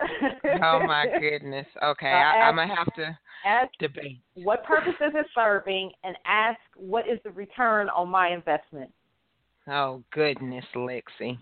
oh 0.63 0.81
my 0.87 1.07
goodness. 1.19 1.67
Okay, 1.83 2.13
Uh, 2.13 2.17
I, 2.17 2.41
I'm 2.43 2.57
gonna 2.57 2.75
have 2.75 2.93
to 2.95 3.19
Ask 3.45 3.73
debate. 3.79 4.19
what 4.35 4.65
purpose 4.65 4.95
is 5.01 5.15
it 5.15 5.27
serving, 5.35 5.91
and 6.05 6.17
ask 6.27 6.61
what 6.77 7.09
is 7.09 7.19
the 7.25 7.31
return 7.31 7.89
on 7.91 8.09
my 8.11 8.29
investment. 8.29 8.93
Oh 9.67 10.03
goodness, 10.11 10.65
Lexi. 10.75 11.39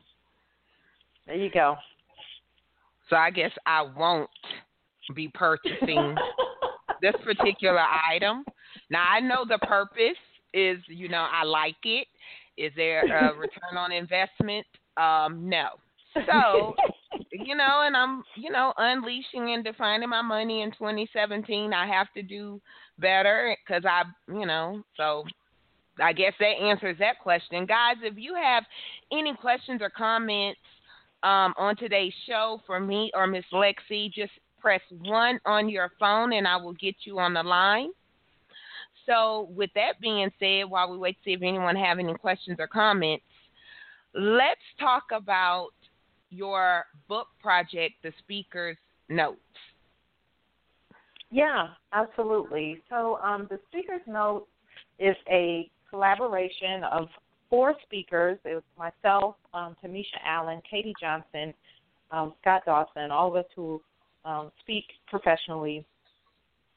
There 1.26 1.34
you 1.36 1.50
go. 1.50 1.76
So 3.08 3.16
I 3.16 3.30
guess 3.30 3.52
I 3.66 3.82
won't 3.82 4.30
be 5.14 5.28
purchasing 5.28 6.16
this 7.00 7.14
particular 7.24 7.84
item. 8.10 8.44
Now 8.90 9.04
I 9.08 9.20
know 9.20 9.44
the 9.48 9.58
purpose 9.58 10.18
is, 10.54 10.78
you 10.88 11.08
know, 11.08 11.26
I 11.30 11.44
like 11.44 11.76
it. 11.84 12.06
Is 12.56 12.72
there 12.76 13.02
a 13.02 13.34
return 13.38 13.76
on 13.76 13.92
investment? 13.92 14.66
Um, 14.96 15.48
no. 15.48 15.68
So, 16.26 16.74
you 17.30 17.54
know, 17.54 17.82
and 17.84 17.94
I'm, 17.94 18.22
you 18.36 18.50
know, 18.50 18.72
unleashing 18.78 19.50
and 19.50 19.62
defining 19.62 20.08
my 20.08 20.22
money 20.22 20.62
in 20.62 20.70
2017. 20.70 21.74
I 21.74 21.86
have 21.86 22.06
to 22.14 22.22
do 22.22 22.58
better 22.98 23.54
because 23.62 23.84
I, 23.84 24.04
you 24.26 24.46
know, 24.46 24.82
so 24.96 25.24
I 26.02 26.12
guess 26.12 26.32
that 26.40 26.46
answers 26.46 26.96
that 27.00 27.20
question. 27.22 27.66
Guys, 27.66 27.96
if 28.02 28.14
you 28.16 28.34
have 28.34 28.64
any 29.12 29.34
questions 29.34 29.80
or 29.82 29.90
comments 29.90 30.58
um, 31.22 31.54
on 31.56 31.76
today's 31.76 32.12
show 32.26 32.60
for 32.66 32.80
me 32.80 33.10
or 33.14 33.26
Miss 33.26 33.44
Lexi, 33.52 34.12
just 34.12 34.32
press 34.60 34.80
one 35.04 35.38
on 35.44 35.68
your 35.68 35.92
phone 35.98 36.32
and 36.32 36.46
I 36.46 36.56
will 36.56 36.74
get 36.74 36.96
you 37.04 37.18
on 37.18 37.34
the 37.34 37.42
line. 37.42 37.90
So, 39.06 39.48
with 39.54 39.70
that 39.74 40.00
being 40.00 40.30
said, 40.40 40.64
while 40.68 40.90
we 40.90 40.98
wait 40.98 41.12
to 41.18 41.24
see 41.24 41.32
if 41.34 41.42
anyone 41.42 41.76
have 41.76 41.98
any 41.98 42.14
questions 42.14 42.56
or 42.58 42.66
comments, 42.66 43.24
let's 44.14 44.60
talk 44.80 45.04
about 45.12 45.68
your 46.30 46.86
book 47.08 47.28
project, 47.40 47.94
The 48.02 48.12
Speaker's 48.18 48.76
Notes. 49.08 49.38
Yeah, 51.30 51.68
absolutely. 51.92 52.82
So 52.88 53.18
um, 53.22 53.46
the 53.50 53.58
speaker's 53.68 54.02
note 54.06 54.46
is 54.98 55.16
a 55.30 55.70
collaboration 55.90 56.84
of 56.84 57.08
four 57.50 57.74
speakers. 57.82 58.38
It 58.44 58.54
was 58.54 58.62
myself, 58.78 59.36
um, 59.52 59.76
Tamisha 59.84 60.18
Allen, 60.24 60.60
Katie 60.68 60.94
Johnson, 61.00 61.52
um, 62.10 62.34
Scott 62.40 62.62
Dawson, 62.64 63.10
all 63.10 63.28
of 63.28 63.36
us 63.36 63.50
who 63.54 63.82
um, 64.26 64.50
speak 64.60 64.84
professionally. 65.06 65.86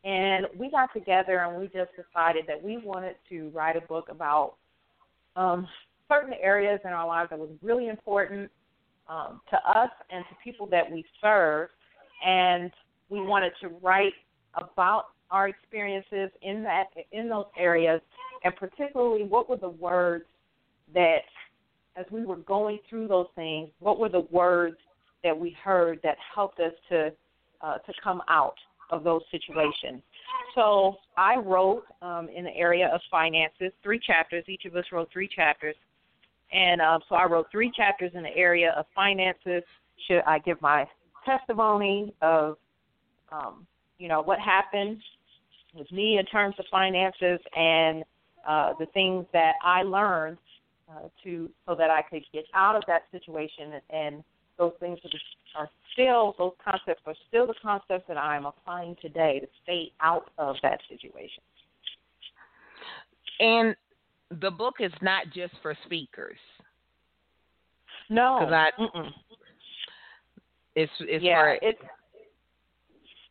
And 0.06 0.46
we 0.58 0.72
got 0.72 0.94
together 0.94 1.40
and 1.40 1.60
we 1.60 1.66
just 1.66 1.92
decided 1.92 2.46
that 2.48 2.64
we 2.64 2.78
wanted 2.78 3.16
to 3.30 3.50
write 3.50 3.76
a 3.76 3.82
book 3.82 4.08
about 4.10 4.54
um, 5.36 5.68
certain 6.08 6.34
areas 6.42 6.80
in 6.86 6.92
our 6.92 7.06
lives 7.06 7.32
that 7.32 7.40
was 7.40 7.50
really 7.62 7.90
important 7.90 8.50
um, 9.10 9.42
to 9.50 9.58
us 9.70 9.90
and 10.10 10.24
to 10.30 10.36
people 10.42 10.68
that 10.68 10.90
we 10.90 11.04
serve. 11.22 11.70
And 12.26 12.72
we 13.10 13.20
wanted 13.20 13.52
to 13.62 13.70
write 13.82 14.14
about 14.56 15.06
our 15.32 15.48
experiences 15.48 16.30
in 16.42 16.64
that 16.64 16.86
in 17.12 17.30
those 17.30 17.46
areas, 17.58 18.02
and 18.44 18.56
particularly 18.56 19.24
what 19.24 19.50
were 19.50 19.58
the 19.58 19.70
words 19.70 20.26
that, 20.94 21.22
as 21.96 22.06
we 22.10 22.26
were 22.26 22.38
going 22.38 22.80
through 22.90 23.08
those 23.08 23.28
things, 23.36 23.70
what 23.80 24.00
were 24.00 24.10
the 24.10 24.26
words 24.32 24.78
that 25.24 25.38
we 25.38 25.56
heard 25.64 26.00
that 26.04 26.18
helped 26.34 26.60
us 26.60 26.74
to 26.90 27.12
uh, 27.62 27.78
to 27.78 27.94
come 28.04 28.22
out 28.30 28.56
of 28.92 29.04
those 29.04 29.22
situations. 29.32 30.02
So 30.56 30.96
I 31.18 31.38
wrote 31.38 31.84
um, 32.02 32.28
in 32.36 32.44
the 32.44 32.56
area 32.56 32.90
of 32.94 33.02
finances 33.12 33.72
three 33.84 34.00
chapters. 34.00 34.44
Each 34.48 34.66
of 34.66 34.76
us 34.76 34.86
wrote 34.92 35.10
three 35.12 35.30
chapters, 35.34 35.76
and 36.52 36.82
um, 36.82 37.02
so 37.08 37.16
I 37.16 37.26
wrote 37.26 37.48
three 37.52 37.72
chapters 37.76 38.12
in 38.16 38.24
the 38.24 38.36
area 38.36 38.74
of 38.78 38.86
finances. 38.96 39.64
Should 40.08 40.22
I 40.26 40.40
give 40.40 40.62
my 40.62 40.86
testimony 41.26 42.14
of 42.22 42.58
um, 43.32 43.68
you 44.00 44.08
know 44.08 44.22
what 44.22 44.40
happened 44.40 44.98
with 45.76 45.92
me 45.92 46.18
in 46.18 46.26
terms 46.26 46.56
of 46.58 46.66
finances 46.72 47.40
and 47.56 48.04
uh, 48.48 48.74
the 48.80 48.88
things 48.88 49.26
that 49.34 49.54
I 49.64 49.84
learned 49.84 50.38
uh, 50.90 51.08
to 51.24 51.50
so 51.68 51.76
that 51.76 51.90
I 51.90 52.02
could 52.02 52.24
get 52.34 52.46
out 52.56 52.76
of 52.76 52.84
that 52.88 53.04
situation 53.12 53.74
and 53.90 54.24
those 54.58 54.74
things 54.80 55.00
are, 55.04 55.10
are 55.56 55.70
still 55.94 56.36
those 56.38 56.54
concepts 56.64 57.02
are 57.06 57.16
still 57.28 57.48
the 57.48 57.54
concepts 57.62 58.06
that 58.08 58.18
I'm 58.18 58.46
applying 58.46 58.96
today 59.02 59.40
to 59.40 59.48
stay 59.64 59.92
out 60.02 60.30
of 60.38 60.56
that 60.64 60.80
situation. 60.90 61.44
And 63.40 63.76
the 64.42 64.52
book 64.52 64.76
is 64.80 64.92
not 65.02 65.26
just 65.34 65.54
for 65.62 65.76
speakers. 65.86 66.38
No, 68.10 68.40
I- 68.40 68.72
It's 70.76 70.92
it's 71.00 71.24
yeah, 71.24 71.42
for 71.42 71.60
it's 71.62 71.80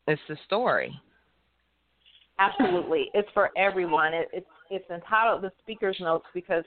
it's 0.07 0.23
the 0.29 0.37
story. 0.47 0.99
Absolutely, 2.39 3.11
it's 3.15 3.29
for 3.35 3.51
everyone. 3.57 4.15
It, 4.15 4.29
it's 4.33 4.47
it's 4.71 4.89
entitled 4.91 5.43
the 5.43 5.53
speaker's 5.61 5.97
notes 6.01 6.27
because 6.35 6.65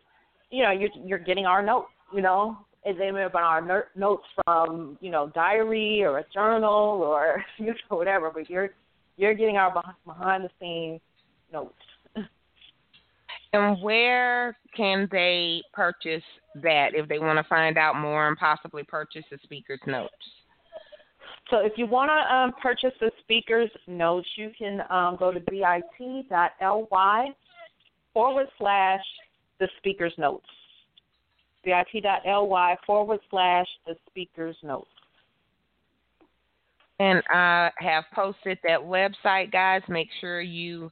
you 0.49 0.63
know 0.63 0.71
you're 0.71 0.89
you're 1.05 1.19
getting 1.19 1.45
our 1.45 1.63
notes. 1.63 1.87
You 2.13 2.21
know, 2.21 2.57
they 2.83 3.11
may 3.11 3.21
have 3.21 3.33
been 3.33 3.41
our 3.41 3.61
ner- 3.61 3.87
notes 3.95 4.25
from 4.43 4.97
you 5.01 5.11
know 5.11 5.31
diary 5.33 6.03
or 6.03 6.19
a 6.19 6.25
journal 6.33 7.01
or 7.03 7.43
you 7.57 7.67
know 7.67 7.97
whatever, 7.97 8.31
but 8.33 8.49
you're 8.49 8.69
you're 9.17 9.33
getting 9.33 9.57
our 9.57 9.83
behind 10.05 10.43
the 10.43 10.49
scenes 10.59 11.01
notes. 11.51 11.73
And 13.53 13.81
where 13.83 14.57
can 14.75 15.09
they 15.11 15.61
purchase 15.73 16.23
that 16.55 16.91
if 16.93 17.09
they 17.09 17.19
want 17.19 17.37
to 17.37 17.43
find 17.49 17.77
out 17.77 17.97
more 17.97 18.29
and 18.29 18.37
possibly 18.37 18.83
purchase 18.83 19.25
the 19.29 19.37
speaker's 19.43 19.81
notes? 19.85 20.13
So 21.49 21.57
if 21.57 21.73
you 21.75 21.85
want 21.85 22.09
to 22.09 22.33
um, 22.33 22.53
purchase 22.61 22.93
the 23.01 23.11
speaker's 23.19 23.69
notes, 23.87 24.27
you 24.37 24.51
can 24.57 24.81
um, 24.89 25.17
go 25.19 25.33
to 25.33 25.39
bit.ly 25.41 25.81
forward 28.13 28.47
slash 28.57 29.01
the 29.59 29.67
speaker's 29.77 30.13
notes. 30.17 30.47
bit.ly 31.63 32.77
forward 32.85 33.19
slash 33.29 33.67
the 33.85 33.95
speaker's 34.09 34.57
notes. 34.63 34.89
And 36.99 37.23
I 37.29 37.71
have 37.77 38.03
posted 38.13 38.59
that 38.63 38.79
website, 38.79 39.51
guys. 39.51 39.81
Make 39.89 40.09
sure 40.19 40.41
you 40.41 40.91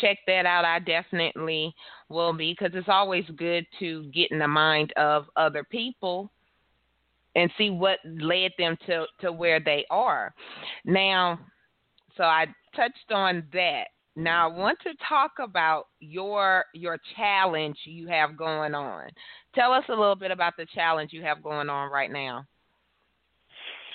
check 0.00 0.18
that 0.26 0.46
out. 0.46 0.64
I 0.64 0.80
definitely 0.80 1.74
will 2.08 2.32
be 2.32 2.52
because 2.58 2.76
it's 2.76 2.88
always 2.88 3.24
good 3.36 3.66
to 3.78 4.10
get 4.12 4.32
in 4.32 4.38
the 4.38 4.48
mind 4.48 4.92
of 4.96 5.26
other 5.36 5.64
people 5.64 6.30
and 7.36 7.50
see 7.56 7.70
what 7.70 7.98
led 8.04 8.50
them 8.58 8.76
to, 8.86 9.04
to 9.20 9.30
where 9.30 9.60
they 9.60 9.84
are. 9.90 10.34
Now, 10.84 11.38
so 12.16 12.24
I 12.24 12.46
touched 12.74 13.12
on 13.12 13.44
that. 13.52 13.88
Now 14.16 14.48
I 14.48 14.52
want 14.52 14.78
to 14.82 14.90
talk 15.08 15.32
about 15.38 15.88
your 16.00 16.64
your 16.74 16.98
challenge 17.16 17.76
you 17.84 18.08
have 18.08 18.36
going 18.36 18.74
on. 18.74 19.10
Tell 19.54 19.72
us 19.72 19.84
a 19.88 19.92
little 19.92 20.16
bit 20.16 20.30
about 20.30 20.54
the 20.56 20.66
challenge 20.74 21.12
you 21.12 21.22
have 21.22 21.42
going 21.42 21.68
on 21.68 21.90
right 21.92 22.10
now. 22.10 22.46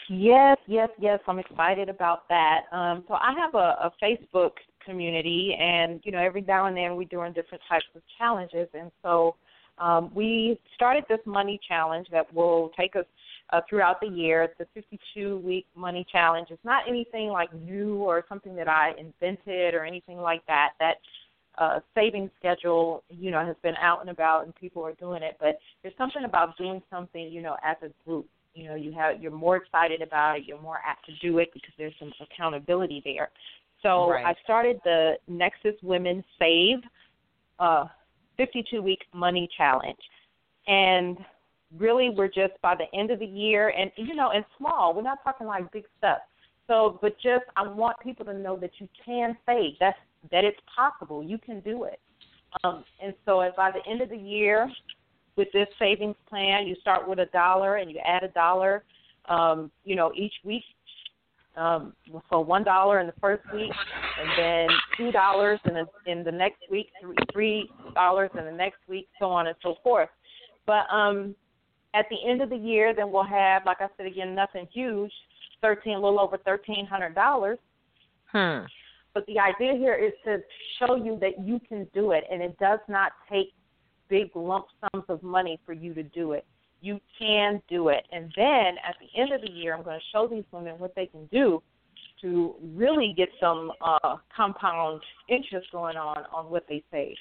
Yes, 0.10 0.58
yes, 0.68 0.90
yes. 1.00 1.20
I'm 1.28 1.40
excited 1.40 1.90
about 1.90 2.28
that. 2.30 2.62
Um, 2.72 3.04
so 3.08 3.16
I 3.16 3.34
have 3.38 3.56
a, 3.56 3.58
a 3.58 3.92
Facebook 4.04 4.52
community, 4.86 5.58
and 5.60 6.02
you 6.04 6.12
know, 6.12 6.20
every 6.20 6.42
now 6.42 6.66
and 6.68 6.76
then 6.76 6.96
we're 6.96 7.06
doing 7.06 7.34
different 7.34 7.64
types 7.68 7.86
of 7.96 8.02
challenges, 8.18 8.68
and 8.74 8.92
so 9.02 9.36
um, 9.78 10.12
we 10.14 10.60
started 10.76 11.04
this 11.10 11.20
money 11.26 11.60
challenge 11.68 12.08
that 12.12 12.32
will 12.34 12.72
take 12.78 12.96
us 12.96 13.06
uh, 13.52 13.62
throughout 13.70 14.00
the 14.02 14.08
year. 14.08 14.44
It's 14.44 14.60
a 14.60 14.66
52 14.74 15.38
week 15.40 15.66
money 15.76 16.06
challenge. 16.12 16.48
It's 16.52 16.64
not 16.64 16.84
anything 16.88 17.30
like 17.30 17.54
new 17.54 17.96
or 17.98 18.24
something 18.30 18.56
that 18.56 18.68
I 18.68 18.92
invented 18.98 19.74
or 19.74 19.86
anything 19.86 20.18
like 20.18 20.46
that. 20.48 20.72
That 20.80 20.96
uh, 21.58 21.80
saving 21.94 22.30
schedule, 22.40 23.04
you 23.10 23.32
know, 23.32 23.46
has 23.46 23.56
been 23.62 23.76
out 23.76 24.02
and 24.02 24.10
about 24.10 24.46
and 24.46 24.56
people 24.56 24.84
are 24.84 24.94
doing 24.94 25.22
it. 25.22 25.38
But 25.40 25.60
there's 25.82 25.96
something 25.98 26.24
about 26.24 26.58
doing 26.58 26.82
something, 26.90 27.30
you 27.32 27.42
know, 27.42 27.58
as 27.64 27.78
a 27.82 27.90
group. 28.06 28.28
You 28.54 28.70
know, 28.70 28.76
you 28.76 28.92
have 28.94 29.22
you're 29.22 29.32
more 29.32 29.56
excited 29.58 30.02
about 30.02 30.38
it. 30.38 30.44
You're 30.46 30.62
more 30.62 30.80
apt 30.86 31.06
to 31.06 31.14
do 31.22 31.38
it 31.40 31.50
because 31.54 31.72
there's 31.78 31.94
some 32.00 32.12
accountability 32.22 33.02
there. 33.06 33.30
So 33.82 34.12
right. 34.12 34.26
I 34.26 34.36
started 34.44 34.80
the 34.84 35.14
Nexus 35.28 35.76
Women 35.82 36.24
Save 36.38 36.80
uh, 37.60 37.86
52 38.38 38.82
week 38.82 39.00
money 39.14 39.50
challenge, 39.58 40.00
and 40.68 41.18
really 41.78 42.10
we're 42.10 42.28
just 42.28 42.54
by 42.62 42.76
the 42.76 42.86
end 42.98 43.12
of 43.12 43.20
the 43.20 43.26
year. 43.26 43.70
And 43.70 43.92
you 43.98 44.16
know 44.16 44.32
and 44.32 44.46
small 44.58 44.94
we're 44.94 45.02
not 45.02 45.20
talking 45.24 45.48
like 45.48 45.72
big 45.72 45.86
stuff. 45.98 46.20
So 46.68 47.00
but 47.02 47.16
just 47.20 47.46
i 47.56 47.68
want 47.68 47.98
people 48.02 48.26
to 48.26 48.34
know 48.34 48.58
that 48.58 48.72
you 48.80 48.88
can 49.06 49.38
save 49.46 49.74
that's 49.80 49.98
that 50.32 50.44
it's 50.44 50.60
possible. 50.76 51.24
You 51.24 51.38
can 51.38 51.60
do 51.62 51.86
it. 51.86 52.00
Um 52.64 52.84
and 53.02 53.14
so 53.26 53.42
if 53.42 53.56
by 53.56 53.72
the 53.72 53.90
end 53.90 54.02
of 54.02 54.10
the 54.10 54.18
year 54.18 54.70
with 55.36 55.48
this 55.54 55.68
savings 55.80 56.16
plan 56.30 56.68
you 56.68 56.76
start 56.82 57.08
with 57.08 57.20
a 57.20 57.28
dollar 57.28 57.78
and 57.78 57.90
you 57.90 58.00
add 58.06 58.24
a 58.24 58.28
dollar 58.30 58.84
um 59.30 59.72
you 59.86 59.96
know 59.96 60.12
each 60.16 60.34
week 60.44 60.64
um 61.56 61.94
so 62.30 62.40
one 62.40 62.64
dollar 62.64 63.00
in 63.00 63.08
the 63.08 63.14
first 63.20 63.44
week 63.54 63.72
and 64.20 64.30
then 64.38 64.68
two 64.98 65.12
dollars 65.12 65.60
in 65.66 65.74
the 65.74 65.86
in 66.12 66.24
the 66.24 66.32
next 66.32 66.62
week 66.70 66.88
three 67.32 67.70
dollars 67.94 68.30
in 68.38 68.46
the 68.46 68.52
next 68.52 68.80
week 68.88 69.08
so 69.20 69.26
on 69.30 69.48
and 69.48 69.56
so 69.62 69.76
forth. 69.84 70.10
But 70.66 70.86
um 70.92 71.36
at 71.94 72.06
the 72.10 72.18
end 72.30 72.42
of 72.42 72.50
the 72.50 72.58
year, 72.58 72.94
then 72.96 73.12
we'll 73.12 73.24
have, 73.24 73.66
like 73.66 73.82
I 73.82 73.88
said 73.98 74.06
again, 74.06 74.34
nothing 74.34 74.68
huge, 74.72 75.12
thirteen, 75.62 75.96
a 75.96 76.00
little 76.00 76.20
over 76.20 76.38
thirteen 76.38 76.86
hundred 76.86 77.16
dollars. 77.16 77.60
Hmm. 78.32 78.66
But 79.14 79.26
the 79.26 79.40
idea 79.40 79.74
here 79.74 79.96
is 79.96 80.14
to 80.24 80.40
show 80.80 80.96
you 80.96 81.18
that 81.20 81.46
you 81.46 81.60
can 81.68 81.86
do 81.94 82.12
it, 82.12 82.24
and 82.32 82.42
it 82.42 82.58
does 82.60 82.80
not 82.88 83.12
take 83.30 83.54
big 84.08 84.30
lump 84.36 84.68
sums 84.82 85.04
of 85.10 85.22
money 85.22 85.60
for 85.66 85.74
you 85.74 85.94
to 85.94 86.04
do 86.04 86.32
it. 86.32 86.46
You 86.82 87.00
can 87.20 87.62
do 87.70 87.90
it, 87.90 88.06
and 88.12 88.32
then 88.36 88.76
at 88.88 88.96
the 89.00 89.22
end 89.22 89.34
of 89.34 89.42
the 89.42 89.52
year, 89.52 89.76
I'm 89.76 89.84
going 89.84 90.00
to 90.00 90.06
show 90.12 90.28
these 90.28 90.46
women 90.52 90.80
what 90.80 90.96
they 90.96 91.06
can 91.06 91.26
do 91.26 91.62
to 92.22 92.56
really 92.76 93.14
get 93.16 93.30
some 93.40 93.72
uh, 93.82 94.18
compound 94.36 95.02
interest 95.28 95.68
going 95.72 95.98
on 95.98 96.24
on 96.34 96.50
what 96.50 96.66
they 96.70 96.84
save. 96.92 97.16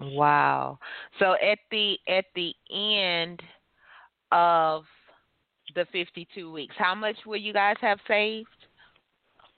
Wow. 0.00 0.78
So 1.18 1.34
at 1.34 1.58
the 1.70 1.96
at 2.08 2.26
the 2.34 2.54
end 2.70 3.42
of 4.32 4.84
the 5.74 5.86
52 5.92 6.50
weeks, 6.52 6.74
how 6.78 6.94
much 6.94 7.16
will 7.26 7.36
you 7.36 7.52
guys 7.52 7.76
have 7.80 7.98
saved? 8.06 8.48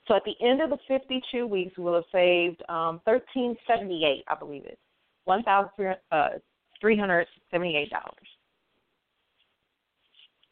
So 0.09 0.17
at 0.17 0.23
the 0.25 0.35
end 0.45 0.61
of 0.61 0.71
the 0.71 0.79
52 0.89 1.47
weeks, 1.47 1.75
we'll 1.79 1.95
have 1.95 2.05
saved 2.11 2.63
um, 2.69 3.01
1378, 3.05 4.25
I 4.27 4.35
believe 4.35 4.65
it, 4.65 4.79
one 5.25 5.43
thousand 5.45 5.71
three 6.81 6.99
hundred 6.99 7.27
seventy-eight 7.51 7.91
dollars. 7.91 8.15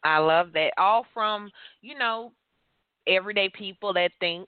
I 0.03 0.19
love 0.19 0.53
that. 0.53 0.71
All 0.77 1.05
from 1.13 1.49
you 1.81 1.97
know 1.97 2.31
everyday 3.07 3.49
people 3.49 3.91
that 3.93 4.11
think 4.19 4.47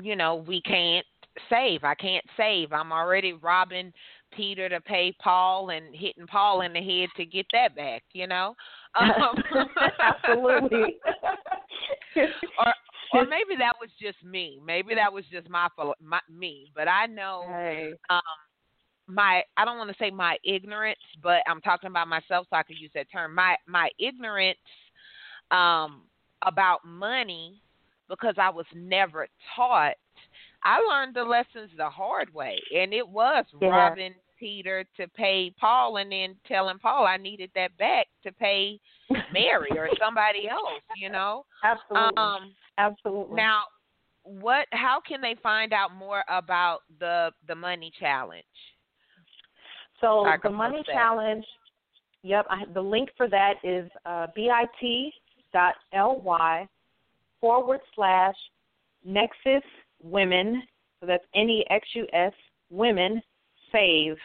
you 0.00 0.16
know 0.16 0.36
we 0.36 0.62
can't 0.62 1.04
save. 1.50 1.84
I 1.84 1.94
can't 1.94 2.24
save. 2.36 2.72
I'm 2.72 2.92
already 2.92 3.32
robbing 3.32 3.92
Peter 4.32 4.68
to 4.68 4.80
pay 4.80 5.14
Paul 5.20 5.70
and 5.70 5.94
hitting 5.94 6.26
Paul 6.26 6.62
in 6.62 6.72
the 6.72 6.80
head 6.80 7.08
to 7.16 7.24
get 7.24 7.46
that 7.52 7.74
back, 7.76 8.02
you 8.12 8.26
know? 8.26 8.54
Um, 8.98 9.36
Absolutely. 10.00 10.96
or 12.16 12.74
or 13.12 13.26
maybe 13.28 13.56
that 13.58 13.74
was 13.80 13.90
just 14.00 14.22
me. 14.24 14.60
Maybe 14.64 14.94
that 14.94 15.12
was 15.12 15.24
just 15.30 15.48
my, 15.48 15.68
my 16.02 16.20
me, 16.28 16.72
but 16.74 16.88
I 16.88 17.06
know 17.06 17.44
hey. 17.48 17.92
um 18.10 18.20
my 19.06 19.42
I 19.56 19.64
don't 19.64 19.78
want 19.78 19.90
to 19.90 19.96
say 19.98 20.10
my 20.10 20.36
ignorance, 20.44 20.98
but 21.22 21.42
I'm 21.46 21.60
talking 21.60 21.88
about 21.90 22.08
myself 22.08 22.46
so 22.50 22.56
I 22.56 22.62
could 22.62 22.78
use 22.78 22.90
that 22.94 23.10
term. 23.10 23.34
My 23.34 23.56
my 23.66 23.88
ignorance 23.98 24.58
um 25.50 26.02
about 26.42 26.84
money 26.84 27.62
because 28.08 28.34
I 28.38 28.50
was 28.50 28.66
never 28.74 29.26
taught 29.56 29.94
I 30.64 30.78
learned 30.80 31.14
the 31.14 31.24
lessons 31.24 31.70
the 31.76 31.88
hard 31.88 32.32
way, 32.34 32.58
and 32.76 32.92
it 32.92 33.08
was 33.08 33.44
yeah. 33.60 33.68
robbing 33.68 34.14
Peter 34.38 34.84
to 34.96 35.08
pay 35.08 35.52
Paul, 35.58 35.96
and 35.98 36.10
then 36.10 36.36
telling 36.46 36.78
Paul 36.78 37.06
I 37.06 37.16
needed 37.16 37.50
that 37.54 37.76
back 37.78 38.06
to 38.24 38.32
pay 38.32 38.78
Mary 39.32 39.70
or 39.76 39.88
somebody 40.02 40.48
else. 40.48 40.82
You 40.96 41.10
know, 41.10 41.44
absolutely, 41.64 42.16
um, 42.16 42.54
absolutely. 42.78 43.36
Now, 43.36 43.62
what? 44.24 44.66
How 44.72 45.00
can 45.06 45.20
they 45.20 45.36
find 45.42 45.72
out 45.72 45.94
more 45.94 46.24
about 46.28 46.80
the 46.98 47.30
the 47.46 47.54
money 47.54 47.92
challenge? 47.98 48.44
So 50.00 50.26
the 50.42 50.50
money 50.50 50.82
challenge. 50.86 51.44
Yep, 52.22 52.46
I, 52.50 52.64
the 52.74 52.80
link 52.80 53.10
for 53.16 53.28
that 53.28 53.54
is 53.62 53.88
uh, 54.04 54.26
bit.ly 54.34 54.68
forward 57.40 57.80
slash 57.94 58.34
Nexus 59.04 59.62
Women, 60.02 60.62
so 61.00 61.06
that's 61.06 61.24
N 61.34 61.48
E 61.48 61.64
X 61.70 61.86
U 61.94 62.06
S 62.12 62.32
Women 62.70 63.22
Save. 63.72 64.16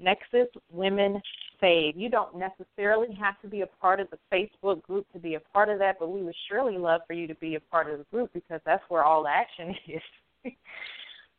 Nexus 0.00 0.46
Women 0.70 1.20
Save. 1.60 1.96
You 1.96 2.08
don't 2.08 2.36
necessarily 2.36 3.12
have 3.14 3.40
to 3.42 3.48
be 3.48 3.62
a 3.62 3.66
part 3.66 3.98
of 3.98 4.08
the 4.10 4.18
Facebook 4.32 4.82
group 4.82 5.06
to 5.12 5.18
be 5.18 5.34
a 5.34 5.40
part 5.40 5.68
of 5.68 5.78
that, 5.80 5.96
but 5.98 6.08
we 6.10 6.22
would 6.22 6.36
surely 6.48 6.78
love 6.78 7.00
for 7.06 7.14
you 7.14 7.26
to 7.26 7.34
be 7.36 7.56
a 7.56 7.60
part 7.60 7.90
of 7.90 7.98
the 7.98 8.04
group 8.12 8.30
because 8.32 8.60
that's 8.64 8.82
where 8.88 9.02
all 9.02 9.24
the 9.24 9.28
action 9.28 9.74
is. 9.88 10.52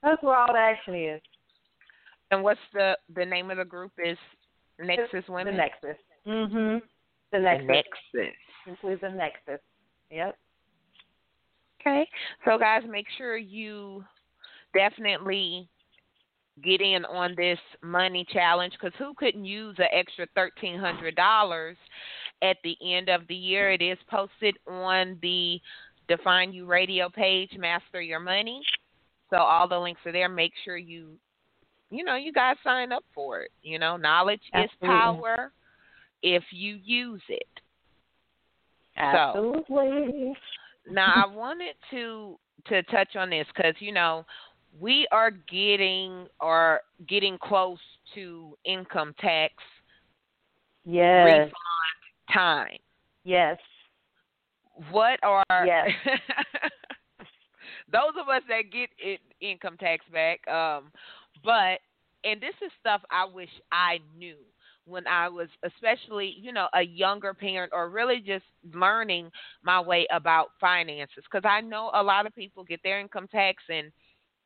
that's 0.03 0.21
where 0.21 0.35
all 0.35 0.51
the 0.51 0.59
action 0.59 0.95
is. 0.95 1.21
And 2.31 2.43
what's 2.43 2.59
the 2.73 2.97
the 3.15 3.25
name 3.25 3.49
of 3.49 3.57
the 3.57 3.65
group? 3.65 3.91
Is 4.03 4.17
Nexus 4.77 5.23
Women. 5.29 5.53
The 5.55 5.57
Nexus. 5.57 5.97
Mhm. 6.27 6.81
The 7.31 7.39
Nexus. 7.39 7.67
The 7.67 7.73
Nexus. 7.73 8.35
Simply 8.65 8.95
the 8.95 9.09
Nexus. 9.09 9.59
Yep. 10.11 10.37
Okay. 11.79 12.07
So, 12.45 12.57
guys, 12.57 12.83
make 12.89 13.07
sure 13.17 13.37
you 13.37 14.03
definitely 14.73 15.69
get 16.63 16.81
in 16.81 17.05
on 17.05 17.35
this 17.37 17.59
money 17.81 18.25
challenge 18.31 18.73
because 18.73 18.93
who 18.97 19.13
couldn't 19.15 19.45
use 19.45 19.75
an 19.79 19.87
extra 19.93 20.27
$1,300 20.37 21.75
at 22.41 22.57
the 22.63 22.75
end 22.83 23.09
of 23.09 23.21
the 23.27 23.35
year? 23.35 23.71
It 23.71 23.81
is 23.81 23.97
posted 24.09 24.57
on 24.67 25.17
the 25.21 25.59
Define 26.07 26.51
You 26.51 26.65
Radio 26.65 27.09
page, 27.09 27.51
Master 27.57 28.01
Your 28.01 28.19
Money. 28.19 28.61
So, 29.29 29.37
all 29.37 29.67
the 29.67 29.79
links 29.79 30.01
are 30.05 30.11
there. 30.11 30.29
Make 30.29 30.53
sure 30.65 30.77
you. 30.77 31.11
You 31.91 32.03
know, 32.03 32.17
you 32.17 32.31
guys 32.31 32.55
sign 32.63 32.91
up 32.91 33.03
for 33.15 33.41
it. 33.41 33.51
You 33.63 33.79
know, 33.79 33.97
knowledge 33.97 34.41
Absolutely. 34.53 34.87
is 34.87 35.01
power 35.01 35.51
if 36.21 36.43
you 36.51 36.77
use 36.83 37.21
it. 37.29 37.47
Absolutely. 38.95 40.33
So, 40.33 40.39
now 40.91 41.11
I 41.15 41.33
wanted 41.33 41.75
to 41.91 42.37
to 42.67 42.83
touch 42.83 43.15
on 43.15 43.29
this 43.29 43.45
because 43.55 43.75
you 43.79 43.91
know 43.91 44.25
we 44.79 45.07
are 45.11 45.31
getting 45.31 46.27
or 46.39 46.81
getting 47.07 47.37
close 47.41 47.79
to 48.15 48.57
income 48.65 49.13
tax 49.19 49.53
yes. 50.85 51.25
refund 51.25 51.51
time. 52.33 52.77
Yes. 53.23 53.57
What 54.91 55.19
are 55.23 55.43
yes. 55.65 55.89
those 57.91 58.13
of 58.19 58.29
us 58.29 58.41
that 58.47 58.71
get 58.71 58.89
it, 58.97 59.19
income 59.41 59.77
tax 59.77 60.05
back? 60.11 60.47
Um, 60.47 60.91
but 61.43 61.79
and 62.23 62.41
this 62.41 62.53
is 62.63 62.71
stuff 62.79 63.01
I 63.11 63.25
wish 63.25 63.49
I 63.71 63.99
knew 64.17 64.37
when 64.89 65.07
I 65.07 65.29
was 65.29 65.47
especially, 65.63 66.35
you 66.39 66.51
know, 66.51 66.67
a 66.73 66.81
younger 66.81 67.33
parent 67.33 67.71
or 67.73 67.89
really 67.89 68.19
just 68.19 68.45
learning 68.73 69.31
my 69.63 69.79
way 69.79 70.07
about 70.11 70.49
finances 70.59 71.23
cuz 71.31 71.41
I 71.45 71.61
know 71.61 71.91
a 71.93 72.03
lot 72.03 72.25
of 72.25 72.35
people 72.35 72.63
get 72.63 72.81
their 72.83 72.99
income 72.99 73.27
tax 73.27 73.63
and 73.69 73.91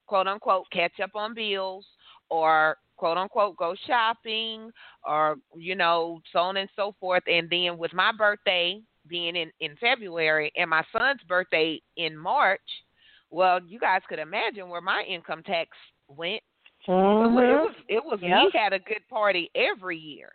quote 0.06 0.28
unquote 0.28 0.70
catch 0.72 1.00
up 1.00 1.16
on 1.16 1.34
bills 1.34 1.86
or 2.30 2.78
quote 2.98 3.18
unquote 3.18 3.58
go 3.58 3.76
shopping 3.88 4.72
or 5.04 5.38
you 5.56 5.76
know 5.76 6.22
so 6.32 6.39
on 6.39 6.58
and 6.58 6.70
so 6.76 6.94
forth 7.00 7.24
and 7.28 7.50
then 7.50 7.78
with 7.78 7.94
my 7.94 8.12
birthday 8.12 8.82
being 9.08 9.36
in 9.36 9.52
in 9.60 9.76
February 9.78 10.52
and 10.56 10.70
my 10.70 10.84
son's 10.91 11.22
birthday 11.28 11.82
in 11.98 12.16
March 12.16 12.62
well 13.30 13.60
you 13.66 13.80
guys 13.80 14.02
could 14.08 14.20
imagine 14.20 14.70
where 14.70 14.82
my 14.82 15.04
income 15.04 15.44
tax 15.44 15.70
went. 16.08 16.41
Mm-hmm. 16.88 17.38
It 17.38 17.54
was 17.54 17.76
it 17.90 18.04
was 18.04 18.20
Yep. 18.22 18.52
he 18.52 18.58
had 18.58 18.74
a 18.74 18.80
good 18.80 19.08
party 19.10 19.50
every 19.56 19.98
year. 19.98 20.30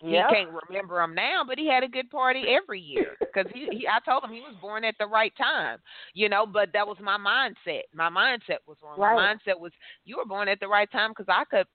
Yep. 0.00 0.26
He 0.28 0.34
can't 0.34 0.50
remember 0.68 1.00
him 1.00 1.14
now, 1.14 1.42
but 1.46 1.58
he 1.58 1.66
had 1.66 1.82
a 1.82 1.88
good 1.88 2.08
party 2.08 2.44
every 2.48 2.80
year 2.80 3.16
because 3.20 3.50
he, 3.52 3.66
he. 3.70 3.86
I 3.88 3.98
told 4.08 4.22
him 4.22 4.30
he 4.30 4.40
was 4.40 4.54
born 4.60 4.84
at 4.84 4.94
the 4.98 5.06
right 5.06 5.32
time, 5.36 5.78
you 6.14 6.28
know. 6.28 6.46
But 6.46 6.72
that 6.72 6.86
was 6.86 6.98
my 7.02 7.18
mindset. 7.18 7.82
My 7.92 8.08
mindset 8.08 8.58
was 8.66 8.76
wrong. 8.82 8.98
Right. 8.98 9.16
My 9.16 9.34
mindset 9.34 9.58
was 9.58 9.72
you 10.04 10.18
were 10.18 10.24
born 10.24 10.46
at 10.48 10.60
the 10.60 10.68
right 10.68 10.90
time 10.92 11.10
because 11.10 11.26
I 11.28 11.44
could 11.50 11.66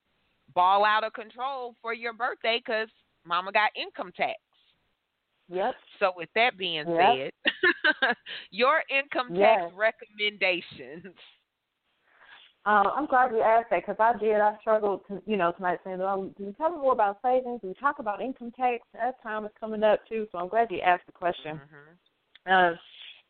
ball 0.55 0.85
out 0.85 1.03
of 1.03 1.13
control 1.13 1.75
for 1.81 1.93
your 1.93 2.13
birthday 2.13 2.61
because 2.65 2.87
Mama 3.25 3.51
got 3.51 3.71
income 3.75 4.13
tax. 4.15 4.39
Yep. 5.49 5.75
So 5.99 6.13
with 6.15 6.29
that 6.35 6.57
being 6.57 6.85
Yep. 6.87 7.31
said, 7.43 8.15
your 8.51 8.83
income 8.89 9.35
Yes. 9.35 9.59
tax 9.59 9.73
recommendations. 9.75 11.13
Um, 12.65 12.87
I'm 12.95 13.07
glad 13.07 13.31
you 13.31 13.41
asked 13.41 13.71
that 13.71 13.85
because 13.85 13.97
I 13.99 14.17
did. 14.17 14.39
I 14.39 14.57
struggled, 14.61 15.01
to, 15.09 15.21
you 15.25 15.35
know, 15.35 15.51
tonight 15.51 15.79
saying, 15.83 15.99
"Well, 15.99 16.31
do 16.37 16.45
we 16.45 16.53
talk 16.53 16.71
more 16.71 16.93
about 16.93 17.19
savings? 17.21 17.59
Do 17.61 17.67
we 17.67 17.73
talk 17.73 17.99
about 17.99 18.21
income 18.21 18.51
tax?" 18.51 18.83
That 18.93 19.21
time 19.21 19.43
is 19.45 19.51
coming 19.59 19.83
up 19.83 19.99
too, 20.07 20.27
so 20.31 20.37
I'm 20.37 20.47
glad 20.47 20.71
you 20.71 20.79
asked 20.79 21.05
the 21.05 21.11
question. 21.11 21.59
hmm 21.59 22.51
Um, 22.51 22.79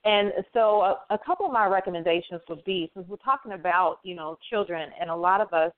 and 0.05 0.33
so, 0.53 0.81
a, 0.81 0.99
a 1.11 1.17
couple 1.17 1.45
of 1.45 1.51
my 1.51 1.65
recommendations 1.65 2.41
would 2.47 2.63
be, 2.63 2.91
since 2.93 3.07
we're 3.07 3.17
talking 3.17 3.53
about, 3.53 3.99
you 4.03 4.15
know, 4.15 4.37
children, 4.49 4.91
and 4.99 5.09
a 5.09 5.15
lot 5.15 5.41
of 5.41 5.51
us 5.53 5.71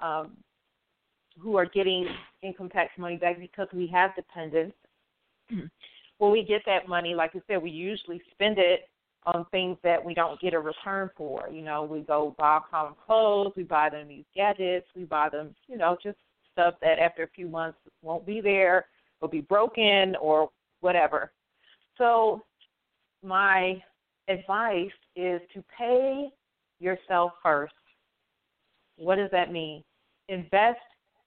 um, 0.00 0.36
who 1.38 1.56
are 1.56 1.66
getting 1.66 2.06
income 2.42 2.68
tax 2.68 2.90
money 2.98 3.16
back 3.16 3.38
because 3.38 3.68
we 3.72 3.86
have 3.86 4.14
dependents. 4.16 4.76
when 6.18 6.32
we 6.32 6.42
get 6.42 6.62
that 6.66 6.88
money, 6.88 7.14
like 7.14 7.36
I 7.36 7.40
said, 7.46 7.62
we 7.62 7.70
usually 7.70 8.20
spend 8.32 8.58
it 8.58 8.88
on 9.26 9.44
things 9.50 9.76
that 9.82 10.02
we 10.02 10.14
don't 10.14 10.40
get 10.40 10.54
a 10.54 10.58
return 10.58 11.10
for. 11.16 11.48
You 11.50 11.62
know, 11.62 11.82
we 11.82 12.00
go 12.00 12.34
buy 12.38 12.60
common 12.70 12.94
clothes, 13.06 13.52
we 13.56 13.62
buy 13.62 13.90
them 13.90 14.08
these 14.08 14.24
gadgets, 14.34 14.86
we 14.96 15.04
buy 15.04 15.28
them, 15.28 15.54
you 15.66 15.76
know, 15.76 15.96
just 16.02 16.18
stuff 16.52 16.74
that 16.80 16.98
after 16.98 17.24
a 17.24 17.28
few 17.28 17.48
months 17.48 17.78
won't 18.02 18.26
be 18.26 18.40
there, 18.40 18.86
will 19.20 19.28
be 19.28 19.40
broken 19.40 20.16
or 20.16 20.50
whatever. 20.80 21.32
So 21.96 22.42
my 23.22 23.82
advice 24.28 24.90
is 25.16 25.40
to 25.54 25.64
pay 25.76 26.28
yourself 26.78 27.32
first. 27.42 27.74
What 28.96 29.16
does 29.16 29.30
that 29.32 29.52
mean? 29.52 29.82
Invest 30.28 30.78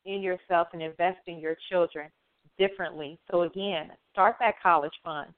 in 0.05 0.21
yourself 0.21 0.69
and 0.73 0.81
invest 0.81 1.19
in 1.27 1.39
your 1.39 1.55
children 1.69 2.09
differently. 2.57 3.19
So 3.29 3.43
again, 3.43 3.91
start 4.11 4.35
that 4.39 4.55
college 4.61 4.93
fund. 5.03 5.31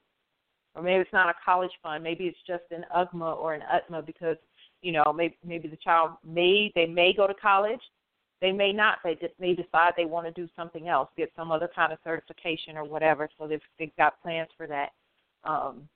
Or 0.74 0.82
maybe 0.82 1.02
it's 1.02 1.12
not 1.12 1.28
a 1.28 1.34
college 1.44 1.70
fund, 1.82 2.02
maybe 2.02 2.24
it's 2.24 2.38
just 2.46 2.64
an 2.70 2.84
UGMA 2.94 3.36
or 3.36 3.54
an 3.54 3.62
UTMA 3.62 4.04
because, 4.04 4.36
you 4.82 4.92
know, 4.92 5.12
maybe 5.14 5.36
maybe 5.44 5.68
the 5.68 5.76
child 5.76 6.12
may 6.26 6.72
they 6.74 6.86
may 6.86 7.12
go 7.12 7.26
to 7.26 7.34
college, 7.34 7.80
they 8.40 8.52
may 8.52 8.72
not. 8.72 8.98
They 9.02 9.14
just 9.14 9.34
may 9.38 9.54
decide 9.54 9.92
they 9.96 10.04
want 10.04 10.26
to 10.26 10.32
do 10.32 10.48
something 10.56 10.88
else, 10.88 11.08
get 11.16 11.32
some 11.36 11.50
other 11.50 11.70
kind 11.74 11.92
of 11.92 11.98
certification 12.04 12.76
or 12.76 12.84
whatever. 12.84 13.28
So 13.38 13.46
they've 13.46 13.60
they've 13.78 13.96
got 13.96 14.20
plans 14.20 14.48
for 14.56 14.66
that 14.66 14.90
um, 15.44 15.88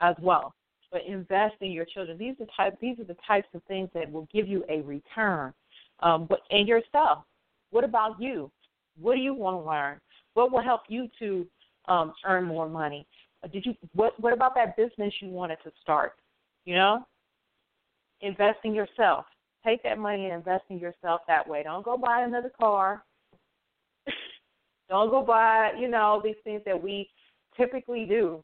as 0.00 0.16
well. 0.20 0.54
But 0.90 1.02
invest 1.06 1.54
in 1.60 1.70
your 1.70 1.84
children. 1.84 2.18
These 2.18 2.34
are 2.40 2.46
type 2.56 2.78
these 2.80 2.98
are 2.98 3.04
the 3.04 3.16
types 3.26 3.48
of 3.54 3.62
things 3.64 3.88
that 3.94 4.10
will 4.10 4.28
give 4.32 4.48
you 4.48 4.64
a 4.68 4.80
return. 4.82 5.52
Um, 6.00 6.26
but 6.28 6.40
and 6.50 6.66
yourself. 6.66 7.24
What 7.70 7.84
about 7.84 8.20
you? 8.20 8.50
What 9.00 9.14
do 9.14 9.20
you 9.20 9.32
want 9.32 9.62
to 9.62 9.70
learn? 9.70 10.00
What 10.34 10.52
will 10.52 10.62
help 10.62 10.82
you 10.88 11.08
to 11.18 11.46
um, 11.88 12.12
earn 12.26 12.44
more 12.44 12.68
money? 12.68 13.06
Did 13.50 13.66
you 13.66 13.74
what 13.94 14.18
what 14.20 14.32
about 14.32 14.54
that 14.54 14.76
business 14.76 15.12
you 15.20 15.28
wanted 15.28 15.58
to 15.64 15.72
start? 15.80 16.14
You 16.64 16.76
know? 16.76 17.06
Invest 18.20 18.60
in 18.64 18.74
yourself. 18.74 19.24
Take 19.64 19.82
that 19.82 19.98
money 19.98 20.26
and 20.26 20.34
invest 20.34 20.64
in 20.70 20.78
yourself 20.78 21.22
that 21.26 21.48
way. 21.48 21.62
Don't 21.62 21.84
go 21.84 21.96
buy 21.96 22.22
another 22.22 22.52
car. 22.60 23.04
Don't 24.88 25.10
go 25.10 25.22
buy, 25.22 25.72
you 25.78 25.88
know, 25.88 26.20
these 26.22 26.36
things 26.44 26.62
that 26.66 26.80
we 26.80 27.08
typically 27.56 28.04
do 28.04 28.42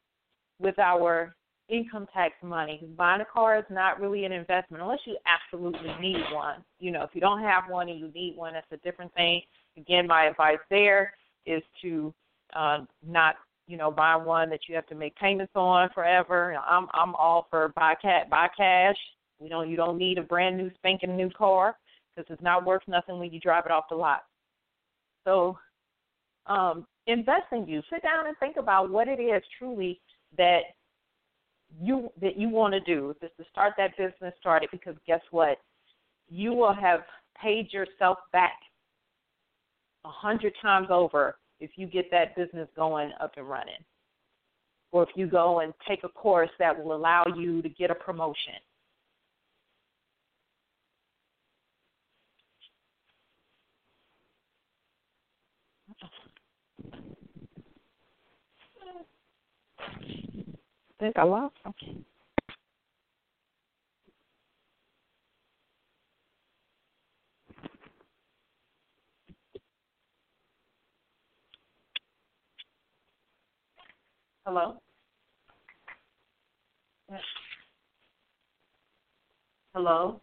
with 0.59 0.77
our 0.79 1.35
income 1.69 2.07
tax 2.13 2.33
money. 2.41 2.81
Buying 2.97 3.21
a 3.21 3.25
car 3.25 3.57
is 3.57 3.65
not 3.69 4.01
really 4.01 4.25
an 4.25 4.31
investment 4.31 4.81
unless 4.81 4.99
you 5.05 5.17
absolutely 5.25 5.93
need 6.01 6.21
one. 6.33 6.63
You 6.79 6.91
know, 6.91 7.03
if 7.03 7.11
you 7.13 7.21
don't 7.21 7.41
have 7.41 7.65
one 7.69 7.89
and 7.89 7.99
you 7.99 8.11
need 8.13 8.35
one, 8.35 8.53
that's 8.53 8.65
a 8.71 8.77
different 8.77 9.13
thing. 9.13 9.41
Again, 9.77 10.07
my 10.07 10.25
advice 10.25 10.57
there 10.69 11.13
is 11.45 11.61
to 11.81 12.13
uh, 12.55 12.79
not, 13.07 13.35
you 13.69 13.77
know, 13.77 13.91
buy 13.91 14.15
one 14.15 14.49
that 14.49 14.61
you 14.67 14.73
have 14.73 14.87
to 14.87 14.95
make 14.95 15.15
payments 15.15 15.53
on 15.55 15.89
forever. 15.93 16.57
I'm 16.67 16.87
I'm 16.91 17.13
all 17.13 17.45
for 17.51 17.71
buy 17.75 17.93
cat 18.01 18.27
buy 18.27 18.47
cash. 18.57 18.97
You 19.39 19.47
know, 19.47 19.61
you 19.61 19.77
don't 19.77 19.99
need 19.99 20.17
a 20.17 20.23
brand 20.23 20.57
new 20.57 20.71
spanking 20.75 21.15
new 21.15 21.29
car 21.29 21.77
because 22.15 22.33
it's 22.33 22.41
not 22.41 22.65
worth 22.65 22.81
nothing 22.87 23.19
when 23.19 23.31
you 23.31 23.39
drive 23.39 23.65
it 23.67 23.71
off 23.71 23.85
the 23.89 23.95
lot. 23.95 24.23
So, 25.23 25.59
um, 26.47 26.87
invest 27.05 27.45
in 27.51 27.67
you. 27.67 27.83
Sit 27.93 28.01
down 28.01 28.25
and 28.25 28.35
think 28.39 28.57
about 28.57 28.89
what 28.89 29.07
it 29.07 29.21
is 29.21 29.43
truly 29.59 30.01
that 30.35 30.61
you 31.79 32.11
that 32.19 32.37
you 32.37 32.49
want 32.49 32.73
to 32.73 32.79
do. 32.79 33.15
It's 33.21 33.37
to 33.37 33.45
start 33.51 33.73
that 33.77 33.95
business, 33.97 34.33
start 34.39 34.63
it 34.63 34.71
because 34.71 34.95
guess 35.05 35.21
what? 35.29 35.59
You 36.27 36.53
will 36.53 36.73
have 36.73 37.01
paid 37.39 37.71
yourself 37.71 38.17
back 38.33 38.57
a 40.05 40.09
hundred 40.09 40.53
times 40.59 40.87
over 40.89 41.35
if 41.59 41.71
you 41.75 41.87
get 41.87 42.09
that 42.11 42.35
business 42.35 42.67
going 42.75 43.11
up 43.21 43.33
and 43.37 43.47
running. 43.47 43.83
Or 44.91 45.03
if 45.03 45.09
you 45.15 45.27
go 45.27 45.59
and 45.59 45.73
take 45.87 46.03
a 46.03 46.09
course 46.09 46.49
that 46.57 46.83
will 46.83 46.95
allow 46.95 47.23
you 47.35 47.61
to 47.61 47.69
get 47.69 47.91
a 47.91 47.95
promotion. 47.95 48.53
I 60.99 61.03
think 61.03 61.17
I 61.17 61.23
lost 61.23 61.55
him. 61.63 62.05
Hello? 74.49 74.75
Hello? 79.75 80.21